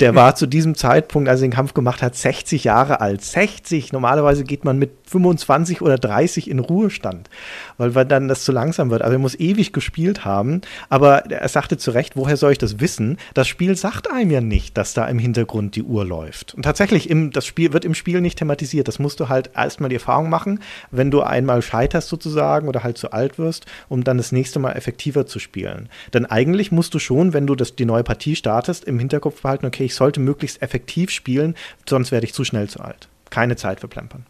der 0.00 0.14
war 0.14 0.34
zu 0.34 0.46
diesem 0.46 0.74
Zeitpunkt, 0.74 1.28
als 1.28 1.40
er 1.40 1.48
den 1.48 1.54
Kampf 1.54 1.74
gemacht 1.74 2.02
hat, 2.02 2.14
60 2.14 2.64
Jahre 2.64 3.00
alt. 3.00 3.22
60! 3.22 3.92
Normalerweise 3.92 4.44
geht 4.44 4.64
man 4.64 4.78
mit 4.78 4.97
25 5.08 5.82
oder 5.82 5.98
30 5.98 6.50
in 6.50 6.58
Ruhestand, 6.58 7.28
weil, 7.76 7.94
weil 7.94 8.04
dann 8.04 8.28
das 8.28 8.44
zu 8.44 8.52
langsam 8.52 8.90
wird. 8.90 9.02
Also 9.02 9.14
er 9.14 9.18
muss 9.18 9.38
ewig 9.38 9.72
gespielt 9.72 10.24
haben. 10.24 10.60
Aber 10.88 11.30
er 11.30 11.48
sagte 11.48 11.78
zu 11.78 11.90
Recht, 11.90 12.16
woher 12.16 12.36
soll 12.36 12.52
ich 12.52 12.58
das 12.58 12.80
wissen? 12.80 13.18
Das 13.34 13.48
Spiel 13.48 13.76
sagt 13.76 14.10
einem 14.10 14.30
ja 14.30 14.40
nicht, 14.40 14.76
dass 14.76 14.94
da 14.94 15.06
im 15.06 15.18
Hintergrund 15.18 15.76
die 15.76 15.82
Uhr 15.82 16.04
läuft. 16.04 16.54
Und 16.54 16.62
tatsächlich, 16.62 17.10
im, 17.10 17.30
das 17.30 17.46
Spiel 17.46 17.72
wird 17.72 17.84
im 17.84 17.94
Spiel 17.94 18.20
nicht 18.20 18.38
thematisiert. 18.38 18.88
Das 18.88 18.98
musst 18.98 19.20
du 19.20 19.28
halt 19.28 19.50
erstmal 19.54 19.88
die 19.88 19.96
Erfahrung 19.96 20.28
machen, 20.28 20.60
wenn 20.90 21.10
du 21.10 21.22
einmal 21.22 21.62
scheiterst 21.62 22.08
sozusagen 22.08 22.68
oder 22.68 22.82
halt 22.82 22.98
zu 22.98 23.12
alt 23.12 23.38
wirst, 23.38 23.66
um 23.88 24.04
dann 24.04 24.18
das 24.18 24.32
nächste 24.32 24.58
Mal 24.58 24.72
effektiver 24.72 25.26
zu 25.26 25.38
spielen. 25.38 25.88
Denn 26.12 26.26
eigentlich 26.26 26.72
musst 26.72 26.94
du 26.94 26.98
schon, 26.98 27.32
wenn 27.32 27.46
du 27.46 27.54
das, 27.54 27.76
die 27.76 27.84
neue 27.84 28.04
Partie 28.04 28.36
startest, 28.36 28.84
im 28.84 28.98
Hinterkopf 28.98 29.42
behalten, 29.42 29.66
okay, 29.66 29.84
ich 29.84 29.94
sollte 29.94 30.20
möglichst 30.20 30.62
effektiv 30.62 31.10
spielen, 31.10 31.54
sonst 31.88 32.12
werde 32.12 32.26
ich 32.26 32.34
zu 32.34 32.44
schnell 32.44 32.68
zu 32.68 32.80
alt. 32.80 33.08
Keine 33.30 33.56
Zeit 33.56 33.80
für 33.80 33.88
Plempern. 33.88 34.24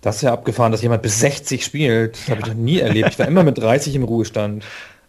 Das 0.00 0.16
ist 0.16 0.22
ja 0.22 0.32
abgefahren, 0.32 0.72
dass 0.72 0.82
jemand 0.82 1.02
bis 1.02 1.20
60 1.20 1.64
spielt. 1.64 2.14
Das 2.14 2.26
ja. 2.26 2.30
habe 2.32 2.42
ich 2.42 2.46
noch 2.48 2.54
nie 2.54 2.78
erlebt. 2.78 3.10
Ich 3.10 3.18
war 3.18 3.26
immer 3.26 3.42
mit 3.42 3.58
30 3.58 3.94
im 3.94 4.04
Ruhestand. 4.04 4.64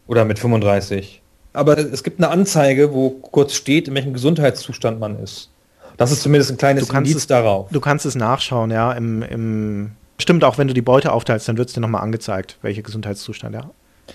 Oder 0.08 0.26
mit 0.26 0.40
35. 0.40 1.22
Aber 1.54 1.78
es 1.78 2.04
gibt 2.04 2.20
eine 2.20 2.30
Anzeige, 2.30 2.94
wo 2.94 3.12
kurz 3.12 3.54
steht, 3.54 3.88
in 3.88 3.96
welchem 3.96 4.14
Gesundheitszustand 4.14 5.00
man 5.00 5.20
ist. 5.20 5.50
Das 5.98 6.12
ist 6.12 6.22
zumindest 6.22 6.52
ein 6.52 6.58
kleines 6.58 6.88
du 6.88 6.96
Indiz 6.96 7.16
es, 7.16 7.28
darauf. 7.28 7.70
Du 7.72 7.80
kannst 7.80 8.06
es 8.06 8.16
nachschauen, 8.16 8.72
ja. 8.72 8.92
Im, 8.94 9.22
im 9.22 9.92
Stimmt, 10.18 10.44
auch 10.44 10.58
wenn 10.58 10.68
du 10.68 10.74
die 10.74 10.82
Beute 10.82 11.12
aufteilst, 11.14 11.48
dann 11.48 11.58
wird 11.58 11.70
es 11.70 11.76
dir 11.76 11.80
nochmal 11.82 12.02
angezeigt, 12.02 12.58
welcher 12.62 12.82
Gesundheitszustand, 12.82 13.56
ja. 13.56 13.70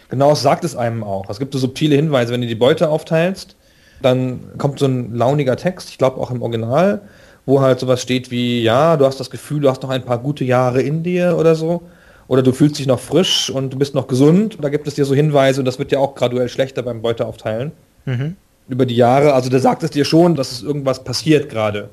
Genau, 0.08 0.32
es 0.32 0.42
sagt 0.42 0.64
es 0.64 0.76
einem 0.76 1.02
auch. 1.02 1.30
Es 1.30 1.38
gibt 1.38 1.52
so 1.52 1.58
subtile 1.58 1.96
Hinweise, 1.96 2.32
wenn 2.32 2.40
du 2.40 2.46
die 2.46 2.54
Beute 2.54 2.88
aufteilst, 2.88 3.56
dann 4.02 4.40
kommt 4.58 4.78
so 4.78 4.86
ein 4.86 5.14
launiger 5.14 5.56
Text, 5.56 5.88
ich 5.88 5.98
glaube 5.98 6.20
auch 6.20 6.30
im 6.30 6.42
Original, 6.42 7.02
wo 7.46 7.60
halt 7.60 7.80
sowas 7.80 8.00
steht 8.00 8.30
wie, 8.30 8.62
ja, 8.62 8.96
du 8.96 9.06
hast 9.06 9.20
das 9.20 9.30
Gefühl, 9.30 9.60
du 9.60 9.70
hast 9.70 9.82
noch 9.82 9.90
ein 9.90 10.04
paar 10.04 10.18
gute 10.18 10.44
Jahre 10.44 10.82
in 10.82 11.02
dir 11.02 11.36
oder 11.38 11.54
so. 11.54 11.82
Oder 12.26 12.42
du 12.42 12.52
fühlst 12.52 12.78
dich 12.78 12.86
noch 12.86 13.00
frisch 13.00 13.50
und 13.50 13.74
du 13.74 13.78
bist 13.78 13.94
noch 13.94 14.06
gesund. 14.06 14.58
Da 14.60 14.70
gibt 14.70 14.86
es 14.88 14.94
dir 14.94 15.04
so 15.04 15.14
Hinweise 15.14 15.60
und 15.60 15.66
das 15.66 15.78
wird 15.78 15.92
ja 15.92 15.98
auch 15.98 16.14
graduell 16.14 16.48
schlechter 16.48 16.82
beim 16.82 17.02
Beuteaufteilen. 17.02 17.72
Mhm. 18.06 18.36
Über 18.68 18.86
die 18.86 18.96
Jahre, 18.96 19.34
also 19.34 19.50
da 19.50 19.58
sagt 19.58 19.82
es 19.82 19.90
dir 19.90 20.06
schon, 20.06 20.34
dass 20.34 20.52
es 20.52 20.62
irgendwas 20.62 21.04
passiert 21.04 21.50
gerade. 21.50 21.90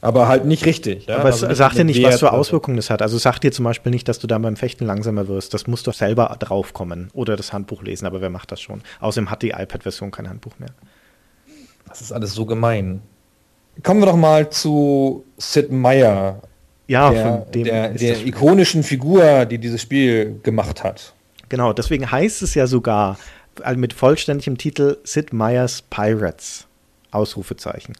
Aber 0.00 0.28
halt 0.28 0.44
nicht 0.44 0.64
richtig. 0.64 1.06
Ja? 1.06 1.18
Aber 1.18 1.28
es 1.28 1.44
also 1.44 1.54
sagt 1.54 1.76
dir 1.76 1.84
nicht, 1.84 2.02
was 2.02 2.18
für 2.18 2.32
Auswirkungen 2.32 2.76
das 2.76 2.90
hat. 2.90 3.02
Also 3.02 3.18
sagt 3.18 3.44
dir 3.44 3.52
zum 3.52 3.64
Beispiel 3.64 3.92
nicht, 3.92 4.08
dass 4.08 4.18
du 4.18 4.26
dann 4.26 4.42
beim 4.42 4.56
Fechten 4.56 4.86
langsamer 4.86 5.28
wirst. 5.28 5.52
Das 5.54 5.66
musst 5.66 5.86
du 5.86 5.92
selber 5.92 6.34
draufkommen 6.38 7.10
oder 7.12 7.36
das 7.36 7.52
Handbuch 7.52 7.82
lesen. 7.82 8.06
Aber 8.06 8.20
wer 8.20 8.30
macht 8.30 8.50
das 8.50 8.60
schon? 8.60 8.80
Außerdem 9.00 9.30
hat 9.30 9.42
die 9.42 9.50
iPad-Version 9.50 10.10
kein 10.10 10.28
Handbuch 10.28 10.58
mehr. 10.58 10.70
Das 11.86 12.00
ist 12.00 12.12
alles 12.12 12.34
so 12.34 12.46
gemein. 12.46 13.02
Kommen 13.82 14.00
wir 14.00 14.06
doch 14.06 14.16
mal 14.16 14.50
zu 14.50 15.24
Sid 15.38 15.70
Meier. 15.70 16.42
Ja, 16.86 17.10
der, 17.10 17.22
von 17.22 17.52
dem 17.52 17.64
der, 17.64 17.88
der 17.90 18.26
ikonischen 18.26 18.82
Figur, 18.82 19.46
die 19.46 19.58
dieses 19.58 19.80
Spiel 19.80 20.40
gemacht 20.42 20.82
hat. 20.82 21.14
Genau, 21.48 21.72
deswegen 21.72 22.10
heißt 22.10 22.42
es 22.42 22.54
ja 22.54 22.66
sogar 22.66 23.18
äh, 23.64 23.74
mit 23.74 23.92
vollständigem 23.92 24.58
Titel 24.58 24.98
Sid 25.04 25.32
Meier's 25.32 25.82
Pirates. 25.82 26.66
Ausrufezeichen. 27.12 27.94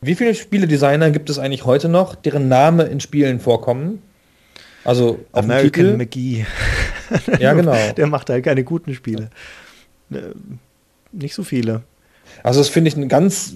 Wie 0.00 0.14
viele 0.14 0.34
Spieledesigner 0.34 1.10
gibt 1.10 1.30
es 1.30 1.38
eigentlich 1.38 1.64
heute 1.64 1.88
noch, 1.88 2.14
deren 2.14 2.48
Name 2.48 2.84
in 2.84 3.00
Spielen 3.00 3.40
vorkommen? 3.40 4.02
Also 4.84 5.24
auf 5.32 5.44
American 5.44 5.96
McGee. 5.96 6.44
ja, 7.38 7.54
genau. 7.54 7.74
Der 7.96 8.06
macht 8.06 8.28
halt 8.28 8.44
keine 8.44 8.64
guten 8.64 8.94
Spiele. 8.94 9.30
Äh, 10.10 10.20
nicht 11.12 11.34
so 11.34 11.42
viele. 11.42 11.84
Also 12.42 12.60
das 12.60 12.68
finde 12.68 12.88
ich 12.88 13.08
ganz, 13.08 13.54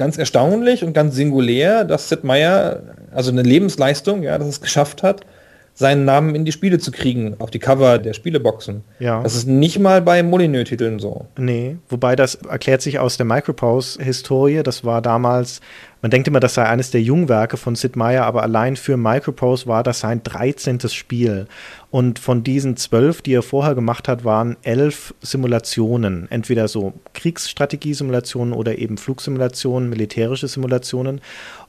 ganz 0.00 0.16
erstaunlich 0.16 0.82
und 0.82 0.94
ganz 0.94 1.14
singulär, 1.14 1.84
dass 1.84 2.08
Sid 2.08 2.24
Meier, 2.24 2.80
also 3.12 3.30
eine 3.30 3.42
Lebensleistung, 3.42 4.22
ja, 4.22 4.38
dass 4.38 4.48
es 4.48 4.62
geschafft 4.62 5.02
hat, 5.02 5.26
seinen 5.74 6.06
Namen 6.06 6.34
in 6.34 6.46
die 6.46 6.52
Spiele 6.52 6.78
zu 6.78 6.90
kriegen, 6.90 7.36
auf 7.38 7.50
die 7.50 7.58
Cover 7.58 7.98
der 7.98 8.14
Spieleboxen. 8.14 8.82
Ja. 8.98 9.22
Das 9.22 9.34
ist 9.34 9.46
nicht 9.46 9.78
mal 9.78 10.00
bei 10.00 10.22
Molyneux-Titeln 10.22 11.00
so. 11.00 11.26
Nee, 11.36 11.76
wobei 11.90 12.16
das 12.16 12.36
erklärt 12.36 12.80
sich 12.80 12.98
aus 12.98 13.18
der 13.18 13.26
Microprose-Historie. 13.26 14.62
Das 14.62 14.84
war 14.84 15.02
damals, 15.02 15.60
man 16.02 16.10
denkt 16.10 16.28
immer, 16.28 16.40
das 16.40 16.54
sei 16.54 16.64
eines 16.64 16.90
der 16.90 17.02
Jungwerke 17.02 17.56
von 17.56 17.74
Sid 17.74 17.96
Meier, 17.96 18.24
aber 18.24 18.42
allein 18.42 18.76
für 18.76 18.96
Microprose 18.96 19.66
war 19.66 19.82
das 19.82 20.00
sein 20.00 20.22
13. 20.22 20.80
Spiel. 20.88 21.46
Und 21.90 22.18
von 22.18 22.42
diesen 22.42 22.76
zwölf, 22.76 23.20
die 23.20 23.34
er 23.34 23.42
vorher 23.42 23.74
gemacht 23.74 24.08
hat, 24.08 24.24
waren 24.24 24.56
elf 24.62 25.14
Simulationen. 25.20 26.26
Entweder 26.30 26.68
so 26.68 26.94
Kriegsstrategiesimulationen 27.12 28.54
oder 28.54 28.78
eben 28.78 28.96
Flugsimulationen, 28.96 29.90
militärische 29.90 30.48
Simulationen. 30.48 31.20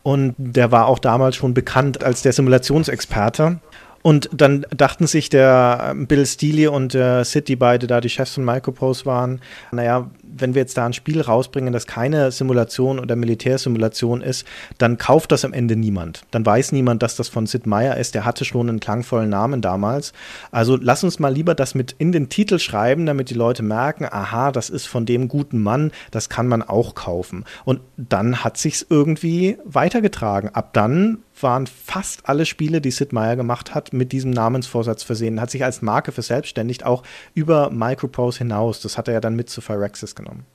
Und 0.04 0.36
der 0.38 0.72
war 0.72 0.88
auch 0.88 1.00
damals 1.00 1.36
schon 1.36 1.54
bekannt 1.54 2.04
als 2.04 2.22
der 2.22 2.34
Simulationsexperte. 2.34 3.60
Und 4.04 4.30
dann 4.34 4.66
dachten 4.76 5.06
sich 5.06 5.30
der 5.30 5.94
Bill 5.96 6.26
Steely 6.26 6.68
und 6.68 6.94
der 6.94 7.24
Sid, 7.24 7.48
die 7.48 7.56
beide 7.56 7.86
da 7.86 8.02
die 8.02 8.10
Chefs 8.10 8.34
von 8.34 8.46
Microprose 8.46 9.06
waren, 9.06 9.42
naja, 9.72 10.10
wenn 10.36 10.56
wir 10.56 10.62
jetzt 10.62 10.78
da 10.78 10.86
ein 10.86 10.94
Spiel 10.94 11.22
rausbringen, 11.22 11.74
das 11.74 11.88
keine 11.88 12.32
Simulation 12.32 13.00
oder 13.00 13.16
Militärsimulation 13.16 14.22
ist, 14.22 14.46
dann 14.78 14.98
kauft 14.98 15.32
das 15.32 15.46
am 15.46 15.54
Ende 15.54 15.76
niemand. 15.76 16.24
Dann 16.32 16.46
weiß 16.46 16.72
niemand, 16.72 17.04
dass 17.04 17.16
das 17.16 17.30
von 17.30 17.46
Sid 17.46 17.68
Meier 17.68 17.98
ist. 17.98 18.16
Der 18.16 18.26
hatte 18.26 18.46
schon 18.46 18.70
einen 18.70 18.80
klangvollen 18.80 19.30
Namen 19.30 19.62
damals. 19.62 20.14
Also 20.52 20.78
lass 20.82 21.04
uns 21.04 21.20
mal 21.20 21.34
lieber 21.34 21.56
das 21.56 21.76
mit 21.76 21.96
in 21.98 22.12
den 22.12 22.30
Titel 22.30 22.60
schreiben, 22.60 23.06
damit 23.06 23.30
die 23.30 23.36
Leute 23.36 23.64
merken, 23.64 24.06
aha, 24.10 24.52
das 24.52 24.70
ist 24.70 24.88
von 24.88 25.06
dem 25.06 25.28
guten 25.28 25.60
Mann, 25.60 25.92
das 26.12 26.30
kann 26.30 26.48
man 26.48 26.62
auch 26.62 26.96
kaufen. 26.96 27.46
Und 27.66 27.82
dann 27.98 28.44
hat 28.44 28.58
sich's 28.58 28.86
irgendwie 28.90 29.58
weitergetragen. 29.66 30.50
Ab 30.50 30.74
dann 30.74 31.20
waren 31.40 31.68
fast 31.68 32.28
alle 32.30 32.46
Spiele, 32.46 32.82
die 32.82 32.92
Sid 32.92 33.14
Meier 33.14 33.36
gemacht 33.36 33.74
hat, 33.74 33.94
mit 33.94 34.12
diesem 34.12 34.32
Namensvorsatz 34.32 35.04
versehen. 35.04 35.42
Hat 35.42 35.52
sich 35.52 35.64
als 35.64 35.82
Marke 35.82 36.12
verselbstständigt, 36.12 36.86
auch 36.86 37.04
über 37.34 37.70
Microprose 37.70 38.40
hinaus. 38.40 38.82
Das 38.82 38.98
hat 38.98 39.08
er 39.08 39.16
ja 39.16 39.20
dann 39.20 39.36
mit 39.36 39.50
zu 39.50 39.62
Phyrexis 39.62 40.16
genommen. 40.22 40.46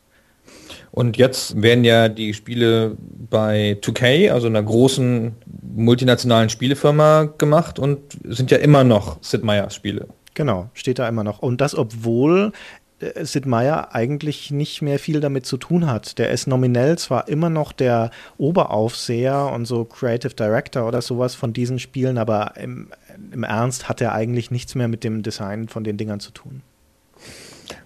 Und 0.91 1.17
jetzt 1.17 1.61
werden 1.61 1.85
ja 1.85 2.09
die 2.09 2.33
Spiele 2.33 2.97
bei 3.31 3.77
2K, 3.83 4.31
also 4.31 4.47
einer 4.47 4.63
großen 4.63 5.35
multinationalen 5.75 6.49
Spielefirma, 6.49 7.35
gemacht 7.37 7.79
und 7.79 7.99
sind 8.25 8.51
ja 8.51 8.59
immer 8.59 8.85
noch 8.85 9.19
Sid 9.23 9.45
Meier's 9.45 9.75
Spiele. 9.75 10.09
Genau, 10.35 10.71
steht 10.75 10.99
da 10.99 11.09
immer 11.09 11.25
noch. 11.25 11.41
Und 11.41 11.61
das, 11.61 11.75
obwohl 11.75 12.53
äh, 13.01 13.25
Sid 13.25 13.47
Meier 13.47 13.95
eigentlich 13.95 14.51
nicht 14.51 14.83
mehr 14.83 14.99
viel 14.99 15.21
damit 15.21 15.47
zu 15.47 15.57
tun 15.57 15.87
hat. 15.87 16.19
Der 16.19 16.31
ist 16.31 16.47
nominell 16.47 16.97
zwar 16.99 17.29
immer 17.29 17.51
noch 17.51 17.73
der 17.73 18.11
Oberaufseher 18.39 19.51
und 19.53 19.67
so 19.67 19.85
Creative 19.85 20.35
Director 20.35 20.87
oder 20.87 21.03
sowas 21.03 21.35
von 21.35 21.53
diesen 21.53 21.79
Spielen, 21.79 22.19
aber 22.19 22.55
im, 22.57 22.89
im 23.33 23.45
Ernst 23.45 23.89
hat 23.89 24.01
er 24.01 24.13
eigentlich 24.13 24.51
nichts 24.51 24.75
mehr 24.75 24.89
mit 24.89 25.05
dem 25.05 25.23
Design 25.23 25.69
von 25.69 25.85
den 25.85 25.97
Dingern 25.97 26.21
zu 26.21 26.31
tun. 26.31 26.63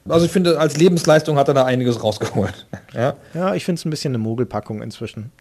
Also 0.08 0.26
ich 0.26 0.32
finde, 0.32 0.58
als 0.58 0.76
Lebensleistung 0.76 1.36
hat 1.36 1.48
er 1.48 1.54
da 1.54 1.64
einiges 1.64 2.02
rausgeholt. 2.02 2.66
ja, 2.94 3.14
ja 3.34 3.54
ich 3.54 3.64
finde 3.64 3.78
es 3.78 3.84
ein 3.84 3.90
bisschen 3.90 4.12
eine 4.12 4.18
Mogelpackung 4.18 4.82
inzwischen. 4.82 5.32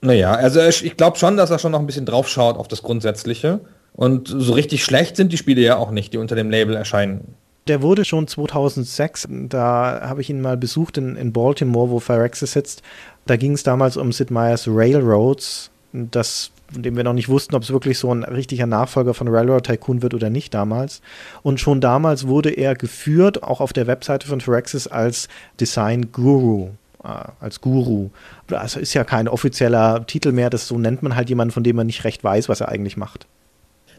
Naja, 0.00 0.32
also 0.32 0.60
ich 0.60 0.96
glaube 0.96 1.18
schon, 1.18 1.36
dass 1.36 1.50
er 1.50 1.58
schon 1.58 1.72
noch 1.72 1.80
ein 1.80 1.86
bisschen 1.86 2.06
drauf 2.06 2.28
schaut 2.28 2.56
auf 2.56 2.68
das 2.68 2.82
Grundsätzliche. 2.82 3.60
Und 3.94 4.28
so 4.28 4.52
richtig 4.52 4.84
schlecht 4.84 5.16
sind 5.16 5.32
die 5.32 5.36
Spiele 5.36 5.60
ja 5.60 5.76
auch 5.76 5.90
nicht, 5.90 6.12
die 6.12 6.18
unter 6.18 6.36
dem 6.36 6.50
Label 6.50 6.76
erscheinen. 6.76 7.34
Der 7.66 7.82
wurde 7.82 8.04
schon 8.04 8.28
2006, 8.28 9.28
da 9.48 10.00
habe 10.02 10.20
ich 10.20 10.30
ihn 10.30 10.40
mal 10.40 10.56
besucht 10.56 10.96
in, 10.96 11.16
in 11.16 11.32
Baltimore, 11.32 11.90
wo 11.90 11.98
Phyrexis 11.98 12.52
sitzt. 12.52 12.82
Da 13.26 13.36
ging 13.36 13.52
es 13.52 13.62
damals 13.62 13.96
um 13.96 14.12
Sid 14.12 14.30
Meier's 14.30 14.66
Railroads, 14.68 15.70
das, 15.92 16.50
von 16.72 16.82
dem 16.82 16.96
wir 16.96 17.04
noch 17.04 17.12
nicht 17.14 17.28
wussten, 17.28 17.54
ob 17.54 17.62
es 17.62 17.70
wirklich 17.70 17.98
so 17.98 18.12
ein 18.12 18.24
richtiger 18.24 18.66
Nachfolger 18.66 19.14
von 19.14 19.28
Railroad 19.28 19.64
Tycoon 19.64 20.02
wird 20.02 20.14
oder 20.14 20.30
nicht 20.30 20.52
damals. 20.54 21.00
Und 21.42 21.60
schon 21.60 21.80
damals 21.80 22.26
wurde 22.26 22.50
er 22.50 22.74
geführt, 22.74 23.42
auch 23.42 23.60
auf 23.60 23.72
der 23.72 23.86
Webseite 23.86 24.26
von 24.26 24.40
Phyrexis, 24.40 24.86
als 24.86 25.28
Design 25.60 26.12
Guru 26.12 26.70
äh, 27.04 27.08
als 27.40 27.60
Guru. 27.60 28.10
Also 28.50 28.80
ist 28.80 28.92
ja 28.94 29.04
kein 29.04 29.28
offizieller 29.28 30.04
Titel 30.06 30.32
mehr, 30.32 30.50
das 30.50 30.66
so 30.66 30.78
nennt 30.78 31.02
man 31.02 31.14
halt 31.14 31.28
jemanden, 31.28 31.52
von 31.52 31.62
dem 31.62 31.76
man 31.76 31.86
nicht 31.86 32.04
recht 32.04 32.24
weiß, 32.24 32.48
was 32.48 32.60
er 32.60 32.68
eigentlich 32.68 32.96
macht. 32.96 33.26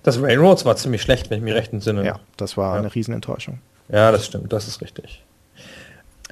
Das 0.04 0.22
Railroads 0.22 0.66
war 0.66 0.76
ziemlich 0.76 1.02
schlecht, 1.02 1.30
wenn 1.30 1.38
ich 1.40 1.44
mich 1.44 1.54
recht 1.54 1.74
entsinne. 1.74 2.06
Ja, 2.06 2.20
das 2.38 2.56
war 2.58 2.76
Ja. 2.76 2.80
eine 2.82 2.94
Riesenenttäuschung. 2.94 3.60
Ja, 3.90 4.12
das 4.12 4.26
stimmt, 4.26 4.52
das 4.54 4.68
ist 4.68 4.82
richtig. 4.82 5.24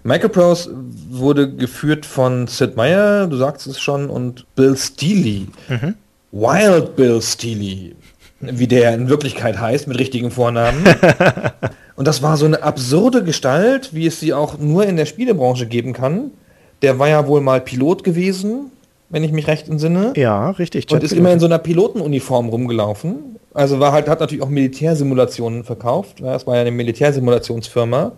Microprose 0.04 0.74
wurde 1.10 1.52
geführt 1.54 2.06
von 2.06 2.48
Sid 2.48 2.76
Meier, 2.78 3.28
du 3.28 3.36
sagst 3.36 3.68
es 3.68 3.80
schon, 3.80 4.10
und 4.10 4.46
Bill 4.56 4.78
Steely. 4.78 5.48
Wild 6.32 6.96
Bill 6.96 7.22
Steely, 7.22 7.96
wie 8.40 8.68
der 8.68 8.94
in 8.94 9.10
Wirklichkeit 9.10 9.60
heißt, 9.60 9.88
mit 9.88 9.98
richtigen 9.98 10.32
Vornamen. 10.32 10.84
und 11.96 12.08
das 12.08 12.22
war 12.22 12.38
so 12.38 12.46
eine 12.46 12.64
absurde 12.64 13.24
Gestalt, 13.24 13.94
wie 13.94 14.08
es 14.08 14.20
sie 14.20 14.34
auch 14.34 14.58
nur 14.58 14.86
in 14.86 14.98
der 14.98 15.06
Spielebranche 15.06 15.66
geben 15.66 15.94
kann. 15.94 16.32
Der 16.82 17.00
war 17.00 17.08
ja 17.08 17.28
wohl 17.28 17.42
mal 17.42 17.62
Pilot 17.62 18.04
gewesen, 18.04 18.72
wenn 19.10 19.24
ich 19.24 19.32
mich 19.32 19.48
recht 19.48 19.68
entsinne. 19.68 20.14
Ja, 20.16 20.52
richtig. 20.52 20.92
Und 20.92 21.04
ist 21.04 21.14
immer 21.14 21.32
in 21.32 21.40
so 21.40 21.46
einer 21.46 21.60
Pilotenuniform 21.60 22.50
rumgelaufen. 22.50 23.38
Also 23.54 23.80
war 23.80 23.92
halt, 23.92 24.08
hat 24.08 24.20
natürlich 24.20 24.44
auch 24.44 24.50
Militärsimulationen 24.50 25.64
verkauft. 25.64 26.20
Ja, 26.20 26.36
Es 26.36 26.46
war 26.46 26.56
ja 26.56 26.62
eine 26.62 26.72
Militärsimulationsfirma. 26.72 28.12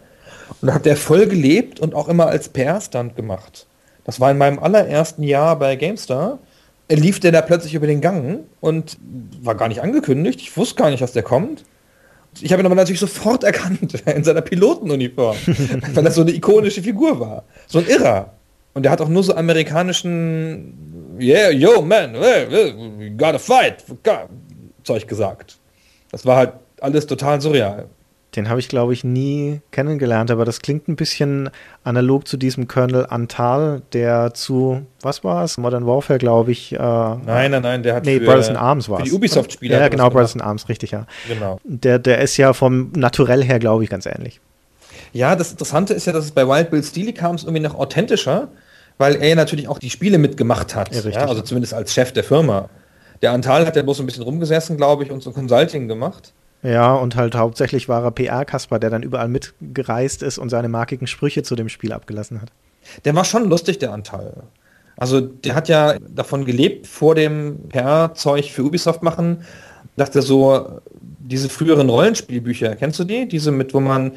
Und 0.61 0.67
da 0.67 0.73
hat 0.73 0.85
der 0.85 0.97
voll 0.97 1.27
gelebt 1.27 1.79
und 1.79 1.95
auch 1.95 2.09
immer 2.09 2.27
als 2.27 2.49
PR-Stand 2.49 3.15
gemacht. 3.15 3.67
Das 4.03 4.19
war 4.19 4.31
in 4.31 4.37
meinem 4.37 4.59
allerersten 4.59 5.23
Jahr 5.23 5.57
bei 5.57 5.75
GameStar. 5.75 6.39
Er 6.89 6.97
lief 6.97 7.19
der 7.19 7.31
da 7.31 7.41
plötzlich 7.41 7.75
über 7.75 7.87
den 7.87 8.01
Gang 8.01 8.41
und 8.61 8.97
war 9.41 9.55
gar 9.55 9.67
nicht 9.67 9.81
angekündigt. 9.81 10.41
Ich 10.41 10.57
wusste 10.57 10.75
gar 10.75 10.89
nicht, 10.89 11.01
dass 11.01 11.13
der 11.13 11.23
kommt. 11.23 11.63
Ich 12.41 12.51
habe 12.51 12.61
ihn 12.61 12.65
aber 12.65 12.75
natürlich 12.75 12.99
sofort 12.99 13.43
erkannt 13.45 13.93
in 14.05 14.23
seiner 14.23 14.41
Pilotenuniform, 14.41 15.37
weil 15.93 16.03
das 16.03 16.15
so 16.15 16.21
eine 16.21 16.31
ikonische 16.31 16.81
Figur 16.83 17.19
war. 17.19 17.43
So 17.67 17.79
ein 17.79 17.87
Irrer. 17.87 18.33
Und 18.73 18.83
der 18.83 18.91
hat 18.91 19.01
auch 19.01 19.09
nur 19.09 19.23
so 19.23 19.35
amerikanischen 19.35 21.15
Yeah, 21.19 21.51
yo, 21.51 21.81
man, 21.81 22.13
we 22.13 23.11
gotta 23.17 23.39
fight, 23.39 23.83
Zeug 24.83 25.07
gesagt. 25.07 25.57
Das 26.11 26.25
war 26.25 26.37
halt 26.37 26.53
alles 26.81 27.05
total 27.05 27.41
surreal. 27.41 27.87
Den 28.39 28.47
habe 28.47 28.61
ich, 28.61 28.69
glaube 28.69 28.93
ich, 28.93 29.03
nie 29.03 29.59
kennengelernt, 29.71 30.31
aber 30.31 30.45
das 30.45 30.61
klingt 30.61 30.87
ein 30.87 30.95
bisschen 30.95 31.49
analog 31.83 32.25
zu 32.25 32.37
diesem 32.37 32.69
Colonel 32.69 33.05
Antal, 33.09 33.81
der 33.91 34.33
zu, 34.33 34.83
was 35.01 35.25
war 35.25 35.43
es? 35.43 35.57
Modern 35.57 35.85
Warfare, 35.85 36.19
glaube 36.19 36.53
ich. 36.53 36.71
Äh, 36.71 36.77
Nein, 36.77 37.51
nein, 37.51 37.61
nein, 37.61 37.83
der 37.83 37.95
hat 37.95 38.05
nee, 38.05 38.17
für, 38.17 38.23
Brothers 38.23 38.47
in 38.47 38.55
Arms 38.55 38.87
war 38.87 38.99
für 38.99 39.03
die 39.03 39.11
Ubisoft-Spieler. 39.11 39.77
Ja, 39.77 39.89
genau, 39.89 40.09
Brothers 40.09 40.35
in 40.35 40.41
Arms, 40.41 40.69
richtig, 40.69 40.91
ja. 40.91 41.05
Genau. 41.27 41.59
Der, 41.65 41.99
der 41.99 42.19
ist 42.21 42.37
ja 42.37 42.53
vom 42.53 42.93
Naturell 42.95 43.43
her, 43.43 43.59
glaube 43.59 43.83
ich, 43.83 43.89
ganz 43.89 44.05
ähnlich. 44.05 44.39
Ja, 45.11 45.35
das 45.35 45.51
Interessante 45.51 45.93
ist 45.93 46.07
ja, 46.07 46.13
dass 46.13 46.23
es 46.23 46.31
bei 46.31 46.47
Wild 46.47 46.71
Bill 46.71 46.81
Steely 46.81 47.11
kam 47.11 47.35
es 47.35 47.43
irgendwie 47.43 47.63
noch 47.63 47.75
authentischer, 47.75 48.47
weil 48.97 49.21
er 49.21 49.35
natürlich 49.35 49.67
auch 49.67 49.79
die 49.79 49.89
Spiele 49.89 50.17
mitgemacht 50.17 50.75
hat. 50.75 50.95
Ja, 50.95 51.01
richtig. 51.01 51.15
Ja, 51.15 51.27
also 51.27 51.41
zumindest 51.41 51.73
als 51.73 51.93
Chef 51.93 52.13
der 52.13 52.23
Firma. 52.23 52.69
Der 53.21 53.33
Antal 53.33 53.65
hat 53.65 53.75
ja 53.75 53.81
bloß 53.81 53.99
ein 53.99 54.05
bisschen 54.05 54.23
rumgesessen, 54.23 54.77
glaube 54.77 55.03
ich, 55.03 55.11
und 55.11 55.21
so 55.21 55.31
Consulting 55.33 55.89
gemacht. 55.89 56.31
Ja, 56.61 56.93
und 56.95 57.15
halt 57.15 57.35
hauptsächlich 57.35 57.87
war 57.87 58.03
er 58.03 58.11
PR-Kasper, 58.11 58.79
der 58.79 58.89
dann 58.89 59.03
überall 59.03 59.29
mitgereist 59.29 60.23
ist 60.23 60.37
und 60.37 60.49
seine 60.49 60.67
markigen 60.67 61.07
Sprüche 61.07 61.43
zu 61.43 61.55
dem 61.55 61.69
Spiel 61.69 61.93
abgelassen 61.93 62.41
hat. 62.41 62.51
Der 63.05 63.15
war 63.15 63.23
schon 63.23 63.49
lustig, 63.49 63.79
der 63.79 63.93
Anteil. 63.93 64.33
Also 64.97 65.21
der 65.21 65.55
hat 65.55 65.69
ja 65.69 65.97
davon 65.99 66.43
gelebt, 66.43 66.85
vor 66.85 67.15
dem 67.15 67.69
PR-Zeug 67.69 68.51
für 68.51 68.63
Ubisoft 68.63 69.03
machen, 69.03 69.45
dachte 69.95 70.21
so, 70.21 70.81
diese 71.19 71.47
früheren 71.47 71.89
Rollenspielbücher, 71.89 72.75
kennst 72.75 72.99
du 72.99 73.05
die? 73.05 73.27
Diese 73.27 73.51
mit, 73.51 73.73
wo 73.73 73.79
man 73.79 74.13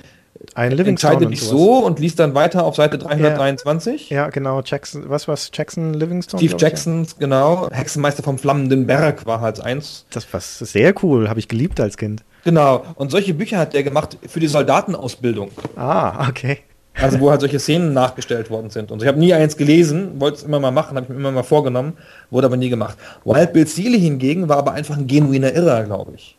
Ein 0.54 0.72
Livingstone 0.72 1.14
entscheidet 1.14 1.26
und 1.26 1.30
dich 1.30 1.42
so 1.42 1.78
und 1.78 1.98
liest 1.98 2.18
dann 2.18 2.34
weiter 2.34 2.64
auf 2.64 2.76
Seite 2.76 2.98
323. 2.98 4.10
Ja, 4.10 4.28
genau, 4.28 4.62
Jackson, 4.64 5.08
was 5.08 5.28
war's? 5.28 5.50
Jackson 5.52 5.94
Livingstone? 5.94 6.40
Steve 6.40 6.56
ich, 6.56 6.60
ja. 6.60 6.68
Jacksons, 6.68 7.16
genau. 7.18 7.68
Hexenmeister 7.70 8.22
vom 8.22 8.38
flammenden 8.38 8.86
Berg 8.86 9.26
war 9.26 9.40
halt 9.40 9.60
eins. 9.60 10.04
Das 10.10 10.32
war 10.32 10.40
sehr 10.40 10.94
cool, 11.02 11.28
habe 11.28 11.40
ich 11.40 11.48
geliebt 11.48 11.80
als 11.80 11.96
Kind. 11.96 12.22
Genau. 12.44 12.84
Und 12.96 13.10
solche 13.10 13.34
Bücher 13.34 13.58
hat 13.58 13.72
der 13.72 13.82
gemacht 13.82 14.18
für 14.26 14.40
die 14.40 14.48
Soldatenausbildung. 14.48 15.50
Ah, 15.76 16.28
okay. 16.28 16.58
Also 17.00 17.20
wo 17.20 17.30
halt 17.30 17.40
solche 17.40 17.58
Szenen 17.58 17.92
nachgestellt 17.94 18.50
worden 18.50 18.70
sind. 18.70 18.90
Und 18.90 19.02
ich 19.02 19.08
habe 19.08 19.18
nie 19.18 19.32
eins 19.32 19.56
gelesen, 19.56 20.20
wollte 20.20 20.38
es 20.38 20.42
immer 20.42 20.60
mal 20.60 20.72
machen, 20.72 20.96
habe 20.96 21.04
ich 21.04 21.08
mir 21.08 21.16
immer 21.16 21.32
mal 21.32 21.42
vorgenommen, 21.42 21.94
wurde 22.30 22.46
aber 22.46 22.56
nie 22.56 22.68
gemacht. 22.68 22.98
Wild 23.24 23.52
Bill 23.52 23.66
Steely 23.66 23.98
hingegen 23.98 24.48
war 24.48 24.58
aber 24.58 24.72
einfach 24.72 24.96
ein 24.96 25.06
genuiner 25.06 25.52
Irrer, 25.52 25.84
glaube 25.84 26.12
ich. 26.16 26.36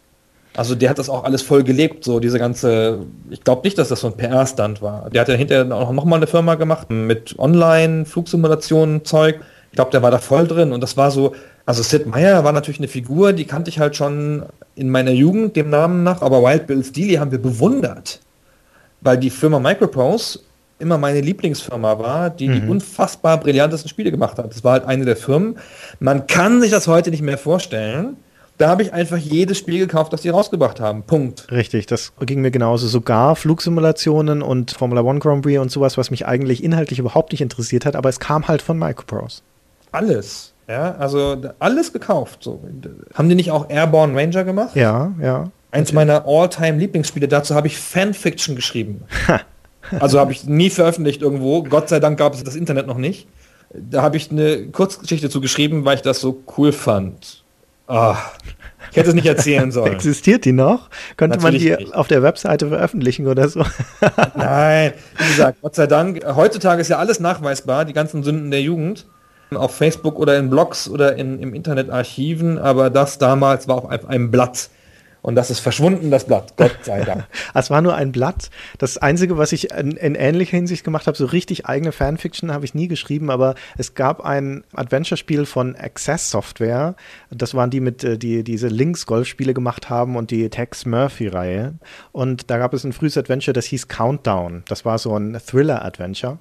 Also 0.56 0.76
der 0.76 0.90
hat 0.90 1.00
das 1.00 1.10
auch 1.10 1.24
alles 1.24 1.42
voll 1.42 1.64
gelebt, 1.64 2.04
so 2.04 2.20
diese 2.20 2.38
ganze, 2.38 3.00
ich 3.32 3.44
glaube 3.44 3.62
nicht, 3.64 3.78
dass 3.78 3.90
das 3.90 4.02
so 4.02 4.08
ein 4.08 4.18
PR-Stand 4.18 4.82
war. 4.82 5.10
Der 5.10 5.22
hat 5.22 5.28
ja 5.28 5.34
hinterher 5.34 5.76
auch 5.76 5.92
noch 5.92 6.06
mal 6.06 6.18
eine 6.18 6.28
Firma 6.28 6.56
gemacht 6.56 6.92
mit 6.92 7.38
Online-Flugsimulationen, 7.40 9.04
Zeug. 9.04 9.40
Ich 9.72 9.76
glaube, 9.76 9.92
der 9.92 10.04
war 10.04 10.12
da 10.12 10.20
voll 10.20 10.48
drin 10.48 10.72
und 10.72 10.82
das 10.82 10.96
war 10.96 11.10
so, 11.10 11.34
also 11.66 11.82
Sid 11.82 12.06
Meier 12.06 12.44
war 12.44 12.52
natürlich 12.52 12.80
eine 12.80 12.88
Figur, 12.88 13.34
die 13.34 13.46
kannte 13.46 13.70
ich 13.70 13.80
halt 13.80 13.96
schon 13.96 14.44
in 14.76 14.90
meiner 14.92 15.12
Jugend, 15.12 15.56
dem 15.56 15.72
Namen 15.72 16.04
nach, 16.04 16.22
aber 16.22 16.44
Wild 16.44 16.68
Bill 16.68 16.84
Steely 16.84 17.16
haben 17.16 17.32
wir 17.32 17.42
bewundert 17.42 18.20
weil 19.04 19.18
die 19.18 19.30
Firma 19.30 19.60
Microprose 19.60 20.40
immer 20.80 20.98
meine 20.98 21.22
Lieblingsfirma 21.22 22.00
war, 22.00 22.30
die 22.30 22.48
die 22.48 22.68
unfassbar 22.68 23.40
brillantesten 23.40 23.90
Spiele 23.90 24.12
gemacht 24.12 24.38
hat. 24.38 24.52
Das 24.52 24.64
war 24.64 24.74
halt 24.74 24.86
eine 24.86 25.06
der 25.06 25.16
Firmen. 25.16 25.58
Man 26.00 26.28
kann 26.28 26.62
sich 26.62 26.72
das 26.72 26.88
heute 26.88 27.10
nicht 27.12 27.22
mehr 27.22 27.38
vorstellen. 27.38 28.18
Da 28.58 28.70
habe 28.70 28.84
ich 28.84 28.94
einfach 28.94 29.18
jedes 29.18 29.58
Spiel 29.58 29.80
gekauft, 29.80 30.14
das 30.14 30.22
die 30.22 30.30
rausgebracht 30.30 30.80
haben. 30.80 31.04
Punkt. 31.04 31.52
Richtig, 31.52 31.88
das 31.88 32.14
ging 32.20 32.42
mir 32.42 32.52
genauso. 32.52 32.88
Sogar 32.88 33.36
Flugsimulationen 33.36 34.42
und 34.42 34.72
Formula 34.72 35.02
One 35.02 35.20
Grand 35.20 35.42
Prix 35.42 35.60
und 35.60 35.72
sowas, 35.72 35.98
was 35.98 36.12
mich 36.12 36.28
eigentlich 36.28 36.64
inhaltlich 36.64 37.00
überhaupt 37.00 37.32
nicht 37.32 37.42
interessiert 37.42 37.86
hat, 37.86 37.96
aber 37.96 38.10
es 38.10 38.20
kam 38.20 38.48
halt 38.48 38.62
von 38.62 38.78
Microprose. 38.78 39.42
Alles. 39.92 40.54
Ja, 40.68 40.96
also 40.96 41.36
alles 41.60 41.92
gekauft. 41.92 42.44
So. 42.44 42.64
Haben 43.14 43.30
die 43.30 43.36
nicht 43.36 43.52
auch 43.52 43.70
Airborne 43.70 44.16
Ranger 44.16 44.44
gemacht? 44.44 44.76
Ja, 44.76 45.14
ja. 45.22 45.52
Eins 45.72 45.92
meiner 45.92 46.26
All-Time-Lieblingsspiele. 46.26 47.28
Dazu 47.28 47.56
habe 47.56 47.68
ich 47.68 47.78
Fanfiction 47.78 48.56
geschrieben. 48.56 49.04
also 50.00 50.20
habe 50.20 50.32
ich 50.32 50.46
nie 50.46 50.70
veröffentlicht 50.70 51.22
irgendwo. 51.22 51.64
Gott 51.64 51.90
sei 51.90 52.00
Dank 52.00 52.18
gab 52.18 52.34
es 52.34 52.44
das 52.44 52.56
Internet 52.56 52.88
noch 52.88 52.98
nicht. 52.98 53.28
Da 53.74 54.04
habe 54.04 54.18
ich 54.18 54.30
eine 54.30 54.68
Kurzgeschichte 54.68 55.30
zu 55.30 55.42
geschrieben, 55.42 55.84
weil 55.84 55.96
ich 55.96 56.04
das 56.04 56.22
so 56.22 56.44
cool 56.58 56.72
fand. 56.72 57.43
Ah, 57.88 58.18
ich 58.92 58.98
hätte 58.98 59.10
es 59.10 59.16
nicht 59.16 59.26
erzählen 59.28 59.72
sollen. 59.72 59.94
Existiert 59.94 60.46
die 60.46 60.52
noch? 60.52 60.90
Könnte 61.18 61.38
man 61.40 61.54
Natürlich 61.54 61.78
die 61.78 61.84
nicht. 61.86 61.96
auf 61.96 62.08
der 62.08 62.22
Webseite 62.24 62.68
veröffentlichen 62.70 63.28
oder 63.28 63.48
so? 63.50 63.64
Nein, 64.36 64.94
wie 65.18 65.28
gesagt, 65.28 65.60
Gott 65.62 65.76
sei 65.76 65.88
Dank. 65.88 66.24
Heutzutage 66.36 66.82
ist 66.82 66.90
ja 66.90 66.98
alles 66.98 67.20
nachweisbar, 67.20 67.86
die 67.86 67.94
ganzen 67.94 68.24
Sünden 68.24 68.52
der 68.52 68.62
Jugend. 68.62 69.06
Auf 69.54 69.76
Facebook 69.76 70.18
oder 70.18 70.38
in 70.40 70.50
Blogs 70.50 70.90
oder 70.90 71.16
in, 71.16 71.40
im 71.40 71.54
Internetarchiven, 71.54 72.58
aber 72.58 72.90
das 72.90 73.20
damals 73.20 73.68
war 73.68 73.76
auf 73.78 73.86
ein- 73.90 74.06
einem 74.08 74.32
Blatt. 74.32 74.70
Und 75.24 75.36
das 75.36 75.50
ist 75.50 75.62
verschwunden, 75.62 76.12
das 76.12 76.26
Blatt. 76.26 76.54
Gott 76.58 76.80
sei 76.84 77.02
Dank. 77.04 77.26
Es 77.56 77.70
war 77.70 77.82
nur 77.82 77.96
ein 77.96 78.12
Blatt. 78.12 78.50
Das 78.78 78.98
Einzige, 78.98 79.38
was 79.38 79.54
ich 79.54 79.72
in, 79.72 79.92
in 79.92 80.16
ähnlicher 80.16 80.58
Hinsicht 80.58 80.84
gemacht 80.84 81.08
habe, 81.08 81.16
so 81.16 81.26
richtig 81.26 81.66
eigene 81.66 81.94
Fanfiction 81.94 82.52
habe 82.52 82.66
ich 82.66 82.76
nie 82.76 82.90
geschrieben, 82.90 83.32
aber 83.32 83.56
es 83.78 83.96
gab 83.96 84.22
ein 84.22 84.66
Adventure-Spiel 84.74 85.46
von 85.46 85.78
Access 85.78 86.30
Software. 86.30 86.96
Das 87.32 87.54
waren 87.54 87.70
die 87.70 87.80
mit, 87.80 88.04
äh, 88.04 88.18
die 88.18 88.44
diese 88.44 88.68
Links-Golfspiele 88.68 89.54
gemacht 89.54 89.90
haben 89.90 90.18
und 90.18 90.30
die 90.30 90.50
Tex 90.50 90.86
Murphy-Reihe. 90.86 91.76
Und 92.12 92.50
da 92.50 92.58
gab 92.58 92.74
es 92.74 92.84
ein 92.84 92.92
frühes 92.92 93.18
Adventure, 93.18 93.54
das 93.54 93.66
hieß 93.66 93.88
Countdown. 93.88 94.64
Das 94.68 94.84
war 94.84 94.98
so 94.98 95.18
ein 95.18 95.40
Thriller-Adventure. 95.40 96.40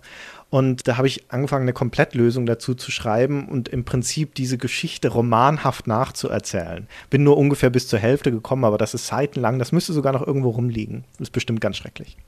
Und 0.52 0.86
da 0.86 0.98
habe 0.98 1.06
ich 1.06 1.32
angefangen, 1.32 1.62
eine 1.62 1.72
Komplettlösung 1.72 2.44
dazu 2.44 2.74
zu 2.74 2.90
schreiben 2.90 3.48
und 3.48 3.70
im 3.70 3.86
Prinzip 3.86 4.34
diese 4.34 4.58
Geschichte 4.58 5.08
romanhaft 5.08 5.86
nachzuerzählen. 5.86 6.88
Bin 7.08 7.24
nur 7.24 7.38
ungefähr 7.38 7.70
bis 7.70 7.88
zur 7.88 7.98
Hälfte 7.98 8.30
gekommen, 8.30 8.66
aber 8.66 8.76
das 8.76 8.92
ist 8.92 9.06
seitenlang. 9.06 9.58
Das 9.58 9.72
müsste 9.72 9.94
sogar 9.94 10.12
noch 10.12 10.26
irgendwo 10.26 10.50
rumliegen. 10.50 11.04
Das 11.12 11.28
ist 11.28 11.30
bestimmt 11.30 11.62
ganz 11.62 11.78
schrecklich. 11.78 12.18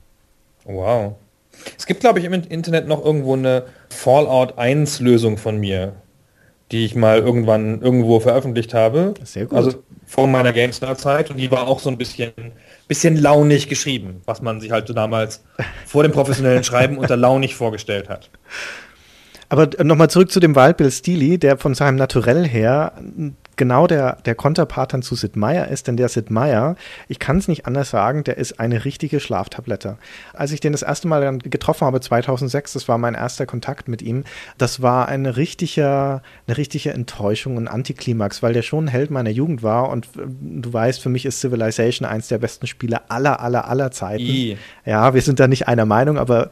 Wow. 0.63 1.17
Es 1.77 1.85
gibt, 1.85 1.99
glaube 1.99 2.17
ich, 2.17 2.25
im 2.25 2.33
Internet 2.33 2.87
noch 2.87 3.05
irgendwo 3.05 3.33
eine 3.33 3.65
Fallout 3.89 4.57
1 4.57 5.01
Lösung 5.01 5.37
von 5.37 5.59
mir, 5.59 5.93
die 6.71 6.83
ich 6.83 6.95
mal 6.95 7.19
irgendwann 7.19 7.79
irgendwo 7.79 8.19
veröffentlicht 8.19 8.73
habe. 8.73 9.13
Sehr 9.23 9.45
gut. 9.45 9.55
Also 9.55 9.83
vor 10.07 10.25
meiner 10.25 10.51
GameStar-Zeit 10.51 11.29
und 11.29 11.37
die 11.37 11.51
war 11.51 11.67
auch 11.67 11.79
so 11.79 11.91
ein 11.91 11.97
bisschen, 11.99 12.33
bisschen 12.87 13.17
launig 13.17 13.67
geschrieben, 13.67 14.21
was 14.25 14.41
man 14.41 14.61
sich 14.61 14.71
halt 14.71 14.87
so 14.87 14.93
damals 14.93 15.43
vor 15.85 16.03
dem 16.03 16.11
professionellen 16.11 16.63
Schreiben 16.63 16.97
unter 16.97 17.17
launig 17.17 17.55
vorgestellt 17.55 18.09
hat. 18.09 18.29
Aber 19.49 19.69
nochmal 19.83 20.09
zurück 20.09 20.31
zu 20.31 20.39
dem 20.39 20.55
Wild 20.55 20.77
Bill 20.77 20.91
Steely, 20.91 21.37
der 21.37 21.57
von 21.57 21.75
seinem 21.75 21.95
Naturell 21.95 22.47
her 22.47 22.93
genau 23.55 23.87
der, 23.87 24.17
der 24.25 24.35
Konterpart 24.35 24.93
dann 24.93 25.01
zu 25.01 25.15
Sid 25.15 25.35
Meier 25.35 25.67
ist, 25.67 25.87
denn 25.87 25.97
der 25.97 26.09
Sid 26.09 26.29
Meier, 26.29 26.75
ich 27.07 27.19
kann 27.19 27.37
es 27.37 27.47
nicht 27.47 27.65
anders 27.65 27.89
sagen, 27.89 28.23
der 28.23 28.37
ist 28.37 28.59
eine 28.59 28.85
richtige 28.85 29.19
Schlaftablette. 29.19 29.97
Als 30.33 30.51
ich 30.51 30.59
den 30.59 30.71
das 30.71 30.81
erste 30.81 31.07
Mal 31.07 31.21
dann 31.21 31.39
getroffen 31.39 31.85
habe, 31.85 31.99
2006, 32.01 32.73
das 32.73 32.87
war 32.87 32.97
mein 32.97 33.15
erster 33.15 33.45
Kontakt 33.45 33.87
mit 33.87 34.01
ihm, 34.01 34.23
das 34.57 34.81
war 34.81 35.07
eine 35.07 35.37
richtige, 35.37 36.21
eine 36.47 36.57
richtige 36.57 36.93
Enttäuschung 36.93 37.57
und 37.57 37.67
Antiklimax, 37.67 38.43
weil 38.43 38.53
der 38.53 38.61
schon 38.61 38.85
ein 38.85 38.89
Held 38.89 39.11
meiner 39.11 39.29
Jugend 39.29 39.63
war 39.63 39.89
und 39.89 40.05
äh, 40.17 40.27
du 40.39 40.71
weißt, 40.71 41.01
für 41.01 41.09
mich 41.09 41.25
ist 41.25 41.39
Civilization 41.39 42.07
eins 42.07 42.27
der 42.27 42.37
besten 42.37 42.67
Spiele 42.67 43.09
aller, 43.09 43.39
aller, 43.39 43.67
aller 43.67 43.91
Zeiten. 43.91 44.23
I. 44.23 44.57
Ja, 44.85 45.13
wir 45.13 45.21
sind 45.21 45.39
da 45.39 45.47
nicht 45.47 45.67
einer 45.67 45.85
Meinung, 45.85 46.17
aber 46.17 46.51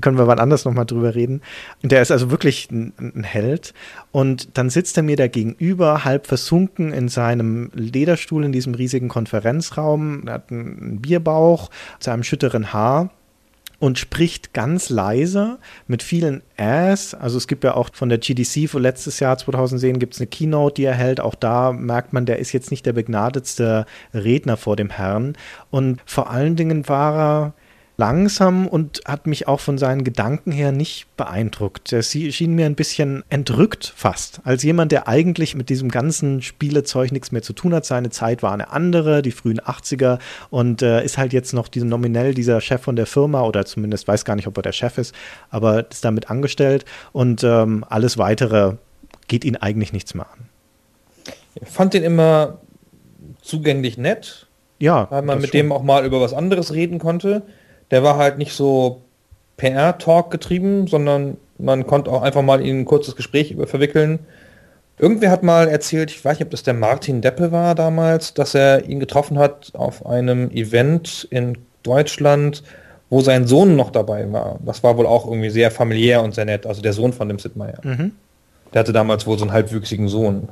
können 0.00 0.18
wir 0.18 0.26
wann 0.26 0.38
anders 0.38 0.64
nochmal 0.64 0.86
drüber 0.86 1.14
reden. 1.14 1.42
Der 1.82 2.02
ist 2.02 2.10
also 2.10 2.30
wirklich 2.30 2.70
ein, 2.70 2.92
ein, 2.98 3.24
Held. 3.24 3.74
Und 4.12 4.56
dann 4.58 4.70
sitzt 4.70 4.96
er 4.96 5.02
mir 5.02 5.16
da 5.16 5.28
gegenüber, 5.28 6.04
halb 6.04 6.26
versunken 6.26 6.92
in 6.92 7.08
seinem 7.08 7.70
Lederstuhl 7.74 8.44
in 8.44 8.52
diesem 8.52 8.74
riesigen 8.74 9.08
Konferenzraum, 9.08 10.26
er 10.26 10.34
hat 10.34 10.50
einen 10.50 11.00
Bierbauch, 11.00 11.70
seinem 11.98 12.22
schütteren 12.22 12.72
Haar 12.72 13.10
und 13.84 13.98
spricht 13.98 14.54
ganz 14.54 14.88
leise 14.88 15.58
mit 15.86 16.02
vielen 16.02 16.42
Äs. 16.56 17.12
Also 17.12 17.36
es 17.36 17.46
gibt 17.46 17.64
ja 17.64 17.74
auch 17.74 17.90
von 17.92 18.08
der 18.08 18.18
GDC 18.18 18.68
von 18.68 18.82
letztes 18.82 19.20
Jahr 19.20 19.36
2010 19.36 19.98
gibt 19.98 20.14
es 20.14 20.20
eine 20.20 20.26
Keynote, 20.26 20.74
die 20.76 20.84
er 20.84 20.94
hält. 20.94 21.20
Auch 21.20 21.34
da 21.34 21.72
merkt 21.72 22.12
man, 22.12 22.24
der 22.24 22.38
ist 22.38 22.52
jetzt 22.52 22.70
nicht 22.70 22.86
der 22.86 22.94
begnadetste 22.94 23.86
Redner 24.14 24.56
vor 24.56 24.76
dem 24.76 24.88
Herrn. 24.90 25.36
Und 25.70 26.00
vor 26.06 26.30
allen 26.30 26.56
Dingen 26.56 26.88
war 26.88 27.18
er 27.18 27.54
langsam 27.96 28.66
und 28.66 29.02
hat 29.04 29.26
mich 29.26 29.46
auch 29.46 29.60
von 29.60 29.78
seinen 29.78 30.02
Gedanken 30.02 30.50
her 30.50 30.72
nicht 30.72 31.06
beeindruckt. 31.16 31.92
Er 31.92 32.02
schien 32.02 32.54
mir 32.54 32.66
ein 32.66 32.74
bisschen 32.74 33.22
entrückt 33.30 33.92
fast, 33.96 34.40
als 34.44 34.64
jemand, 34.64 34.90
der 34.90 35.06
eigentlich 35.06 35.54
mit 35.54 35.68
diesem 35.68 35.90
ganzen 35.90 36.42
Spielezeug 36.42 37.12
nichts 37.12 37.30
mehr 37.30 37.42
zu 37.42 37.52
tun 37.52 37.72
hat. 37.72 37.84
Seine 37.84 38.10
Zeit 38.10 38.42
war 38.42 38.52
eine 38.52 38.70
andere, 38.72 39.22
die 39.22 39.30
frühen 39.30 39.60
80er 39.60 40.18
und 40.50 40.82
äh, 40.82 41.04
ist 41.04 41.18
halt 41.18 41.32
jetzt 41.32 41.52
noch 41.52 41.68
diese, 41.68 41.86
nominell 41.86 42.34
dieser 42.34 42.60
Chef 42.60 42.82
von 42.82 42.96
der 42.96 43.06
Firma 43.06 43.42
oder 43.42 43.64
zumindest 43.64 44.08
weiß 44.08 44.24
gar 44.24 44.34
nicht, 44.34 44.48
ob 44.48 44.56
er 44.56 44.62
der 44.62 44.72
Chef 44.72 44.98
ist, 44.98 45.14
aber 45.50 45.88
ist 45.88 46.04
damit 46.04 46.30
angestellt 46.30 46.84
und 47.12 47.44
ähm, 47.44 47.84
alles 47.88 48.18
weitere 48.18 48.74
geht 49.28 49.44
ihn 49.44 49.56
eigentlich 49.56 49.92
nichts 49.92 50.14
mehr 50.14 50.26
an. 50.26 50.48
Ich 51.54 51.68
fand 51.68 51.94
den 51.94 52.02
immer 52.02 52.58
zugänglich 53.40 53.98
nett. 53.98 54.48
Ja. 54.80 55.06
Weil 55.10 55.22
man 55.22 55.40
mit 55.40 55.50
schon. 55.50 55.58
dem 55.58 55.72
auch 55.72 55.84
mal 55.84 56.04
über 56.04 56.20
was 56.20 56.34
anderes 56.34 56.72
reden 56.72 56.98
konnte 56.98 57.42
der 57.90 58.02
war 58.02 58.16
halt 58.16 58.38
nicht 58.38 58.52
so 58.52 59.02
PR-Talk 59.56 60.30
getrieben, 60.30 60.86
sondern 60.86 61.36
man 61.58 61.86
konnte 61.86 62.10
auch 62.10 62.22
einfach 62.22 62.42
mal 62.42 62.60
in 62.60 62.80
ein 62.80 62.84
kurzes 62.84 63.16
Gespräch 63.16 63.54
verwickeln. 63.66 64.20
Irgendwer 64.98 65.30
hat 65.30 65.42
mal 65.42 65.68
erzählt, 65.68 66.10
ich 66.10 66.24
weiß 66.24 66.38
nicht, 66.38 66.46
ob 66.46 66.50
das 66.50 66.62
der 66.62 66.74
Martin 66.74 67.20
Deppe 67.20 67.52
war 67.52 67.74
damals, 67.74 68.34
dass 68.34 68.54
er 68.54 68.88
ihn 68.88 69.00
getroffen 69.00 69.38
hat 69.38 69.72
auf 69.74 70.06
einem 70.06 70.50
Event 70.50 71.26
in 71.30 71.58
Deutschland, 71.82 72.62
wo 73.10 73.20
sein 73.20 73.46
Sohn 73.46 73.76
noch 73.76 73.90
dabei 73.90 74.32
war. 74.32 74.58
Das 74.64 74.82
war 74.82 74.96
wohl 74.96 75.06
auch 75.06 75.26
irgendwie 75.26 75.50
sehr 75.50 75.70
familiär 75.70 76.22
und 76.22 76.34
sehr 76.34 76.44
nett, 76.44 76.66
also 76.66 76.80
der 76.80 76.92
Sohn 76.92 77.12
von 77.12 77.28
dem 77.28 77.38
Sid 77.38 77.56
Meier. 77.56 77.78
Mhm. 77.82 78.12
Der 78.72 78.80
hatte 78.80 78.92
damals 78.92 79.26
wohl 79.26 79.38
so 79.38 79.44
einen 79.44 79.52
halbwüchsigen 79.52 80.08
Sohn. 80.08 80.48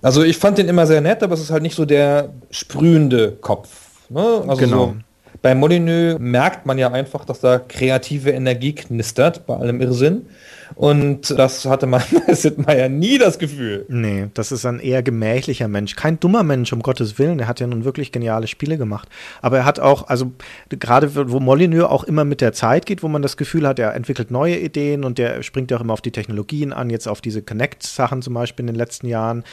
Also 0.00 0.22
ich 0.22 0.38
fand 0.38 0.58
den 0.58 0.68
immer 0.68 0.86
sehr 0.86 1.00
nett, 1.00 1.22
aber 1.22 1.34
es 1.34 1.40
ist 1.40 1.50
halt 1.50 1.62
nicht 1.62 1.74
so 1.74 1.84
der 1.84 2.30
sprühende 2.50 3.32
Kopf. 3.32 3.68
Ne? 4.10 4.42
Also 4.46 4.56
genau. 4.56 4.86
So 4.86 4.94
bei 5.42 5.54
Molyneux 5.54 6.18
merkt 6.18 6.66
man 6.66 6.78
ja 6.78 6.90
einfach, 6.90 7.24
dass 7.24 7.40
da 7.40 7.58
kreative 7.58 8.30
Energie 8.30 8.74
knistert 8.74 9.46
bei 9.46 9.56
allem 9.56 9.80
Irrsinn. 9.80 10.26
Und 10.74 11.38
das 11.38 11.64
hatte 11.64 11.86
man 11.86 12.02
Sid 12.28 12.58
Meier 12.58 12.88
nie 12.88 13.18
das 13.18 13.38
Gefühl. 13.38 13.86
Nee, 13.88 14.28
das 14.34 14.52
ist 14.52 14.66
ein 14.66 14.80
eher 14.80 15.02
gemächlicher 15.02 15.68
Mensch. 15.68 15.96
Kein 15.96 16.20
dummer 16.20 16.42
Mensch, 16.42 16.72
um 16.72 16.82
Gottes 16.82 17.18
Willen. 17.18 17.38
Er 17.40 17.48
hat 17.48 17.60
ja 17.60 17.66
nun 17.66 17.84
wirklich 17.84 18.12
geniale 18.12 18.46
Spiele 18.46 18.78
gemacht. 18.78 19.08
Aber 19.42 19.58
er 19.58 19.64
hat 19.64 19.80
auch, 19.80 20.08
also 20.08 20.32
gerade 20.68 21.30
wo 21.30 21.40
Molyneux 21.40 21.84
auch 21.84 22.04
immer 22.04 22.24
mit 22.24 22.40
der 22.40 22.52
Zeit 22.52 22.86
geht, 22.86 23.02
wo 23.02 23.08
man 23.08 23.22
das 23.22 23.36
Gefühl 23.36 23.66
hat, 23.66 23.78
er 23.78 23.94
entwickelt 23.94 24.30
neue 24.30 24.58
Ideen 24.58 25.04
und 25.04 25.18
der 25.18 25.42
springt 25.42 25.70
ja 25.70 25.76
auch 25.76 25.82
immer 25.82 25.92
auf 25.92 26.00
die 26.00 26.12
Technologien 26.12 26.72
an, 26.72 26.90
jetzt 26.90 27.08
auf 27.08 27.20
diese 27.20 27.42
Connect-Sachen 27.42 28.22
zum 28.22 28.34
Beispiel 28.34 28.64
in 28.64 28.68
den 28.68 28.76
letzten 28.76 29.06
Jahren. 29.06 29.44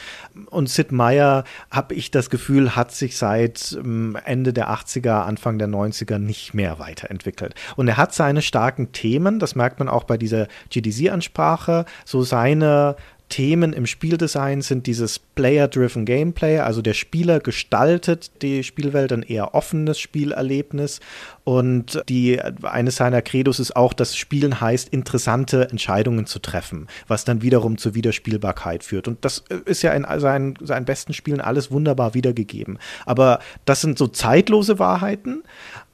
Und 0.50 0.68
Sid 0.68 0.92
Meier, 0.92 1.44
habe 1.70 1.94
ich 1.94 2.10
das 2.10 2.30
Gefühl, 2.30 2.76
hat 2.76 2.92
sich 2.92 3.16
seit 3.16 3.76
ähm, 3.78 4.16
Ende 4.24 4.52
der 4.52 4.70
80er, 4.70 5.22
Anfang 5.22 5.58
der 5.58 5.68
90er 5.68 6.18
nicht 6.18 6.54
mehr 6.54 6.78
weiterentwickelt. 6.78 7.54
Und 7.76 7.88
er 7.88 7.96
hat 7.96 8.14
seine 8.14 8.42
starken 8.42 8.92
Themen, 8.92 9.38
das 9.38 9.54
merkt 9.54 9.78
man 9.78 9.88
auch 9.88 10.04
bei 10.04 10.16
dieser 10.16 10.48
GDC 10.70 11.05
Regieansprache, 11.06 11.84
so 12.04 12.22
seine 12.22 12.96
Themen 13.28 13.72
im 13.72 13.86
Spieldesign 13.86 14.62
sind 14.62 14.86
dieses 14.86 15.20
Player-Driven 15.36 16.04
Gameplay, 16.04 16.58
also 16.58 16.82
der 16.82 16.94
Spieler 16.94 17.38
gestaltet 17.38 18.42
die 18.42 18.64
Spielwelt, 18.64 19.12
ein 19.12 19.22
eher 19.22 19.54
offenes 19.54 20.00
Spielerlebnis. 20.00 21.00
Und 21.44 22.02
die, 22.08 22.40
eines 22.40 22.96
seiner 22.96 23.22
Credos 23.22 23.60
ist 23.60 23.76
auch, 23.76 23.92
dass 23.92 24.16
Spielen 24.16 24.60
heißt, 24.60 24.88
interessante 24.88 25.70
Entscheidungen 25.70 26.26
zu 26.26 26.40
treffen, 26.40 26.88
was 27.06 27.24
dann 27.24 27.40
wiederum 27.42 27.78
zur 27.78 27.94
Wiederspielbarkeit 27.94 28.82
führt. 28.82 29.06
Und 29.06 29.24
das 29.24 29.44
ist 29.64 29.82
ja 29.82 29.92
in 29.92 30.04
seinen, 30.18 30.56
seinen 30.60 30.86
besten 30.86 31.12
Spielen 31.12 31.40
alles 31.40 31.70
wunderbar 31.70 32.14
wiedergegeben. 32.14 32.78
Aber 33.04 33.38
das 33.64 33.80
sind 33.80 33.96
so 33.96 34.08
zeitlose 34.08 34.80
Wahrheiten. 34.80 35.44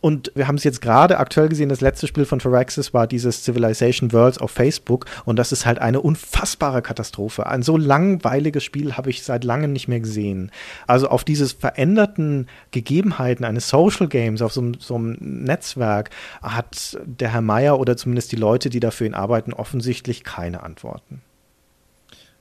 Und 0.00 0.32
wir 0.34 0.48
haben 0.48 0.56
es 0.56 0.64
jetzt 0.64 0.80
gerade 0.80 1.18
aktuell 1.18 1.48
gesehen, 1.48 1.68
das 1.68 1.80
letzte 1.80 2.08
Spiel 2.08 2.24
von 2.24 2.40
Firaxis 2.40 2.92
war 2.92 3.06
dieses 3.06 3.44
Civilization 3.44 4.12
Worlds 4.12 4.38
auf 4.38 4.50
Facebook. 4.50 5.06
Und 5.24 5.38
das 5.38 5.52
ist 5.52 5.64
halt 5.64 5.78
eine 5.78 6.00
unfassbare 6.00 6.82
Katastrophe. 6.82 7.46
Ein 7.46 7.62
so 7.62 7.76
langweiliges 7.76 8.64
Spiel 8.64 8.96
habe 8.96 9.10
ich 9.10 9.22
seit 9.22 9.31
langem 9.38 9.72
nicht 9.72 9.88
mehr 9.88 10.00
gesehen. 10.00 10.50
Also 10.86 11.08
auf 11.08 11.24
diese 11.24 11.48
veränderten 11.48 12.46
Gegebenheiten 12.70 13.44
eines 13.44 13.68
Social 13.68 14.08
Games, 14.08 14.42
auf 14.42 14.52
so, 14.52 14.72
so 14.78 14.96
einem 14.96 15.16
Netzwerk, 15.20 16.10
hat 16.42 16.98
der 17.04 17.32
Herr 17.32 17.40
Meier 17.40 17.78
oder 17.78 17.96
zumindest 17.96 18.32
die 18.32 18.36
Leute, 18.36 18.70
die 18.70 18.80
dafür 18.80 19.06
ihn 19.06 19.14
arbeiten, 19.14 19.52
offensichtlich 19.52 20.24
keine 20.24 20.62
Antworten. 20.62 21.22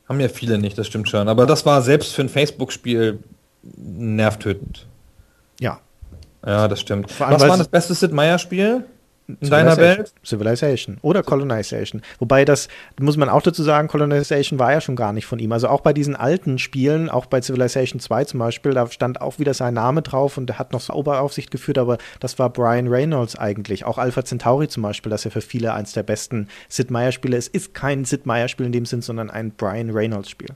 Haben 0.07 0.19
ja 0.19 0.29
viele 0.29 0.57
nicht, 0.57 0.77
das 0.77 0.87
stimmt 0.87 1.09
schon. 1.09 1.27
Aber 1.29 1.45
das 1.45 1.65
war 1.65 1.81
selbst 1.81 2.13
für 2.13 2.21
ein 2.21 2.29
Facebook-Spiel 2.29 3.19
nervtötend. 3.63 4.87
Ja, 5.59 5.79
ja, 6.45 6.67
das 6.67 6.79
stimmt. 6.79 7.19
Was 7.19 7.47
war 7.47 7.57
das 7.57 7.67
beste 7.67 7.93
Sid 7.93 8.11
Meier-Spiel? 8.11 8.85
In 9.39 9.49
deiner 9.49 9.77
Welt? 9.77 10.13
Civilization 10.25 10.97
oder 11.01 11.23
Colonization. 11.23 12.01
Wobei 12.19 12.45
das, 12.45 12.67
muss 12.99 13.17
man 13.17 13.29
auch 13.29 13.41
dazu 13.41 13.63
sagen, 13.63 13.87
Colonization 13.87 14.59
war 14.59 14.71
ja 14.71 14.81
schon 14.81 14.95
gar 14.95 15.13
nicht 15.13 15.25
von 15.25 15.39
ihm. 15.39 15.51
Also 15.51 15.67
auch 15.67 15.81
bei 15.81 15.93
diesen 15.93 16.15
alten 16.15 16.59
Spielen, 16.59 17.09
auch 17.09 17.25
bei 17.25 17.41
Civilization 17.41 17.99
2 17.99 18.25
zum 18.25 18.39
Beispiel, 18.39 18.73
da 18.73 18.87
stand 18.87 19.21
auch 19.21 19.39
wieder 19.39 19.53
sein 19.53 19.73
Name 19.73 20.01
drauf 20.01 20.37
und 20.37 20.47
der 20.47 20.59
hat 20.59 20.73
noch 20.73 20.89
Oberaufsicht 20.89 21.51
geführt, 21.51 21.77
aber 21.77 21.97
das 22.19 22.39
war 22.39 22.49
Brian 22.49 22.87
Reynolds 22.87 23.37
eigentlich. 23.37 23.85
Auch 23.85 23.97
Alpha 23.97 24.25
Centauri 24.25 24.67
zum 24.67 24.83
Beispiel, 24.83 25.09
das 25.09 25.23
ja 25.23 25.31
für 25.31 25.41
viele 25.41 25.73
eins 25.73 25.93
der 25.93 26.03
besten 26.03 26.47
Sid 26.67 26.91
Meier-Spiele 26.91 27.37
ist, 27.37 27.53
ist 27.53 27.73
kein 27.73 28.05
Sid 28.05 28.25
Meier-Spiel 28.25 28.65
in 28.65 28.71
dem 28.71 28.85
Sinn, 28.85 29.01
sondern 29.01 29.29
ein 29.29 29.51
Brian 29.51 29.89
Reynolds-Spiel. 29.91 30.49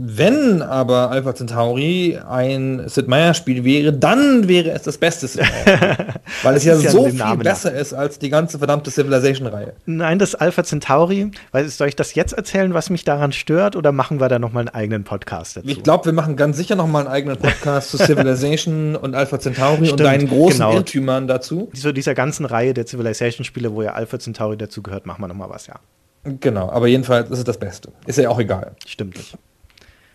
Wenn 0.00 0.62
aber 0.62 1.10
Alpha 1.10 1.34
Centauri 1.34 2.20
ein 2.28 2.84
Sid 2.86 3.08
Meier 3.08 3.34
Spiel 3.34 3.64
wäre, 3.64 3.92
dann 3.92 4.46
wäre 4.46 4.70
es 4.70 4.82
das 4.82 4.96
beste 4.96 5.26
Sid. 5.26 5.42
Weil 6.44 6.54
es 6.54 6.64
ja, 6.64 6.76
ja 6.76 6.90
so 6.90 7.06
viel 7.06 7.36
besser 7.38 7.72
nach. 7.72 7.80
ist 7.80 7.94
als 7.94 8.20
die 8.20 8.28
ganze 8.28 8.58
verdammte 8.58 8.92
Civilization-Reihe. 8.92 9.72
Nein, 9.86 10.20
das 10.20 10.36
Alpha 10.36 10.62
Centauri, 10.62 11.32
weil, 11.50 11.68
soll 11.68 11.88
ich 11.88 11.96
das 11.96 12.14
jetzt 12.14 12.32
erzählen, 12.32 12.74
was 12.74 12.90
mich 12.90 13.04
daran 13.04 13.32
stört, 13.32 13.74
oder 13.74 13.90
machen 13.90 14.20
wir 14.20 14.28
da 14.28 14.38
nochmal 14.38 14.60
einen 14.60 14.68
eigenen 14.68 15.02
Podcast 15.02 15.56
dazu? 15.56 15.66
Ich 15.66 15.82
glaube, 15.82 16.04
wir 16.04 16.12
machen 16.12 16.36
ganz 16.36 16.56
sicher 16.56 16.76
nochmal 16.76 17.06
einen 17.06 17.12
eigenen 17.12 17.36
Podcast 17.36 17.90
zu 17.90 17.96
Civilization 17.98 18.94
und 18.94 19.16
Alpha 19.16 19.40
Centauri 19.40 19.86
Stimmt, 19.86 19.92
und 19.92 20.00
deinen 20.04 20.28
großen 20.28 20.60
genau. 20.60 20.74
Irrtümern 20.74 21.26
dazu. 21.26 21.70
So 21.74 21.90
dieser 21.90 22.14
ganzen 22.14 22.46
Reihe 22.46 22.72
der 22.72 22.86
Civilization-Spiele, 22.86 23.74
wo 23.74 23.82
ja 23.82 23.94
Alpha 23.94 24.20
Centauri 24.20 24.56
dazu 24.56 24.80
gehört, 24.80 25.06
machen 25.06 25.22
wir 25.22 25.28
nochmal 25.28 25.50
was, 25.50 25.66
ja. 25.66 25.74
Genau, 26.22 26.70
aber 26.70 26.86
jedenfalls 26.86 27.30
ist 27.30 27.38
es 27.38 27.44
das 27.44 27.58
Beste. 27.58 27.90
Ist 28.06 28.18
ja 28.18 28.28
auch 28.28 28.38
egal. 28.38 28.76
Stimmt 28.86 29.16
nicht. 29.16 29.36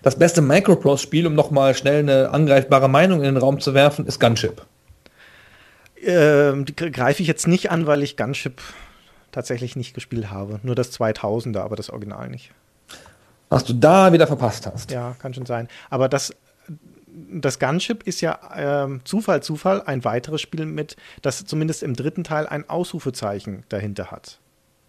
Das 0.03 0.17
beste 0.17 0.41
Microprose-Spiel, 0.41 1.25
um 1.25 1.33
nochmal 1.33 1.73
schnell 1.75 1.99
eine 1.99 2.29
angreifbare 2.29 2.89
Meinung 2.89 3.19
in 3.19 3.25
den 3.25 3.37
Raum 3.37 3.61
zu 3.61 3.73
werfen, 3.73 4.05
ist 4.05 4.19
Gunship. 4.19 4.65
Ähm, 6.05 6.65
die 6.65 6.75
greife 6.75 7.21
ich 7.21 7.27
jetzt 7.29 7.47
nicht 7.47 7.71
an, 7.71 7.87
weil 7.87 8.03
ich 8.03 8.17
Gunship 8.17 8.61
tatsächlich 9.31 9.77
nicht 9.77 9.93
gespielt 9.93 10.29
habe. 10.29 10.59
Nur 10.61 10.75
das 10.75 10.91
2000er, 10.99 11.61
aber 11.61 11.77
das 11.77 11.89
Original 11.89 12.29
nicht. 12.29 12.51
Was 13.47 13.63
du 13.63 13.73
da 13.73 14.11
wieder 14.11 14.27
verpasst 14.27 14.67
hast. 14.67 14.91
Ja, 14.91 15.15
kann 15.19 15.33
schon 15.33 15.45
sein. 15.45 15.69
Aber 15.89 16.09
das, 16.09 16.35
das 17.07 17.57
Gunship 17.57 18.03
ist 18.03 18.19
ja 18.19 18.39
ähm, 18.57 18.99
Zufall, 19.05 19.41
Zufall, 19.41 19.83
ein 19.85 20.03
weiteres 20.03 20.41
Spiel 20.41 20.65
mit, 20.65 20.97
das 21.21 21.45
zumindest 21.45 21.81
im 21.81 21.95
dritten 21.95 22.25
Teil 22.25 22.45
ein 22.45 22.69
Ausrufezeichen 22.69 23.63
dahinter 23.69 24.11
hat. 24.11 24.39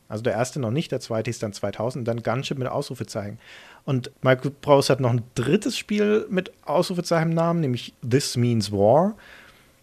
Also 0.08 0.22
der 0.22 0.34
erste 0.34 0.60
noch 0.60 0.70
nicht, 0.70 0.92
der 0.92 1.00
zweite 1.00 1.30
ist 1.30 1.42
dann 1.42 1.52
2000, 1.52 2.06
dann 2.06 2.22
Gunship 2.22 2.58
mit 2.58 2.68
Ausrufezeichen. 2.68 3.38
Und 3.84 4.10
Michael 4.22 4.52
Browse 4.60 4.92
hat 4.92 5.00
noch 5.00 5.10
ein 5.10 5.22
drittes 5.34 5.78
Spiel 5.78 6.26
mit 6.30 6.52
Ausrufezeichen 6.64 7.30
im 7.30 7.34
Namen, 7.34 7.60
nämlich 7.60 7.94
This 8.08 8.36
Means 8.36 8.70
War. 8.70 9.14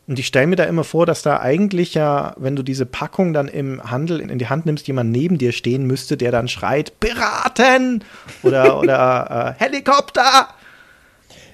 Und 0.07 0.19
ich 0.19 0.27
stelle 0.27 0.47
mir 0.47 0.55
da 0.55 0.65
immer 0.65 0.83
vor, 0.83 1.05
dass 1.05 1.21
da 1.21 1.39
eigentlich 1.39 1.93
ja, 1.93 2.35
wenn 2.37 2.55
du 2.55 2.63
diese 2.63 2.85
Packung 2.85 3.33
dann 3.33 3.47
im 3.47 3.81
Handel 3.83 4.19
in, 4.19 4.37
die 4.39 4.47
Hand 4.49 4.65
nimmst, 4.65 4.87
jemand 4.87 5.11
neben 5.11 5.37
dir 5.37 5.51
stehen 5.51 5.85
müsste, 5.85 6.17
der 6.17 6.31
dann 6.31 6.47
schreit, 6.47 6.99
Piraten 6.99 8.03
oder, 8.43 8.79
oder 8.79 9.55
äh, 9.59 9.63
Helikopter. 9.63 10.49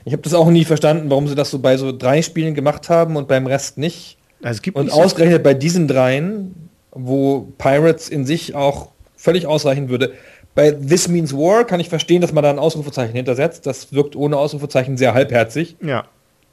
Ich 0.05 0.13
habe 0.13 0.24
das 0.24 0.34
auch 0.34 0.49
nie 0.49 0.65
verstanden, 0.65 1.09
warum 1.09 1.28
sie 1.28 1.36
das 1.36 1.51
so 1.51 1.59
bei 1.59 1.78
so 1.78 1.95
drei 1.95 2.22
Spielen 2.22 2.55
gemacht 2.55 2.89
haben 2.89 3.18
und 3.18 3.28
beim 3.28 3.45
Rest 3.45 3.78
nicht. 3.78 4.18
Also 4.41 4.61
und 4.74 4.91
ausgerechnet 4.91 5.43
bei 5.43 5.53
diesen 5.53 5.88
dreien 5.88 6.70
wo 6.99 7.53
Pirates 7.57 8.09
in 8.09 8.25
sich 8.25 8.55
auch 8.55 8.89
völlig 9.15 9.47
ausreichen 9.47 9.89
würde. 9.89 10.13
Bei 10.55 10.71
This 10.71 11.07
Means 11.07 11.33
War 11.33 11.65
kann 11.65 11.79
ich 11.79 11.89
verstehen, 11.89 12.21
dass 12.21 12.33
man 12.33 12.43
da 12.43 12.49
ein 12.49 12.59
Ausrufezeichen 12.59 13.15
hintersetzt. 13.15 13.65
Das 13.67 13.93
wirkt 13.93 14.15
ohne 14.15 14.37
Ausrufezeichen 14.37 14.97
sehr 14.97 15.13
halbherzig. 15.13 15.77
Ja. 15.81 16.05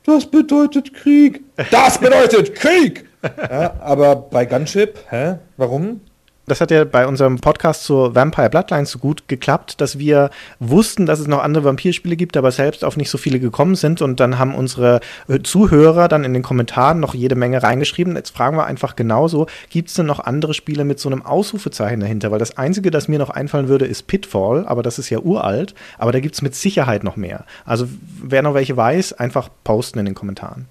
Das 0.04 0.26
bedeutet 0.26 0.92
Krieg. 0.92 1.42
Das 1.70 1.98
bedeutet 2.00 2.54
Krieg. 2.54 3.06
ja, 3.22 3.74
aber 3.80 4.16
bei 4.16 4.44
Gunship, 4.44 4.98
hä? 5.08 5.36
Warum? 5.56 6.02
Das 6.46 6.60
hat 6.60 6.70
ja 6.70 6.84
bei 6.84 7.06
unserem 7.06 7.38
Podcast 7.38 7.84
zur 7.84 8.14
Vampire 8.14 8.50
Bloodlines 8.50 8.90
so 8.90 8.98
gut 8.98 9.28
geklappt, 9.28 9.80
dass 9.80 9.98
wir 9.98 10.28
wussten, 10.60 11.06
dass 11.06 11.18
es 11.18 11.26
noch 11.26 11.42
andere 11.42 11.64
Vampirspiele 11.64 12.16
gibt, 12.16 12.36
aber 12.36 12.52
selbst 12.52 12.84
auf 12.84 12.98
nicht 12.98 13.08
so 13.08 13.16
viele 13.16 13.40
gekommen 13.40 13.76
sind. 13.76 14.02
Und 14.02 14.20
dann 14.20 14.38
haben 14.38 14.54
unsere 14.54 15.00
äh, 15.26 15.40
Zuhörer 15.40 16.06
dann 16.06 16.22
in 16.22 16.34
den 16.34 16.42
Kommentaren 16.42 17.00
noch 17.00 17.14
jede 17.14 17.34
Menge 17.34 17.62
reingeschrieben. 17.62 18.14
Jetzt 18.14 18.36
fragen 18.36 18.58
wir 18.58 18.66
einfach 18.66 18.94
genauso, 18.94 19.46
gibt 19.70 19.88
es 19.88 19.94
denn 19.94 20.04
noch 20.04 20.20
andere 20.20 20.52
Spiele 20.52 20.84
mit 20.84 21.00
so 21.00 21.08
einem 21.08 21.22
Ausrufezeichen 21.22 22.00
dahinter? 22.00 22.30
Weil 22.30 22.40
das 22.40 22.58
Einzige, 22.58 22.90
das 22.90 23.08
mir 23.08 23.18
noch 23.18 23.30
einfallen 23.30 23.68
würde, 23.68 23.86
ist 23.86 24.06
Pitfall, 24.06 24.66
aber 24.66 24.82
das 24.82 24.98
ist 24.98 25.08
ja 25.08 25.20
uralt. 25.20 25.74
Aber 25.96 26.12
da 26.12 26.20
gibt 26.20 26.34
es 26.34 26.42
mit 26.42 26.54
Sicherheit 26.54 27.04
noch 27.04 27.16
mehr. 27.16 27.46
Also 27.64 27.88
wer 28.22 28.42
noch 28.42 28.52
welche 28.52 28.76
weiß, 28.76 29.14
einfach 29.14 29.48
posten 29.64 29.98
in 29.98 30.04
den 30.04 30.14
Kommentaren. 30.14 30.66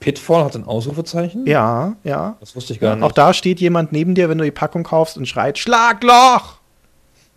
Pitfall 0.00 0.44
hat 0.44 0.54
ein 0.54 0.64
Ausrufezeichen? 0.64 1.46
Ja, 1.46 1.96
ja. 2.04 2.36
Das 2.40 2.54
wusste 2.54 2.72
ich 2.72 2.80
gar 2.80 2.94
nicht. 2.94 3.04
Auch 3.04 3.12
da 3.12 3.34
steht 3.34 3.60
jemand 3.60 3.92
neben 3.92 4.14
dir, 4.14 4.28
wenn 4.28 4.38
du 4.38 4.44
die 4.44 4.50
Packung 4.50 4.84
kaufst 4.84 5.16
und 5.16 5.26
schreit, 5.26 5.58
Schlagloch! 5.58 6.58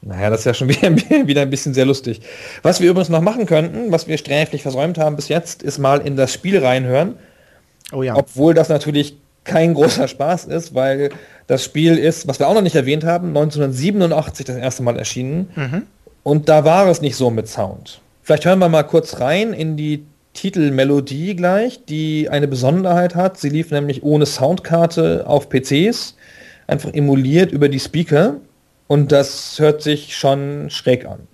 Naja, 0.02 0.30
das 0.30 0.40
ist 0.40 0.46
ja 0.46 0.54
schon 0.54 0.70
wieder, 0.70 1.28
wieder 1.28 1.42
ein 1.42 1.50
bisschen 1.50 1.74
sehr 1.74 1.86
lustig. 1.86 2.22
Was 2.62 2.82
wir 2.82 2.90
übrigens 2.90 3.10
noch 3.10 3.22
machen 3.22 3.46
könnten, 3.46 3.92
was 3.92 4.08
wir 4.08 4.18
sträflich 4.18 4.62
versäumt 4.62 4.98
haben 4.98 5.16
bis 5.16 5.28
jetzt, 5.28 5.64
ist 5.64 5.80
mal 5.80 6.02
in 6.02 6.16
das 6.16 6.34
Spiel 6.34 6.64
reinhören. 6.64 7.16
Oh 7.92 8.04
ja. 8.04 8.16
Obwohl 8.16 8.54
das 8.54 8.70
natürlich 8.70 9.18
kein 9.44 9.74
großer 9.76 10.08
Spaß 10.08 10.46
ist, 10.46 10.76
weil 10.76 11.10
das 11.48 11.64
Spiel 11.64 11.98
ist, 11.98 12.28
was 12.28 12.40
wir 12.40 12.48
auch 12.48 12.54
noch 12.54 12.62
nicht 12.62 12.76
erwähnt 12.76 13.04
haben, 13.04 13.30
1987 13.30 14.46
das 14.46 14.56
erste 14.56 14.84
Mal 14.84 14.98
erschienen. 14.98 15.50
Mhm. 15.56 15.84
Und 16.24 16.50
da 16.50 16.64
war 16.64 16.88
es 16.88 17.02
nicht 17.02 17.16
so 17.16 17.32
mit 17.32 17.48
Sound. 17.48 18.00
Vielleicht 18.22 18.46
hören 18.46 18.60
wir 18.60 18.70
mal 18.70 18.84
kurz 18.84 19.20
rein 19.20 19.54
in 19.54 19.78
die 19.78 20.06
Titelmelodie 20.34 21.36
gleich, 21.36 21.86
die 21.86 22.30
eine 22.30 22.48
Besonderheit 22.48 23.16
hat. 23.16 23.38
Sie 23.38 23.50
lief 23.50 23.72
nämlich 23.72 24.04
ohne 24.04 24.26
Soundkarte 24.26 25.26
auf 25.28 25.50
PCs, 25.50 26.16
einfach 26.68 26.94
emuliert 26.94 27.52
über 27.52 27.70
die 27.70 27.80
Speaker 27.80 28.38
und 28.88 29.12
das 29.12 29.60
hört 29.60 29.82
sich 29.82 30.16
schon 30.16 30.70
schräg 30.70 31.06
an. 31.06 31.28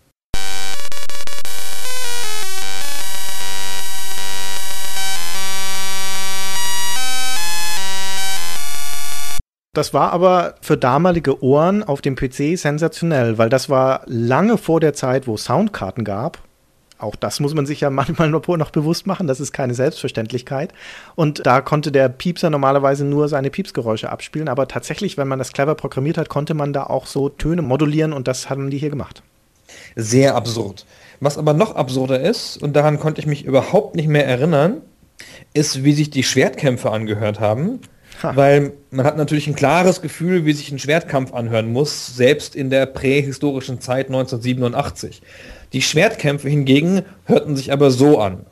Das 9.73 9.93
war 9.93 10.11
aber 10.11 10.55
für 10.61 10.75
damalige 10.75 11.43
Ohren 11.43 11.83
auf 11.83 12.01
dem 12.01 12.15
PC 12.15 12.57
sensationell, 12.57 13.37
weil 13.37 13.49
das 13.49 13.69
war 13.69 14.01
lange 14.07 14.57
vor 14.57 14.79
der 14.79 14.93
Zeit, 14.93 15.27
wo 15.27 15.37
Soundkarten 15.37 16.03
gab 16.03 16.46
auch 16.97 17.15
das 17.15 17.39
muss 17.39 17.53
man 17.53 17.65
sich 17.65 17.81
ja 17.81 17.89
manchmal 17.91 18.29
noch 18.29 18.71
bewusst 18.71 19.07
machen, 19.07 19.27
das 19.27 19.39
ist 19.39 19.51
keine 19.51 19.73
Selbstverständlichkeit. 19.73 20.73
Und 21.15 21.45
da 21.45 21.61
konnte 21.61 21.91
der 21.91 22.09
Piepser 22.09 22.49
normalerweise 22.49 23.05
nur 23.05 23.27
seine 23.29 23.49
Piepsgeräusche 23.49 24.09
abspielen, 24.09 24.49
aber 24.49 24.67
tatsächlich, 24.67 25.17
wenn 25.17 25.27
man 25.27 25.39
das 25.39 25.53
clever 25.53 25.75
programmiert 25.75 26.17
hat, 26.17 26.29
konnte 26.29 26.53
man 26.53 26.73
da 26.73 26.83
auch 26.83 27.05
so 27.05 27.29
Töne 27.29 27.61
modulieren 27.61 28.13
und 28.13 28.27
das 28.27 28.49
haben 28.49 28.69
die 28.69 28.77
hier 28.77 28.89
gemacht. 28.89 29.23
Sehr 29.95 30.35
absurd. 30.35 30.85
Was 31.19 31.37
aber 31.37 31.53
noch 31.53 31.75
absurder 31.75 32.19
ist, 32.19 32.61
und 32.61 32.75
daran 32.75 32.99
konnte 32.99 33.19
ich 33.19 33.27
mich 33.27 33.45
überhaupt 33.45 33.95
nicht 33.95 34.07
mehr 34.07 34.27
erinnern, 34.27 34.81
ist, 35.53 35.83
wie 35.83 35.93
sich 35.93 36.09
die 36.09 36.23
Schwertkämpfe 36.23 36.91
angehört 36.91 37.39
haben. 37.39 37.79
Ha. 38.23 38.35
Weil 38.35 38.73
man 38.89 39.05
hat 39.05 39.17
natürlich 39.17 39.47
ein 39.47 39.55
klares 39.55 40.01
Gefühl, 40.01 40.45
wie 40.45 40.53
sich 40.53 40.71
ein 40.71 40.79
Schwertkampf 40.79 41.33
anhören 41.33 41.71
muss, 41.71 42.15
selbst 42.15 42.55
in 42.55 42.69
der 42.69 42.87
prähistorischen 42.87 43.79
Zeit 43.79 44.07
1987. 44.07 45.21
Die 45.73 45.81
Schwertkämpfe 45.81 46.49
hingegen 46.49 47.03
hörten 47.25 47.55
sich 47.55 47.71
aber 47.71 47.91
so 47.91 48.19
an. 48.19 48.45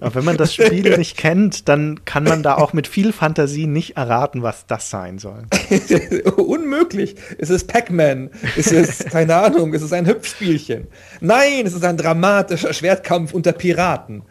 Aber 0.00 0.14
wenn 0.14 0.24
man 0.24 0.36
das 0.36 0.54
Spiel 0.54 0.96
nicht 0.96 1.16
kennt, 1.16 1.68
dann 1.68 2.04
kann 2.04 2.24
man 2.24 2.42
da 2.42 2.56
auch 2.56 2.72
mit 2.72 2.86
viel 2.86 3.12
Fantasie 3.12 3.66
nicht 3.66 3.96
erraten, 3.96 4.42
was 4.42 4.66
das 4.66 4.90
sein 4.90 5.18
soll. 5.18 5.44
Unmöglich. 6.36 7.16
Es 7.38 7.50
ist 7.50 7.66
Pac-Man. 7.66 8.30
Es 8.56 8.68
ist, 8.70 9.10
keine 9.10 9.36
Ahnung, 9.36 9.74
es 9.74 9.82
ist 9.82 9.92
ein 9.92 10.06
Hüpfspielchen. 10.06 10.86
Nein, 11.20 11.66
es 11.66 11.74
ist 11.74 11.84
ein 11.84 11.96
dramatischer 11.96 12.72
Schwertkampf 12.72 13.34
unter 13.34 13.52
Piraten. 13.52 14.22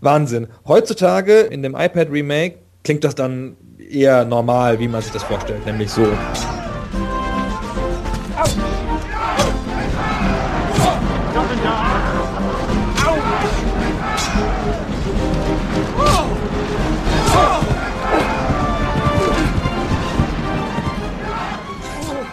Wahnsinn. 0.00 0.48
Heutzutage 0.66 1.40
in 1.40 1.62
dem 1.62 1.74
iPad 1.74 2.10
Remake 2.10 2.58
klingt 2.84 3.04
das 3.04 3.14
dann 3.14 3.56
eher 3.78 4.24
normal, 4.24 4.78
wie 4.78 4.88
man 4.88 5.02
sich 5.02 5.12
das 5.12 5.22
vorstellt, 5.22 5.64
nämlich 5.66 5.90
so. 5.90 6.06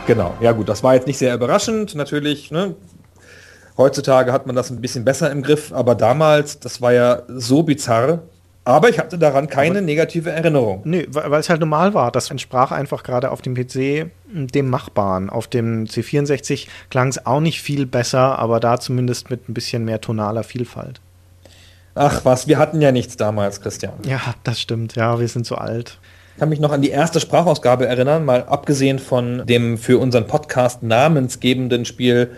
Genau, 0.07 0.36
ja 0.39 0.51
gut, 0.51 0.70
das 0.70 0.84
war 0.84 0.93
jetzt 0.93 1.07
nicht 1.07 1.18
sehr 1.18 1.34
überraschend, 1.34 1.95
natürlich, 1.95 2.51
ne? 2.51 2.76
Heutzutage 3.78 4.32
hat 4.32 4.45
man 4.47 4.55
das 4.55 4.69
ein 4.69 4.82
bisschen 4.82 5.03
besser 5.03 5.32
im 5.32 5.43
Griff, 5.43 5.73
aber 5.73 5.95
damals, 5.95 6.59
das 6.59 6.82
war 6.82 6.93
ja 6.93 7.23
so 7.28 7.63
bizarr. 7.63 8.19
Aber 8.67 8.89
ich 8.89 8.97
hatte 8.97 9.19
daran 9.19 9.47
keine 9.47 9.78
aber, 9.78 9.86
negative 9.86 10.32
Erinnerung. 10.32 10.82
Nö, 10.86 11.05
weil 11.09 11.39
es 11.39 11.49
halt 11.49 11.59
normal 11.59 11.93
war. 11.93 12.11
Das 12.11 12.32
entsprach 12.32 12.71
einfach 12.71 13.03
gerade 13.03 13.30
auf 13.30 13.43
dem 13.43 13.53
PC 13.53 14.09
dem 14.28 14.69
Machbaren. 14.69 15.30
Auf 15.30 15.47
dem 15.47 15.86
C64 15.86 16.67
klang 16.89 17.09
es 17.09 17.28
auch 17.28 17.41
nicht 17.41 17.61
viel 17.61 17.86
besser, 17.86 18.39
aber 18.39 18.59
da 18.59 18.80
zumindest 18.80 19.30
mit 19.30 19.47
ein 19.47 19.53
bisschen 19.53 19.86
mehr 19.86 20.01
tonaler 20.01 20.43
Vielfalt. 20.43 20.99
Ach 21.93 22.26
was, 22.26 22.47
wir 22.47 22.57
hatten 22.57 22.82
ja 22.82 22.91
nichts 22.91 23.17
damals, 23.17 23.61
Christian. 23.61 23.93
Ja, 24.03 24.19
das 24.43 24.59
stimmt. 24.59 24.95
Ja, 24.95 25.19
wir 25.19 25.28
sind 25.28 25.45
so 25.45 25.55
alt. 25.55 25.99
Ich 26.34 26.39
kann 26.39 26.49
mich 26.49 26.59
noch 26.59 26.71
an 26.71 26.82
die 26.82 26.89
erste 26.89 27.19
Sprachausgabe 27.19 27.88
erinnern, 27.88 28.26
mal 28.26 28.45
abgesehen 28.45 28.97
von 28.97 29.45
dem 29.45 29.78
für 29.78 29.99
unseren 29.99 30.26
Podcast 30.26 30.82
namensgebenden 30.82 31.86
Spiel 31.86 32.32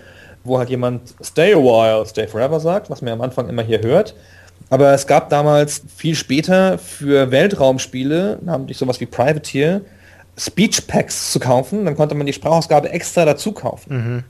wo 0.48 0.58
halt 0.58 0.70
jemand 0.70 1.14
Stay 1.24 1.54
a 1.54 1.58
while, 1.58 2.06
Stay 2.06 2.28
forever 2.28 2.60
sagt, 2.60 2.90
was 2.90 3.02
man 3.02 3.14
am 3.14 3.22
Anfang 3.22 3.50
immer 3.50 3.64
hier 3.64 3.82
hört. 3.82 4.16
Aber 4.70 4.94
es 4.94 5.08
gab 5.08 5.30
damals 5.30 5.82
viel 5.96 6.16
später 6.16 6.78
für 6.78 7.32
Weltraumspiele, 7.32 8.40
namentlich 8.44 8.78
sowas 8.78 9.00
wie 9.00 9.06
Privateer, 9.06 9.82
Speech 10.38 10.88
Packs 10.88 11.32
zu 11.32 11.40
kaufen. 11.40 11.86
Dann 11.86 11.96
konnte 11.96 12.16
man 12.16 12.28
die 12.28 12.34
Sprachausgabe 12.34 12.90
extra 12.90 13.26
dazu 13.26 13.52
kaufen. 13.54 13.96
Mhm. 13.96 14.24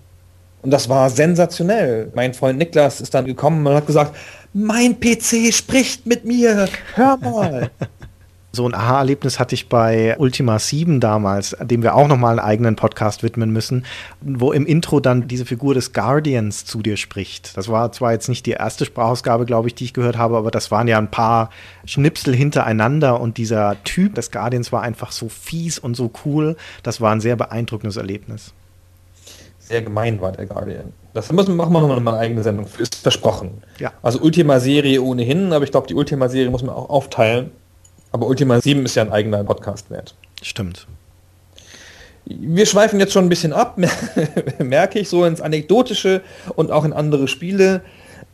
Und 0.61 0.71
das 0.71 0.89
war 0.89 1.09
sensationell. 1.09 2.11
Mein 2.13 2.33
Freund 2.33 2.57
Niklas 2.57 3.01
ist 3.01 3.13
dann 3.13 3.25
gekommen 3.25 3.65
und 3.65 3.73
hat 3.73 3.87
gesagt, 3.87 4.15
mein 4.53 4.99
PC 4.99 5.53
spricht 5.53 6.05
mit 6.05 6.25
mir. 6.25 6.67
Hör 6.95 7.17
mal. 7.17 7.71
So 8.53 8.65
ein 8.67 8.73
Aha-Erlebnis 8.73 9.39
hatte 9.39 9.55
ich 9.55 9.67
bei 9.67 10.17
Ultima 10.17 10.57
7 10.57 10.99
damals, 10.99 11.55
dem 11.61 11.83
wir 11.83 11.95
auch 11.95 12.07
nochmal 12.07 12.31
einen 12.31 12.47
eigenen 12.47 12.75
Podcast 12.75 13.21
widmen 13.21 13.51
müssen, 13.51 13.85
wo 14.21 14.51
im 14.51 14.65
Intro 14.65 14.99
dann 14.99 15.27
diese 15.27 15.45
Figur 15.45 15.73
des 15.73 15.91
Guardians 15.91 16.65
zu 16.65 16.81
dir 16.81 16.95
spricht. 16.95 17.57
Das 17.57 17.67
war 17.67 17.91
zwar 17.91 18.13
jetzt 18.13 18.29
nicht 18.29 18.45
die 18.45 18.51
erste 18.51 18.85
Sprachausgabe, 18.85 19.45
glaube 19.45 19.67
ich, 19.67 19.75
die 19.75 19.83
ich 19.83 19.93
gehört 19.93 20.17
habe, 20.17 20.37
aber 20.37 20.49
das 20.49 20.71
waren 20.71 20.87
ja 20.87 20.97
ein 20.97 21.11
paar 21.11 21.49
Schnipsel 21.85 22.33
hintereinander 22.33 23.19
und 23.19 23.37
dieser 23.37 23.75
Typ 23.83 24.15
des 24.15 24.31
Guardians 24.31 24.71
war 24.71 24.81
einfach 24.81 25.11
so 25.11 25.27
fies 25.27 25.77
und 25.77 25.95
so 25.95 26.09
cool. 26.25 26.55
Das 26.83 27.01
war 27.01 27.11
ein 27.11 27.21
sehr 27.21 27.35
beeindruckendes 27.35 27.97
Erlebnis. 27.97 28.53
Sehr 29.59 29.81
gemein 29.81 30.21
war 30.21 30.31
der 30.31 30.45
Guardian. 30.45 30.93
Das 31.13 31.31
müssen, 31.33 31.57
machen 31.57 31.73
wir 31.73 31.81
nochmal 31.81 32.13
eine 32.13 32.17
eigene 32.17 32.43
Sendung. 32.43 32.65
Ist 32.79 32.95
versprochen. 32.95 33.61
Ja. 33.77 33.91
Also 34.01 34.19
Ultima-Serie 34.21 35.01
ohnehin, 35.01 35.51
aber 35.51 35.65
ich 35.65 35.71
glaube, 35.71 35.87
die 35.87 35.95
Ultima-Serie 35.95 36.49
muss 36.49 36.63
man 36.63 36.73
auch 36.73 36.89
aufteilen 36.89 37.51
aber 38.11 38.27
Ultima 38.27 38.59
7 38.59 38.85
ist 38.85 38.95
ja 38.95 39.03
ein 39.03 39.11
eigener 39.11 39.43
Podcast 39.43 39.89
wert. 39.89 40.15
Stimmt. 40.41 40.87
Wir 42.25 42.65
schweifen 42.65 42.99
jetzt 42.99 43.13
schon 43.13 43.25
ein 43.25 43.29
bisschen 43.29 43.53
ab, 43.53 43.77
merke 44.59 44.99
ich, 44.99 45.07
so 45.07 45.23
ins 45.25 45.39
Anekdotische 45.39 46.21
und 46.55 46.71
auch 46.71 46.83
in 46.83 46.93
andere 46.93 47.27
Spiele. 47.27 47.81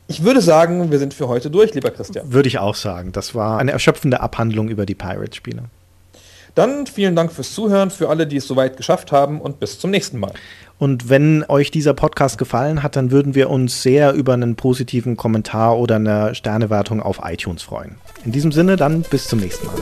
Ich 0.08 0.24
würde 0.24 0.42
sagen, 0.42 0.92
wir 0.92 1.00
sind 1.00 1.14
für 1.14 1.28
heute 1.28 1.50
durch, 1.50 1.74
lieber 1.74 1.92
Christian. 1.92 2.34
Würde 2.34 2.48
ich 2.48 2.58
auch 2.58 2.76
sagen. 2.76 3.12
Das 3.12 3.36
war 3.36 3.60
eine 3.60 3.72
erschöpfende 3.72 4.20
Abhandlung 4.20 4.68
über 4.70 4.86
die 4.86 4.96
Pirate-Spiele. 4.96 5.64
Dann 6.56 6.86
vielen 6.86 7.16
Dank 7.16 7.32
fürs 7.32 7.54
Zuhören, 7.54 7.90
für 7.90 8.10
alle, 8.10 8.28
die 8.28 8.38
es 8.38 8.48
soweit 8.48 8.78
geschafft 8.78 9.12
haben 9.12 9.42
und 9.42 9.60
bis 9.60 9.80
zum 9.80 9.90
nächsten 9.90 10.20
Mal. 10.20 10.34
Und 10.78 11.10
wenn 11.10 11.46
euch 11.48 11.72
dieser 11.72 11.94
Podcast 11.94 12.38
gefallen 12.38 12.84
hat, 12.84 12.96
dann 12.96 13.10
würden 13.12 13.36
wir 13.36 13.50
uns 13.50 13.82
sehr 13.82 14.14
über 14.14 14.34
einen 14.34 14.56
positiven 14.56 15.18
Kommentar 15.18 15.78
oder 15.78 15.96
eine 15.96 16.36
Sternewertung 16.36 17.02
auf 17.02 17.22
iTunes 17.24 17.64
freuen. 17.64 17.96
In 18.26 18.32
diesem 18.32 18.52
Sinne 18.52 18.76
dann 18.76 19.02
bis 19.02 19.28
zum 19.28 19.40
nächsten 19.40 19.66
Mal. 19.66 19.76